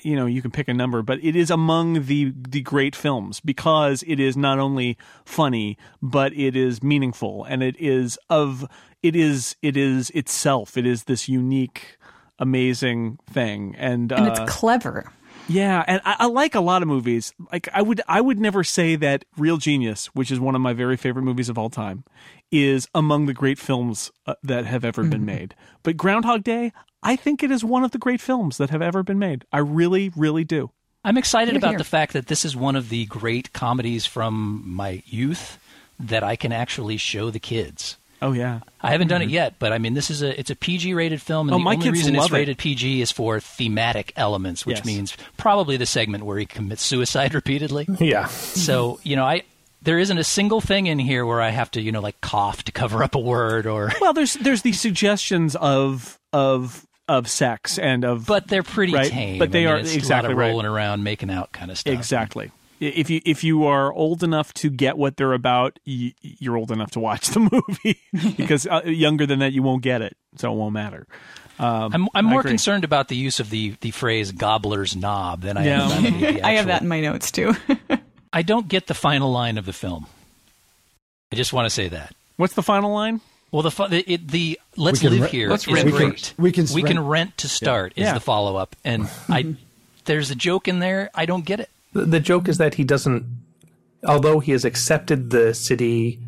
[0.02, 3.40] you know you can pick a number but it is among the the great films
[3.40, 8.66] because it is not only funny but it is meaningful and it is of
[9.02, 11.96] it is it is itself it is this unique
[12.38, 15.12] amazing thing and, And uh, it's clever.
[15.48, 17.32] yeah, and I, I like a lot of movies.
[17.52, 20.72] Like I would, I would never say that Real Genius, which is one of my
[20.72, 22.02] very favorite movies of all time,
[22.50, 25.54] is among the great films uh, that have ever been made.
[25.84, 26.72] But Groundhog Day,
[27.04, 29.44] I think it is one of the great films that have ever been made.
[29.52, 30.70] I really, really do.
[31.04, 31.78] I'm excited Here, about here.
[31.78, 35.58] the fact that this is one of the great comedies from my youth
[36.00, 37.98] that I can actually show the kids.
[38.22, 39.34] Oh yeah, I haven't done it mm-hmm.
[39.34, 41.64] yet, but I mean, this is a it's a PG rated film, and Oh, the
[41.64, 42.36] my only kids reason love it's it.
[42.36, 44.86] rated PG is for thematic elements, which Yes.
[44.86, 47.86] means probably the segment where he commits suicide repeatedly.
[48.00, 48.26] Yeah.
[48.26, 49.42] so you know, I
[49.82, 52.62] there isn't a single thing in here where I have to you know like cough
[52.62, 53.90] to cover up a word or.
[54.00, 59.10] Well, there's there's these suggestions of of of sex and of But they're pretty Right,
[59.10, 59.38] tame.
[59.38, 60.48] but they I mean, are- it's exactly a lot of right.
[60.48, 61.92] rolling around, making out kind of stuff.
[61.94, 62.50] exactly
[62.80, 66.70] if you if you are old enough to get what they're about, you, you're old
[66.70, 67.40] enough to watch the
[67.84, 67.98] movie
[68.36, 71.06] because uh, younger than that you won't get it, so it won't matter.
[71.58, 75.56] Um, I'm, I'm more concerned about the use of the, the phrase "gobbler's knob" than
[75.56, 75.82] I Yeah.
[75.84, 77.54] am about the, the I have that in my notes too.
[78.32, 80.06] I don't get the final line of the film.
[81.32, 82.12] I just want to say that.
[82.36, 83.20] What's the final line?
[83.54, 85.84] Well, the fu- the, it, the let's can live re- here let's rent.
[85.86, 88.14] We can- we can we can rent- rent to start is Yeah.
[88.14, 89.54] the follow up, and I
[90.06, 91.08] there's a joke in there.
[91.14, 91.70] I don't get it.
[91.92, 93.24] The, the joke is that he doesn't,
[94.04, 96.18] although he has accepted the city,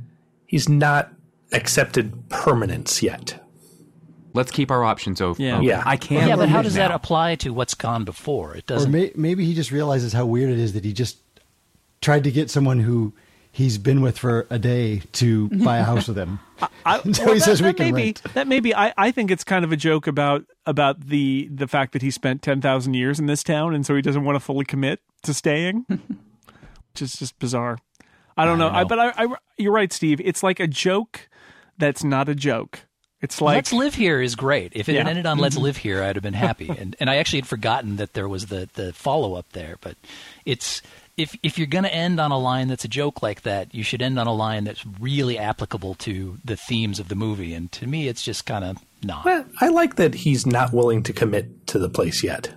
[0.46, 1.12] he's not
[1.50, 3.42] accepted permanence yet.
[4.32, 5.44] Let's keep our options open.
[5.44, 5.54] Yeah.
[5.54, 5.64] open.
[5.66, 5.82] Yeah.
[5.84, 6.28] I can't.
[6.28, 8.54] yeah, but how live does that apply to what's gone before?
[8.54, 8.92] It doesn't.
[8.92, 11.18] may, maybe he just realizes how weird it is that he just
[12.00, 13.14] tried to get someone who
[13.56, 16.38] he's been with for a day to buy a house with him.
[16.84, 18.22] I, So well, he that, says we can may be, rent.
[18.34, 18.74] that may be.
[18.74, 22.10] I, I think it's kind of a joke about about the the fact that he
[22.10, 25.00] spent ten thousand years in this town, and so he doesn't want to fully commit
[25.22, 27.78] to staying, which is just bizarre.
[28.36, 28.68] I don't, know.
[28.68, 30.20] I, but I, I, you're right, Steve.
[30.22, 31.30] It's like a joke
[31.78, 32.80] that's not a joke.
[33.22, 34.72] It's like Let's live here is great.
[34.74, 35.10] If it had Yeah.
[35.10, 35.64] ended on Let's mm-hmm.
[35.64, 36.68] live here, I'd have been happy.
[36.68, 39.76] and and I actually had forgotten that there was the the follow up there.
[39.80, 39.96] But
[40.44, 40.82] it's
[41.16, 43.82] if if you're going to end on a line that's a joke like that, you
[43.82, 47.54] should end on a line that's really applicable to the themes of the movie.
[47.54, 49.24] And to me, it's just kind of not.
[49.24, 52.52] Well, I like that he's not willing to commit to the place yet.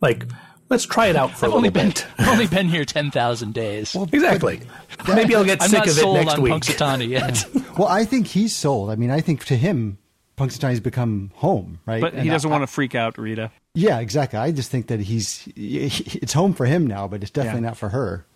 [0.00, 0.26] Like,
[0.68, 2.06] let's try it out for I've a only little been bit.
[2.18, 3.94] I've only been here ten thousand days.
[4.12, 4.60] exactly.
[5.08, 6.52] Maybe I'll get I'm sick of it sold next on week.
[6.52, 7.44] Punxsutawney yet.
[7.78, 8.90] Well, I think he's sold.
[8.90, 9.96] I mean, I think to him,
[10.36, 12.02] Punxsutawney's become home, right?
[12.02, 13.50] but And he doesn't I- want to freak out, Rita.
[13.74, 14.38] Yeah, exactly.
[14.38, 17.68] I just think that he's it's home for him now, but it's definitely Yeah.
[17.68, 18.26] not for her.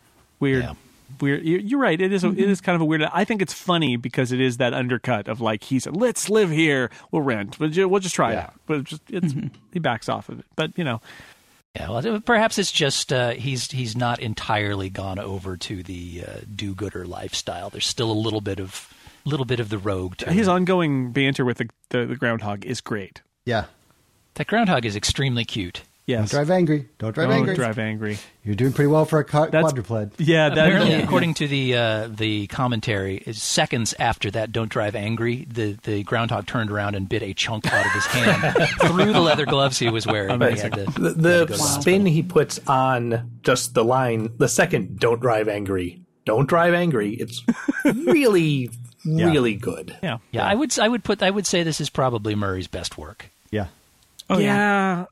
[0.40, 0.64] Weird.
[0.64, 0.74] Yeah.
[1.20, 1.44] Weird.
[1.44, 2.00] You- You're right.
[2.00, 2.24] It is.
[2.24, 3.02] A, it is kind of a weird.
[3.02, 6.50] I think it's funny because it is that undercut of like he said, "Let's live
[6.50, 6.90] here.
[7.12, 7.60] We'll rent.
[7.60, 8.40] We'll, ju- we'll just try it Yeah.
[8.44, 9.34] out." But it's just it's
[9.72, 10.46] he backs off of it.
[10.56, 11.00] But you know,
[11.76, 16.32] Yeah, well, perhaps it's just uh, he's he's not entirely gone over to the uh,
[16.54, 17.68] do-gooder lifestyle.
[17.70, 18.92] There's still a little bit of
[19.26, 20.54] little bit of the rogue to his him.
[20.54, 23.20] ongoing banter with the, the the groundhog is great.
[23.44, 23.66] Yeah.
[24.36, 25.82] That groundhog is extremely cute.
[26.06, 26.30] Yes.
[26.30, 26.88] Don't drive angry.
[26.98, 27.38] Don't drive angry.
[27.40, 27.54] Don't angry.
[27.56, 28.18] drive angry.
[28.44, 30.20] You're doing pretty well for a ca- That's- quadruped.
[30.20, 30.50] Yeah.
[30.50, 30.98] That, Apparently, yeah.
[31.02, 36.04] according to the uh, the commentary, is seconds after that "Don't drive angry," the the
[36.04, 39.80] groundhog turned around and bit a chunk out of his hand through the leather gloves
[39.80, 40.40] he was wearing.
[40.40, 43.84] He had to- The, had to the go to spin he puts on just the
[43.84, 47.14] line, the second "Don't drive angry." Don't drive angry.
[47.14, 47.42] It's
[47.84, 48.70] really,
[49.04, 49.96] really good.
[50.04, 50.18] yeah.
[50.30, 53.30] Yeah, I would I would put I would say this is probably Murray's best work.
[53.50, 53.66] Yeah.
[54.28, 55.06] Oh, yeah.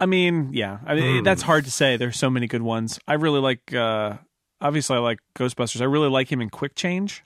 [0.00, 0.78] I mean, yeah.
[0.86, 1.96] I mean, that's hard to say.
[1.96, 2.98] There's so many good ones.
[3.08, 3.74] I really like.
[3.74, 4.14] uh
[4.60, 5.80] Obviously, I like Ghostbusters.
[5.80, 7.22] I really like him in Quick Change.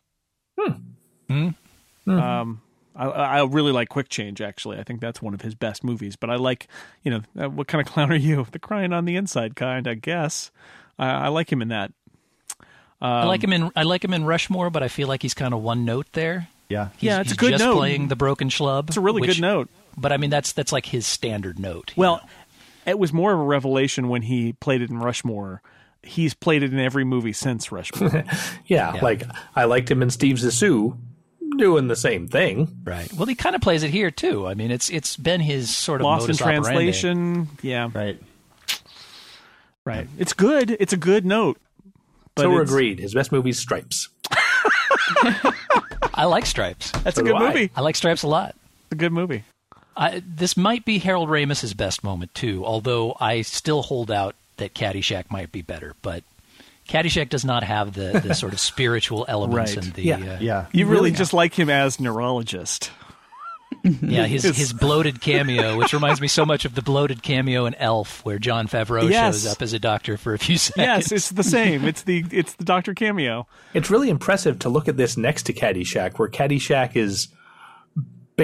[1.29, 1.49] Hmm.
[2.07, 2.61] Um,
[2.95, 4.41] I, I really like Quick Change.
[4.43, 6.15] Actually, I think that's one of his best movies.
[6.17, 6.69] But I like,
[7.03, 8.47] you know, uh, what kind of clown are you?
[8.53, 10.51] The crying on the inside kind, I guess.
[10.99, 11.93] I, I like him in that.
[13.01, 15.53] I like him in I like him in Rushmore, but I feel like he's kind
[15.55, 16.49] of one note there.
[16.69, 16.91] Yeah.
[16.99, 17.77] He's, Yeah, it's a good just note.
[17.77, 18.89] playing the broken schlub.
[18.89, 19.69] It's a really which- good note.
[19.97, 21.93] But I mean, that's that's like his standard note.
[21.97, 22.29] Well, know?
[22.93, 25.63] it was more of a revelation when he played it in Rushmore.
[26.03, 28.25] He's played it in every movie since Rushmore.
[28.67, 29.23] Yeah, like
[29.55, 30.97] I liked him in Steve Zissou
[31.59, 32.81] doing the same thing.
[32.85, 33.13] right.
[33.13, 34.47] Well, he kind of plays it here too.
[34.47, 36.63] I mean, it's it's been his sort of Lost in modus operandi.
[36.71, 37.49] translation.
[37.61, 38.19] Yeah, Right.
[39.85, 40.09] right.
[40.19, 40.77] It's good.
[40.81, 41.59] It's a good note.
[42.35, 42.99] But so we're agreed.
[42.99, 44.09] His best movie is Stripes.
[46.15, 46.91] I like Stripes.
[47.03, 47.49] That's So a good I.
[47.49, 47.71] movie.
[47.77, 48.55] I like Stripes a lot.
[48.85, 49.45] It's a good movie.
[49.97, 54.75] I, this might be Harold Ramis's best moment too, although I still hold out that
[54.75, 55.95] Caddyshack might be better.
[56.03, 56.25] But
[56.89, 59.85] Caddyshack does not have the, the sort of spiritual elements Right.
[59.85, 60.17] and the Yeah.
[60.17, 60.67] uh, Yeah.
[60.73, 62.91] You really just like him as neurologist.
[64.03, 67.75] yeah his his bloated cameo, which reminds me so much of the bloated cameo in
[67.77, 69.43] Elf, where Jon Favreau Yes.
[69.43, 70.85] shows up as a doctor for a few seconds.
[70.87, 71.85] Yes, it's the same.
[71.85, 73.47] It's the it's the Doctor cameo.
[73.75, 77.29] It's really impressive to look at this next to Caddyshack, where Caddyshack is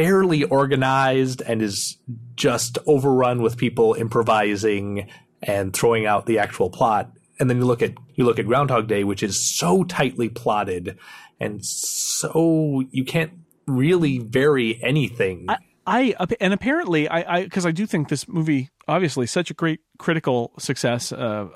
[0.02, 1.98] barely organized and is
[2.36, 5.08] just overrun with people improvising
[5.42, 7.10] and throwing out the actual plot.
[7.40, 10.98] And then you look at you look at Groundhog Day, which is so tightly plotted
[11.40, 13.32] and so you can't
[13.66, 15.46] really vary anything.
[15.86, 19.80] I and apparently I I because I do think this movie obviously such a great
[19.98, 21.12] critical success.
[21.12, 21.48] Uh,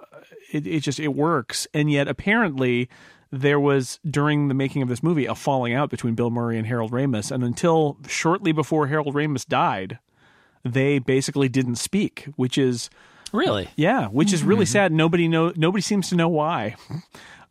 [0.52, 2.88] it it just it works, and yet apparently
[3.32, 6.66] there was during the making of this movie a falling out between Bill Murray and
[6.66, 9.98] Harold Ramis, and until shortly before Harold Ramis died,
[10.64, 12.90] they basically didn't speak, which is
[13.32, 13.68] really.
[13.74, 14.92] yeah, which is really sad.
[14.92, 16.76] Nobody know nobody seems to know why.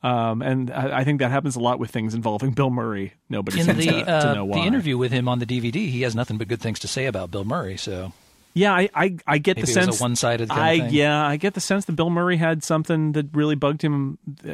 [0.04, 3.14] Um, and I, I think that happens a lot with things involving Bill Murray.
[3.30, 5.90] Nobody In seems the to, to uh, know the interview with him on the DVD,
[5.90, 7.78] he has nothing but good things to say about Bill Murray.
[7.78, 8.12] So
[8.54, 10.80] Yeah, I, I, I get Maybe the it was a sense one-sided kind of I
[10.88, 10.96] thing?
[10.96, 14.18] yeah, I get the sense that Bill Murray had something that really bugged him.
[14.46, 14.54] Uh,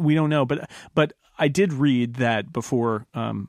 [0.00, 3.48] We don't know, but but I did read that before, um,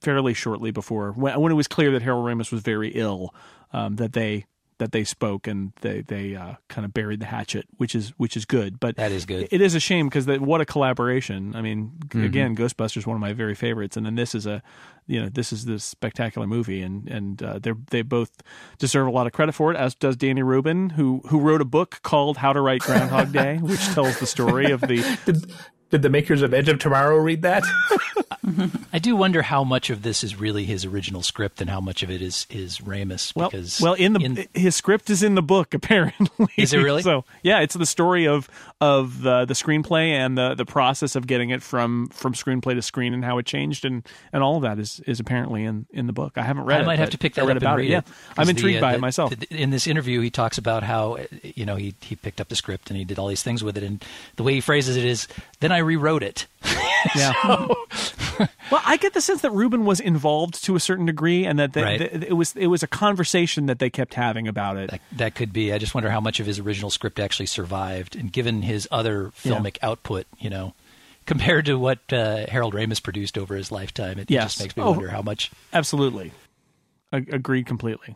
[0.00, 3.34] fairly shortly before when, when it was clear that Harold Ramis was very ill,
[3.72, 4.46] um, that they
[4.82, 8.36] that they spoke and they they uh, kind of buried the hatchet, which is which
[8.36, 8.78] is good.
[8.80, 9.48] But That is good.
[9.50, 11.54] It is a shame because what a collaboration.
[11.56, 12.24] I mean, Mm-hmm.
[12.24, 14.62] again, Ghostbusters one of my very favorites, and then this is a
[15.06, 18.30] you know this is this spectacular movie, and and uh, they they both
[18.78, 21.64] deserve a lot of credit for it, as does Danny Rubin, who who wrote a
[21.64, 25.50] book called How to Write Groundhog Day, which tells the story of the Did,
[25.92, 27.62] did the makers of Edge of Tomorrow read that?
[28.92, 32.02] I do wonder how much of this is really his original script and how much
[32.02, 33.36] of it is is Ramis.
[33.36, 36.48] Well, because well, in the his script is in the book apparently.
[36.56, 37.02] Is it really?
[37.02, 38.48] So yeah, it's the story of
[38.80, 42.82] of the the screenplay and the the process of getting it from from screenplay to
[42.82, 44.02] screen and how it changed and
[44.32, 46.38] and all of that is is apparently in in the book.
[46.38, 46.86] I haven't read I it.
[46.86, 48.04] might have to pick that read up about and read it.
[48.06, 48.14] Yeah.
[48.38, 49.38] I'm intrigued the, by uh, it myself.
[49.38, 52.48] the- in this interview, he talks about how uh, you know he he picked up
[52.48, 54.02] the script and he did all these things with it, and
[54.36, 55.28] the way he phrases it is,
[55.60, 56.46] "Then I rewrote it."
[57.16, 57.32] Yeah.
[58.38, 61.72] well, I get the sense that Rubin was involved to a certain degree, and that
[61.72, 61.98] they, Right.
[61.98, 64.90] that it was it was a conversation that they kept having about it.
[64.92, 65.72] That, that could be.
[65.72, 69.32] I just wonder how much of his original script actually survived, and given his other
[69.42, 69.54] Yeah.
[69.54, 70.74] filmic output, you know,
[71.26, 74.52] compared to what uh, Harold Ramis produced over his lifetime, it Yes.
[74.54, 74.92] just makes me Oh.
[74.92, 75.50] wonder how much.
[75.72, 76.30] Absolutely,
[77.12, 78.14] A- agreed completely.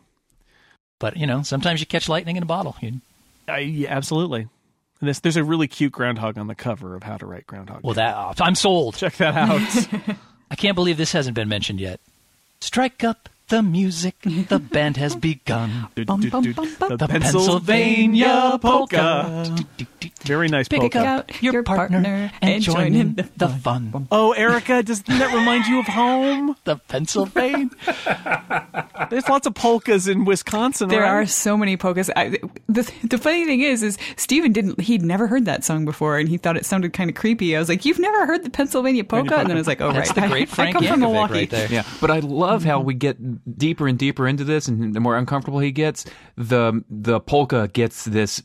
[1.00, 2.76] But you know, sometimes you catch lightning in a bottle.
[2.80, 3.00] You,
[3.48, 4.46] I, yeah, absolutely.
[5.00, 7.82] And this, there's a really cute groundhog on the cover of How to Write Groundhog.
[7.82, 8.96] well, that I'm sold.
[8.96, 10.16] check that out.
[10.50, 12.00] I can't believe this hasn't been mentioned yet.
[12.60, 14.16] Strike up the music.
[14.22, 15.88] The band has begun.
[15.94, 16.88] Dude, Bum, bum, bum, bum.
[16.90, 19.54] The The Pennsylvania polka.
[20.24, 20.98] Very nice Pick polka.
[20.98, 24.08] out your, partner, and join in the, fun.
[24.10, 26.56] Oh, Erica, doesn't that remind you of home?
[26.64, 27.68] The Pennsylvania.
[29.10, 30.88] There's lots of polkas in Wisconsin.
[30.88, 31.10] There right?
[31.10, 32.10] are so many polkas.
[32.16, 34.80] I, the the funny thing is, is Steven didn't.
[34.80, 37.54] He'd never heard that song before, and he thought it sounded kind of creepy.
[37.54, 39.92] I was like, "You've never heard the Pennsylvania polka?" And then I was like, "Oh,
[39.92, 41.68] That's right, the I- great I, Frank come from Milwaukee." right there.
[41.70, 43.16] Yeah, but I love how we get
[43.56, 46.04] deeper and deeper into this, and the more uncomfortable he gets,
[46.36, 48.42] the the polka gets this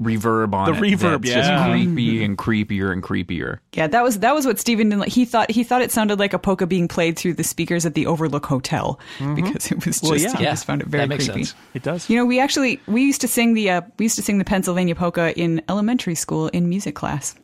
[0.00, 0.98] reverb on The it.
[0.98, 1.56] reverb, that's yeah.
[1.58, 3.58] just creepy and creepier and creepier.
[3.74, 5.10] Yeah, that was that was what Steven didn't like.
[5.12, 7.94] He thought he thought it sounded like a polka being played through the speakers at
[7.94, 8.98] the Overlook Hotel
[9.36, 10.36] because it was just Well, yeah.
[10.36, 11.44] he Yeah, just found it very that makes creepy.
[11.44, 11.54] sense.
[11.74, 12.10] It does.
[12.10, 14.44] You know, we actually we used to sing the uh, we used to sing the
[14.44, 17.36] Pennsylvania polka in elementary school in music class.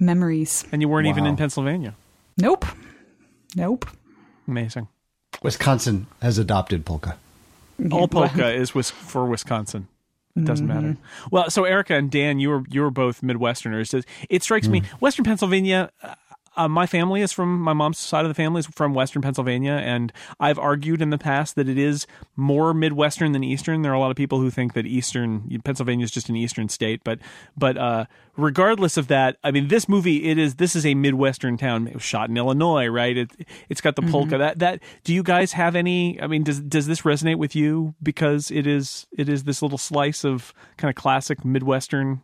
[0.00, 0.64] Memories.
[0.72, 1.94] and you weren't even in Pennsylvania.
[2.36, 2.64] Nope.
[3.54, 3.86] Nope.
[4.48, 4.88] Amazing.
[5.42, 7.16] Wisconsin has adopted polka.
[7.90, 9.88] All polka is for Wisconsin.
[10.34, 10.88] It doesn't matter.
[10.88, 11.28] Mm-hmm.
[11.30, 13.92] Well, so Erica and Dan, you were you were both Midwesterners.
[13.92, 14.86] It, it strikes me, mm.
[14.92, 15.90] Western Pennsylvania.
[16.02, 16.14] Uh,
[16.56, 19.72] Uh, my family is from my mom's side of the family is from Western Pennsylvania,
[19.72, 22.06] and I've argued in the past that it is
[22.36, 23.82] more Midwestern than Eastern.
[23.82, 26.68] There are a lot of people who think that Eastern Pennsylvania is just an Eastern
[26.68, 27.20] state, but
[27.56, 28.04] but uh,
[28.36, 31.88] regardless of that, I mean, this movie it is this is a Midwestern town.
[31.88, 33.16] It was shot in Illinois, right?
[33.16, 33.30] It
[33.68, 34.36] it's got the polka.
[34.38, 36.20] That that do you guys have any?
[36.20, 39.78] I mean, does does this resonate with you because it is it is this little
[39.78, 42.20] slice of kind of classic Midwestern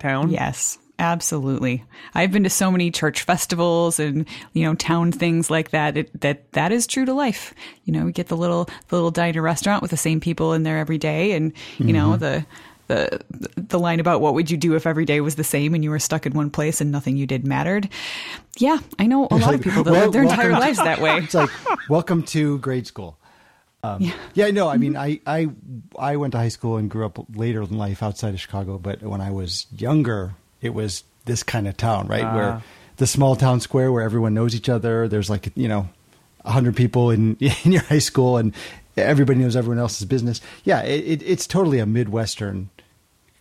[0.00, 0.30] town?
[0.30, 1.82] Yes, absolutely.
[2.14, 5.96] I've been to so many church festivals and you know town things like that.
[5.96, 7.54] It, that that is true to life.
[7.84, 10.62] You know, we get the little the little diner restaurant with the same people in
[10.62, 12.46] there every day, and you know the.
[12.86, 13.20] The,
[13.54, 15.90] the line about what would you do if every day was the same and you
[15.90, 17.88] were stuck in one place and nothing you did mattered.
[18.58, 20.78] Yeah, I know a lot like, of people that well, live their entire to- lives
[20.78, 21.18] that way.
[21.18, 21.50] It's like
[21.88, 23.16] welcome to grade school.
[23.84, 24.50] Um, yeah.
[24.50, 25.50] no, I mean, I, I
[25.96, 29.04] I went to high school and grew up later in life outside of Chicago, but
[29.04, 32.24] when I was younger, it was this kind of town, right?
[32.24, 32.34] Ah.
[32.36, 32.62] Where
[32.96, 35.08] the small town square where everyone knows each other.
[35.08, 35.88] There's like you know,
[36.44, 38.54] hundred people in in your high school, and
[38.96, 40.40] everybody knows everyone else's business.
[40.64, 42.70] Yeah, it, it, it's totally a midwestern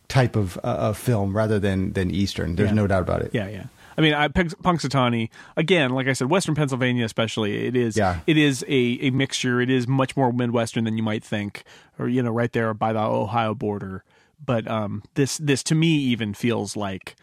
[0.07, 2.55] type of uh, of film rather than than eastern.
[2.55, 2.75] There's Yeah.
[2.75, 3.31] no doubt about it.
[3.33, 3.63] Yeah, yeah.
[3.97, 7.97] I mean, I, Punx- Punxsutawney again, like I said, Western Pennsylvania, especially, it is.
[7.97, 8.21] Yeah.
[8.27, 9.59] It is a, a mixture.
[9.59, 11.63] It is much more Midwestern than you might think,
[11.97, 14.05] or you know, right there by the Ohio border.
[14.43, 17.15] But um, this this to me even feels like,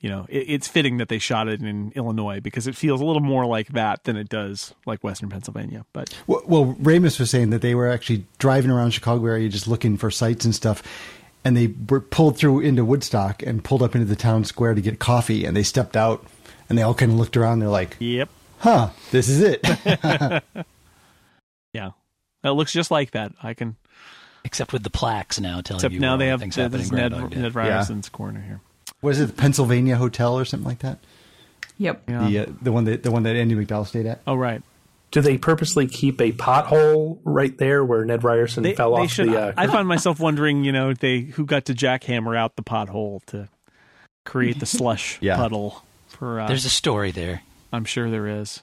[0.00, 3.04] you know, it, it's fitting that they shot it in Illinois because it feels a
[3.04, 5.84] little more like that than it does like Western Pennsylvania.
[5.92, 9.68] But Well, well, Ramis was saying that they were actually driving around Chicago area just
[9.68, 10.82] looking for sites and stuff.
[11.46, 14.80] And they were pulled through into Woodstock and pulled up into the town square to
[14.80, 15.44] get coffee.
[15.44, 16.24] And they stepped out
[16.68, 17.58] and they all kind of looked around.
[17.58, 18.28] They're like, yep,
[18.58, 19.60] huh, this is it.
[21.72, 21.90] yeah,
[22.42, 23.32] that looks just like that.
[23.42, 23.76] I can.
[24.44, 26.82] Except with the plaques now telling Except you now they have things this happening.
[26.82, 28.60] is in Ned Groundhog Ned Ryerson's corner here.
[29.02, 30.98] was it the Pennsylvania Hotel or something like that?
[31.78, 32.02] Yep.
[32.08, 32.28] Yeah.
[32.28, 34.20] The uh, the one that the one that Andie MacDowell stayed at.
[34.26, 34.62] Oh right.
[35.10, 39.10] Do they purposely keep a pothole right there where Ned Ryerson They, fell they off
[39.12, 39.28] should.
[39.30, 39.40] the?
[39.40, 43.24] Uh, I find myself wondering, you know, they who got to jackhammer out the pothole
[43.26, 43.48] to
[44.24, 45.36] create the slush Yeah.
[45.36, 46.40] puddle for.
[46.40, 47.42] Uh, There's a story there.
[47.72, 48.62] I'm sure there is.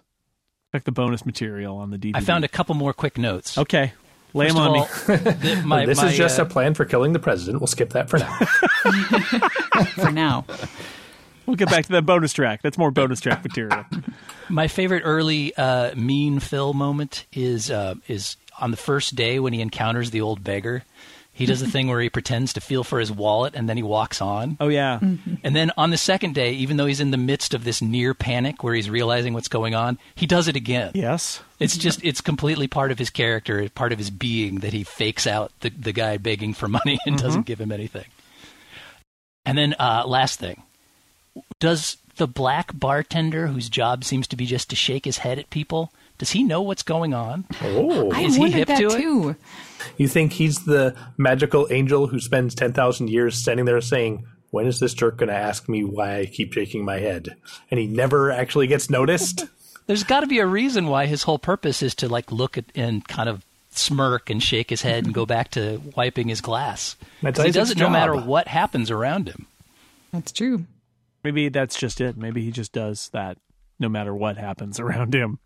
[0.74, 2.12] Check the bonus material on the DVD.
[2.16, 3.58] I found a couple more quick notes.
[3.58, 3.94] Okay,
[4.34, 5.16] lay First them on of me.
[5.56, 7.62] the- my- this my, is just uh, a plan for killing the president.
[7.62, 8.38] We'll skip that for now.
[9.96, 10.46] for now.
[11.46, 12.62] We'll get back to that bonus track.
[12.62, 13.86] That's more bonus track material.
[14.50, 19.54] My favorite early uh, mean Phil moment is uh, is on the first day when
[19.54, 20.84] he encounters the old beggar.
[21.34, 23.82] He does the thing where he pretends to feel for his wallet and then he
[23.84, 24.58] walks on.
[24.60, 27.64] Oh yeah, And then on the second day, even though he's in the midst of
[27.64, 30.92] this near panic where he's realizing what's going on, he does it again.
[30.94, 31.42] yes.
[31.60, 35.26] It's just it's completely part of his character, part of his being that he fakes
[35.26, 38.06] out the, the guy begging for money and doesn't give him anything.
[39.46, 40.64] And then uh, last thing.
[41.60, 45.50] Does the black bartender whose job seems to be just to shake his head at
[45.50, 47.46] people, does he know what's going on?
[47.62, 49.02] oh, I Is he wondered hip that to it?
[49.02, 49.36] too.
[49.98, 54.66] You think he's the magical angel who spends ten thousand years standing there saying, "When
[54.68, 57.36] is this jerk going to ask me why I keep shaking my head?"
[57.70, 59.46] And he never actually gets noticed.
[59.88, 62.66] There's got to be a reason why his whole purpose is to like look at
[62.76, 66.96] and kind of smirk and shake his head and go back to wiping his glass.
[67.22, 69.48] That's 'Cause he Isaac's does it no matter what happens around him.
[70.12, 70.66] That's true.
[71.24, 72.18] Maybe that's just it.
[72.18, 73.38] Maybe he just does that
[73.80, 75.40] no matter what happens around him.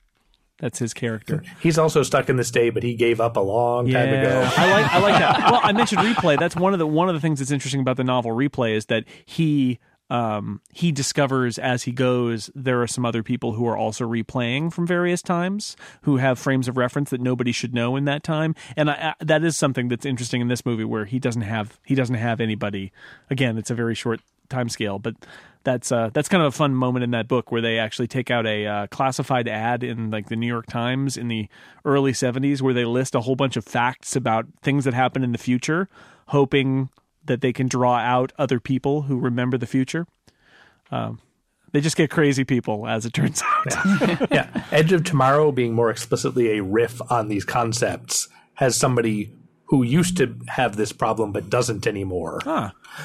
[0.60, 1.44] That's his character.
[1.60, 4.50] He's also stuck in this day, but he gave up a long time ago.
[4.56, 5.36] I like I like that.
[5.52, 6.40] Well, I mentioned replay.
[6.40, 8.86] That's one of the one of the things that's interesting about the novel replay is
[8.86, 9.80] that he
[10.10, 14.72] um, he discovers as he goes there are some other people who are also replaying
[14.72, 18.56] from various times who have frames of reference that nobody should know in that time,
[18.76, 21.80] and I, I, that is something that's interesting in this movie where he doesn't have
[21.86, 22.92] he doesn't have anybody.
[23.30, 25.16] Again, it's a very short time scale, but
[25.64, 28.32] that's uh, that's kind of a fun moment in that book where they actually take
[28.32, 31.50] out a uh, classified ad in like the New York Times in the
[31.84, 35.32] early 70s where they list a whole bunch of facts about things that happen in
[35.32, 35.90] the future,
[36.28, 36.90] hoping
[37.26, 40.08] that they can draw out other people who remember the future.
[40.92, 41.20] Um,
[41.72, 43.42] they just get crazy people, as it turns
[43.76, 44.32] out.
[44.32, 49.32] yeah, Edge of Tomorrow being more explicitly a riff on these concepts has somebody
[49.66, 52.40] who used to have this problem but doesn't anymore.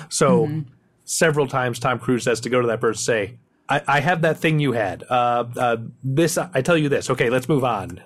[0.09, 0.63] So
[1.05, 3.39] several times Tom Cruise has to go to that person and say,
[3.69, 5.05] I, I have that thing you had.
[5.09, 7.09] Uh, uh, this I tell you this.
[7.11, 8.03] Okay, let's move on.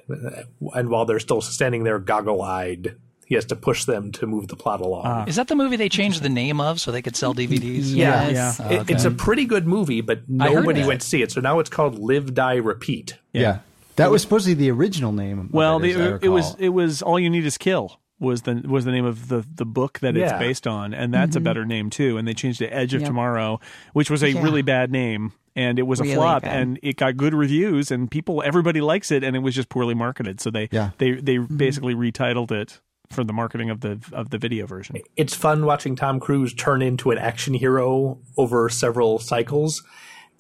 [0.74, 4.56] And while they're still standing there goggle-eyed, he has to push them to move the
[4.56, 5.02] plot along.
[5.06, 5.24] Ah.
[5.26, 7.94] Is that the movie they changed the name of so they could sell DVDs?
[7.94, 8.60] Yeah, Yes.
[8.60, 8.80] yeah.
[8.80, 10.88] It- it's a pretty good movie, but nobody that.
[10.88, 11.32] went to see it.
[11.32, 13.18] So now it's called Live, Die, Repeat.
[13.32, 13.58] Yeah.
[13.96, 15.38] That was supposedly the original name.
[15.38, 18.62] of well, it, the, it was it was all you need is kill was the
[18.66, 21.44] was the name of the the book that it's based on, and that's a mm-hmm.
[21.44, 22.16] better name too.
[22.16, 23.08] And they changed it Edge of Yep.
[23.08, 23.60] Tomorrow,
[23.92, 24.42] which was a Yeah.
[24.42, 25.32] really bad name.
[25.56, 26.60] And it was a flop, bad.
[26.60, 29.94] and it got good reviews, and people, everybody likes it, and it was just poorly
[29.94, 30.40] marketed.
[30.40, 30.90] So they, Yeah.
[30.98, 31.56] they, they mm-hmm.
[31.56, 32.80] basically retitled it
[33.14, 34.96] for the marketing of the of the video version.
[35.16, 39.82] it's fun watching Tom Cruise turn into an action hero over several cycles,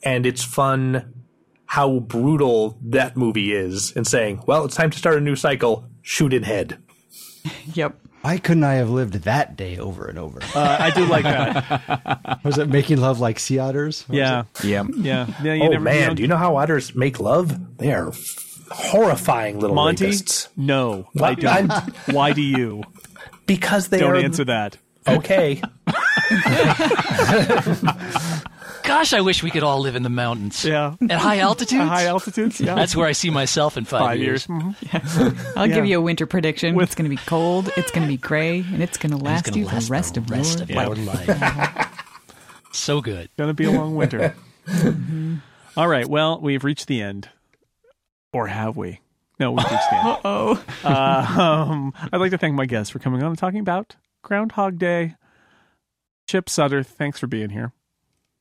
[0.02, 1.14] and it's fun
[1.66, 5.86] how brutal that movie is and saying, "Well, it's time to start a new cycle.
[6.02, 6.78] Shoot in head."
[7.74, 7.98] Yep.
[8.22, 10.40] Why couldn't I have lived that day over and over?
[10.54, 12.40] Uh, I do like that.
[12.44, 14.06] was it making love like sea otters?
[14.08, 14.64] Yeah, it?
[14.64, 14.84] Yeah.
[14.96, 15.52] yeah, yeah.
[15.52, 17.76] You oh never, man, don't- do you know how otters make love?
[17.76, 20.08] They are f- horrifying little Monty?
[20.10, 20.48] rapists.
[20.56, 21.70] No, I don't.
[21.70, 22.82] I'm- Why do you?
[23.46, 24.76] Because they Don't are answer that.
[25.06, 25.60] Okay,
[28.82, 30.62] Gosh, I wish we could all live in the mountains.
[30.64, 30.94] Yeah.
[31.10, 31.80] At high altitudes?
[31.82, 32.60] At High altitudes.
[32.60, 34.46] Yeah, That's where I see myself in five, five years.
[34.46, 35.52] Mhm.
[35.56, 35.74] I'll Yeah.
[35.74, 36.74] give you a winter prediction.
[36.74, 37.70] With- it's going to be cold.
[37.76, 40.16] It's going to be gray, and it's going to last gonna you last the rest
[40.18, 41.26] of rest your of life.
[41.26, 41.88] your life.
[42.72, 43.30] so good.
[43.38, 44.34] Gonna be a long winter.
[45.76, 46.06] All right.
[46.08, 47.28] Well, we've reached the end,
[48.34, 49.00] or have we?
[49.40, 50.20] No, we've reached the.
[50.24, 53.96] Oh, Uh, um, I'd like to thank my guests for coming on and talking about
[54.22, 55.14] Groundhog Day.
[56.28, 57.72] Chip Sudderth, thanks for being here.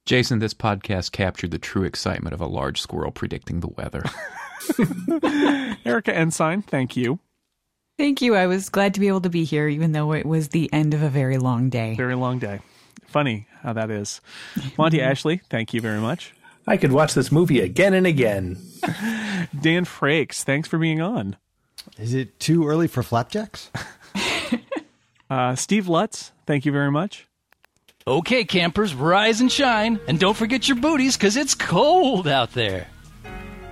[0.05, 4.03] Jason, this podcast captured the true excitement of a large squirrel predicting the weather.
[5.85, 7.19] Erica Ensign, thank you.
[7.97, 8.35] thank you.
[8.35, 10.93] I was glad to be able to be here, even though it was the end
[10.93, 11.95] of a very long day.
[11.95, 12.59] Very long day.
[13.05, 14.21] Funny how that is.
[14.77, 16.33] Monty Ashley, thank you very much.
[16.65, 18.57] I could watch this movie again and again.
[19.61, 21.35] Dan Frakes, thanks for being on.
[21.97, 23.69] Is it too early for flapjacks?
[25.33, 27.27] Uh, Steve Lutz, thank you very much.
[28.05, 32.85] Okay, campers, rise and shine, and don't forget your booties because it's cold out there.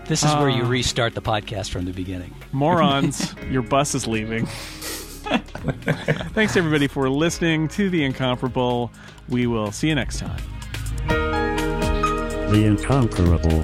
[0.06, 2.34] This is where you restart the podcast from the beginning.
[2.52, 4.48] Morons, your bus is leaving.
[6.34, 8.92] Thanks everybody for listening to The Incomparable.
[9.30, 11.41] We will see you next time.
[12.52, 13.64] The Incomparable.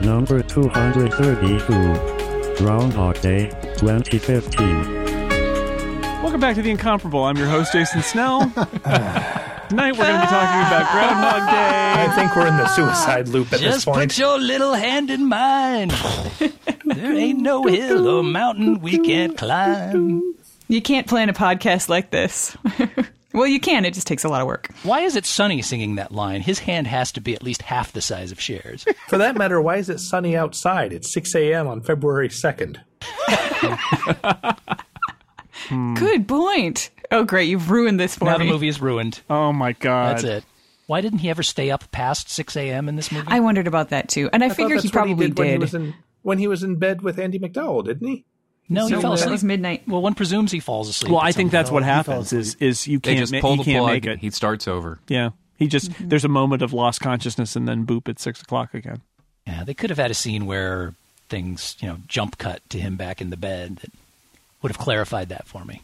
[0.00, 2.56] Number 232.
[2.56, 5.02] Groundhog Day 2015.
[6.22, 7.24] Welcome back to the Incomparable.
[7.24, 8.40] I'm your host, Jason Snell.
[8.50, 11.92] Tonight we're going to be talking about Groundhog Day.
[11.94, 13.98] I think we're in the suicide loop at this Just point.
[13.98, 15.88] put your little hand in mine.
[16.86, 20.22] there ain't no hill or mountain we can't climb.
[20.68, 22.56] You can't plan a podcast like this.
[23.32, 23.84] well, you can.
[23.84, 24.68] It just takes a lot of work.
[24.82, 26.40] Why is it Sonny singing that line?
[26.40, 28.84] His hand has to be at least half the size of Cher's.
[29.08, 30.92] For that matter, why is it sunny outside?
[30.92, 31.66] It's 6 a.m.
[31.66, 32.78] on February 2nd.
[35.98, 36.90] Good point.
[37.10, 37.48] Oh, great.
[37.48, 39.20] You've ruined this for now the movie is ruined.
[39.28, 40.16] Oh my god.
[40.16, 40.44] That's it.
[40.86, 42.88] Why didn't he ever stay up past 6 a.m.
[42.88, 43.26] in this movie?
[43.28, 44.28] I wondered about that too.
[44.32, 46.62] And I, I figure he what probably did, when he was in when he was
[46.62, 48.24] in bed with Andie MacDowell, didn't he?
[48.68, 49.30] No, he So fell that asleep.
[49.32, 49.82] was midnight.
[49.86, 51.12] Well, one presumes he falls asleep.
[51.12, 53.64] Well, I think that's what happens is is you can't just ma- pull he the
[53.64, 53.92] can't plug.
[53.92, 54.18] make it.
[54.20, 54.98] He starts over.
[55.08, 55.30] Yeah.
[55.58, 56.08] He just Mm-hmm.
[56.08, 59.00] there's a moment of lost consciousness and then boop at six o'clock again.
[59.46, 60.94] Yeah, they could have had a scene where
[61.28, 63.90] things, you know, jump cut to him back in the bed that
[64.62, 65.82] would have clarified that for me.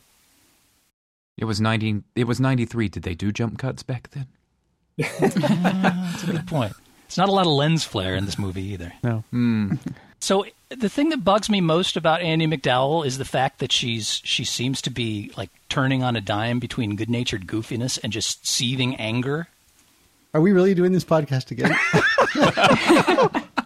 [1.36, 2.02] It was ninety.
[2.16, 2.88] It was ninety three.
[2.88, 4.26] Did they do jump cuts back then?
[4.98, 6.72] That's a good point.
[7.06, 8.92] It's not a lot of lens flare in this movie either.
[9.04, 9.22] No.
[10.20, 14.20] So the thing that bugs me most about Andie MacDowell is the fact that she's
[14.24, 18.96] she seems to be like turning on a dime between good-natured goofiness and just seething
[18.96, 19.48] anger.
[20.34, 21.74] Are we really doing this podcast again?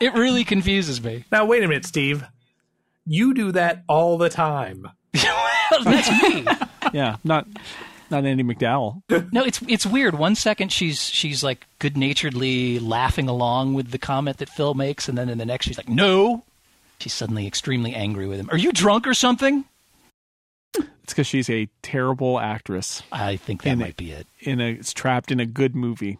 [0.00, 1.24] It really confuses me.
[1.32, 2.24] Now wait a minute, Steve.
[3.06, 4.90] You do that all the time.
[5.84, 6.46] That's me.
[6.92, 7.16] Yeah.
[7.24, 7.46] Not
[8.10, 9.02] not Andie MacDowell.
[9.32, 10.16] No, it's it's weird.
[10.18, 15.08] One second she's she's like good naturedly laughing along with the comment that Phil makes,
[15.08, 16.44] and then in the next she's like, "No."
[16.98, 18.48] She's suddenly extremely angry with him.
[18.50, 19.64] Are you drunk or something?
[20.74, 23.96] It's because she's a terrible actress I think that In might it.
[23.96, 24.26] be it.
[24.40, 26.18] in a it's trapped in a good movie.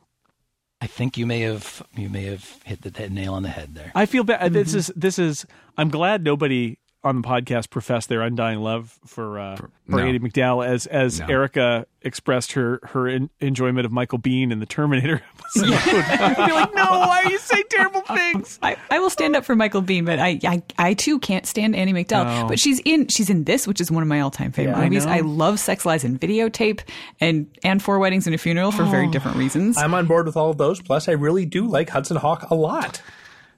[0.80, 3.90] I think you may have you may have hit the, nail on the head there.
[3.94, 4.52] I feel bad.
[4.52, 4.78] This Mm-hmm.
[4.78, 5.46] is this is.
[5.78, 9.98] I'm glad nobody on the podcast professed their undying love for uh, for no.
[9.98, 11.26] Andie MacDowell as as No.
[11.26, 15.22] Erica expressed her her in, enjoyment of Michael Biehn in the Terminator
[15.56, 15.72] episode.
[16.20, 18.58] I'd be like, no, why are you saying terrible things?
[18.62, 21.74] I, I will stand up for Michael Biehn, but I, I I too can't stand
[21.74, 22.42] Andie MacDowell.
[22.42, 22.48] No.
[22.48, 24.84] But she's in she's in this, which is one of my all time favorite Yeah,
[24.84, 25.06] movies.
[25.06, 25.12] know.
[25.12, 26.80] I, love Sex Lies and Videotape
[27.20, 29.78] and and Four Weddings and a Funeral for very different reasons.
[29.78, 30.80] I'm on board with all of those.
[30.82, 33.00] Plus, I really do like Hudson Hawk a lot.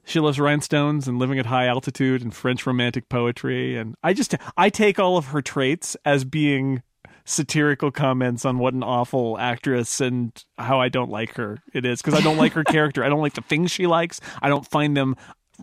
[0.08, 3.76] She loves rhinestones and living at high altitude and French romantic poetry.
[3.76, 6.82] And I just I take all of her traits as being
[7.26, 12.00] satirical comments on what an awful actress and how I don't like her it is
[12.00, 13.04] because I don't like her character.
[13.04, 14.18] I don't like the things she likes.
[14.40, 15.14] I don't find them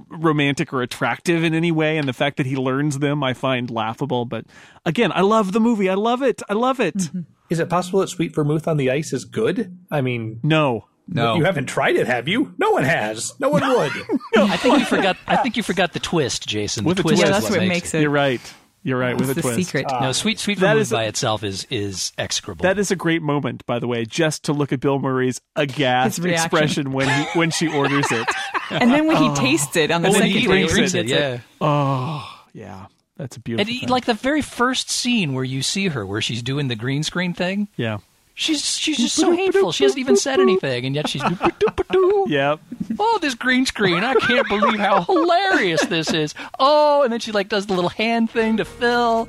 [0.09, 3.71] romantic or attractive in any way and the fact that he learns them I find
[3.71, 4.45] laughable but
[4.83, 7.21] again I love the movie I love it I love it mm-hmm.
[7.49, 9.77] Is it possible that Sweet Vermouth on the Ice is good?
[9.91, 11.35] I mean, no No.
[11.35, 12.53] you haven't tried it, have you?
[12.57, 13.33] No one has.
[13.39, 13.91] No one would.
[14.37, 15.17] I think you forgot.
[15.27, 16.83] I think you forgot the twist, Jason.
[16.85, 17.33] With the the twist twist.
[17.33, 17.97] yeah, that's what makes makes it.
[17.97, 18.01] it.
[18.01, 18.41] you're right
[18.83, 19.87] you're right with It's a the twist secret.
[19.99, 22.61] No, sweet sweet That vermouth is a- by itself is is execrable.
[22.63, 26.23] That is a great moment, by the way, just to look at Bill Murray's aghast
[26.23, 28.27] expression when he when she orders it.
[28.69, 30.93] and then when he tastes it on the And then second he day, brings brings
[30.93, 31.39] it, it, yeah.
[31.59, 32.85] Oh, yeah,
[33.17, 33.73] that's a And beautiful.
[33.73, 33.89] he- thing.
[33.89, 37.33] like the very first scene where you see her, where she's doing the green screen
[37.33, 37.97] thing, yeah,
[38.35, 39.71] she's she's just so hateful.
[39.71, 41.23] She hasn't even said anything, and yet she's
[42.27, 42.57] yeah.
[42.99, 44.03] oh this green screen.
[44.03, 46.35] I can't believe how hilarious this is.
[46.59, 49.27] Oh, and then she like does the little hand thing to Phil.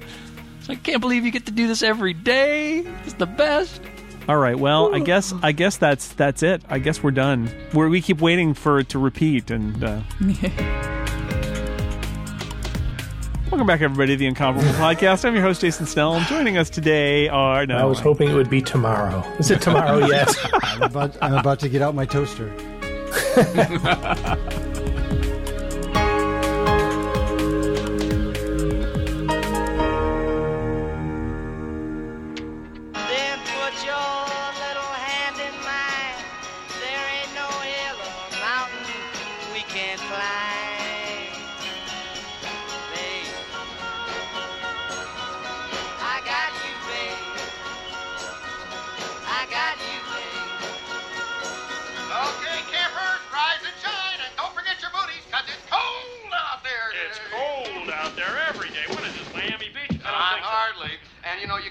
[0.62, 2.80] So I can't believe you get to do this every day.
[3.04, 3.80] It's the best.
[4.28, 4.58] All right.
[4.58, 6.62] Well, I guess I guess that's that's it.
[6.68, 7.48] I guess we're done.
[7.72, 9.52] We're, we keep waiting for it to repeat.
[9.52, 10.00] And uh,
[13.56, 15.24] welcome back, everybody, to the Incomparable Podcast.
[15.24, 16.12] I'm your host, Jason Snell.
[16.12, 17.78] And joining us today are no.
[17.78, 19.20] I was hoping it would be tomorrow.
[19.38, 20.30] Is it tomorrow yet?
[20.62, 22.52] I'm about, I'm about to get out my toaster.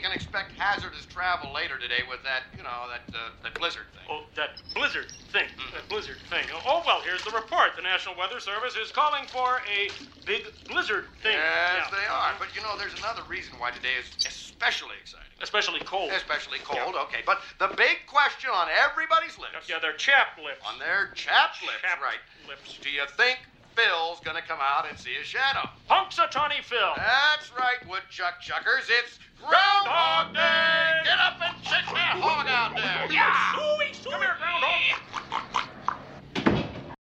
[0.06, 4.06] can expect hazardous travel later today with that, you know, that uh, that blizzard thing.
[4.06, 5.49] Oh, that blizzard thing.
[5.73, 6.45] That blizzard thing.
[6.53, 7.73] Oh, well, here's the report.
[7.73, 9.90] The National Weather Service is calling for a
[10.30, 11.34] big blizzard thing.
[11.34, 11.98] Yes, Yeah.
[11.98, 12.38] they are.
[12.38, 15.26] But you know, there's another reason why today is especially exciting.
[15.41, 16.14] Especially cold.
[16.14, 17.26] Especially cold, okay.
[17.26, 20.61] But the big question on everybody's lips, Yeah, they're chapped lips.
[20.61, 22.22] on their chap lips, Chapped right?
[22.45, 22.77] lips.
[22.86, 23.41] Do you think
[23.76, 25.69] Phil's gonna come out and see a shadow.
[25.89, 26.93] Punxsutawney Phil.
[26.95, 28.89] That's right, woodchuck chuckers.
[28.89, 31.02] It's Groundhog Day.
[31.03, 33.11] Get up and check that hog out there.
[33.11, 33.52] Yeah.
[34.10, 35.68] Come here, groundhog.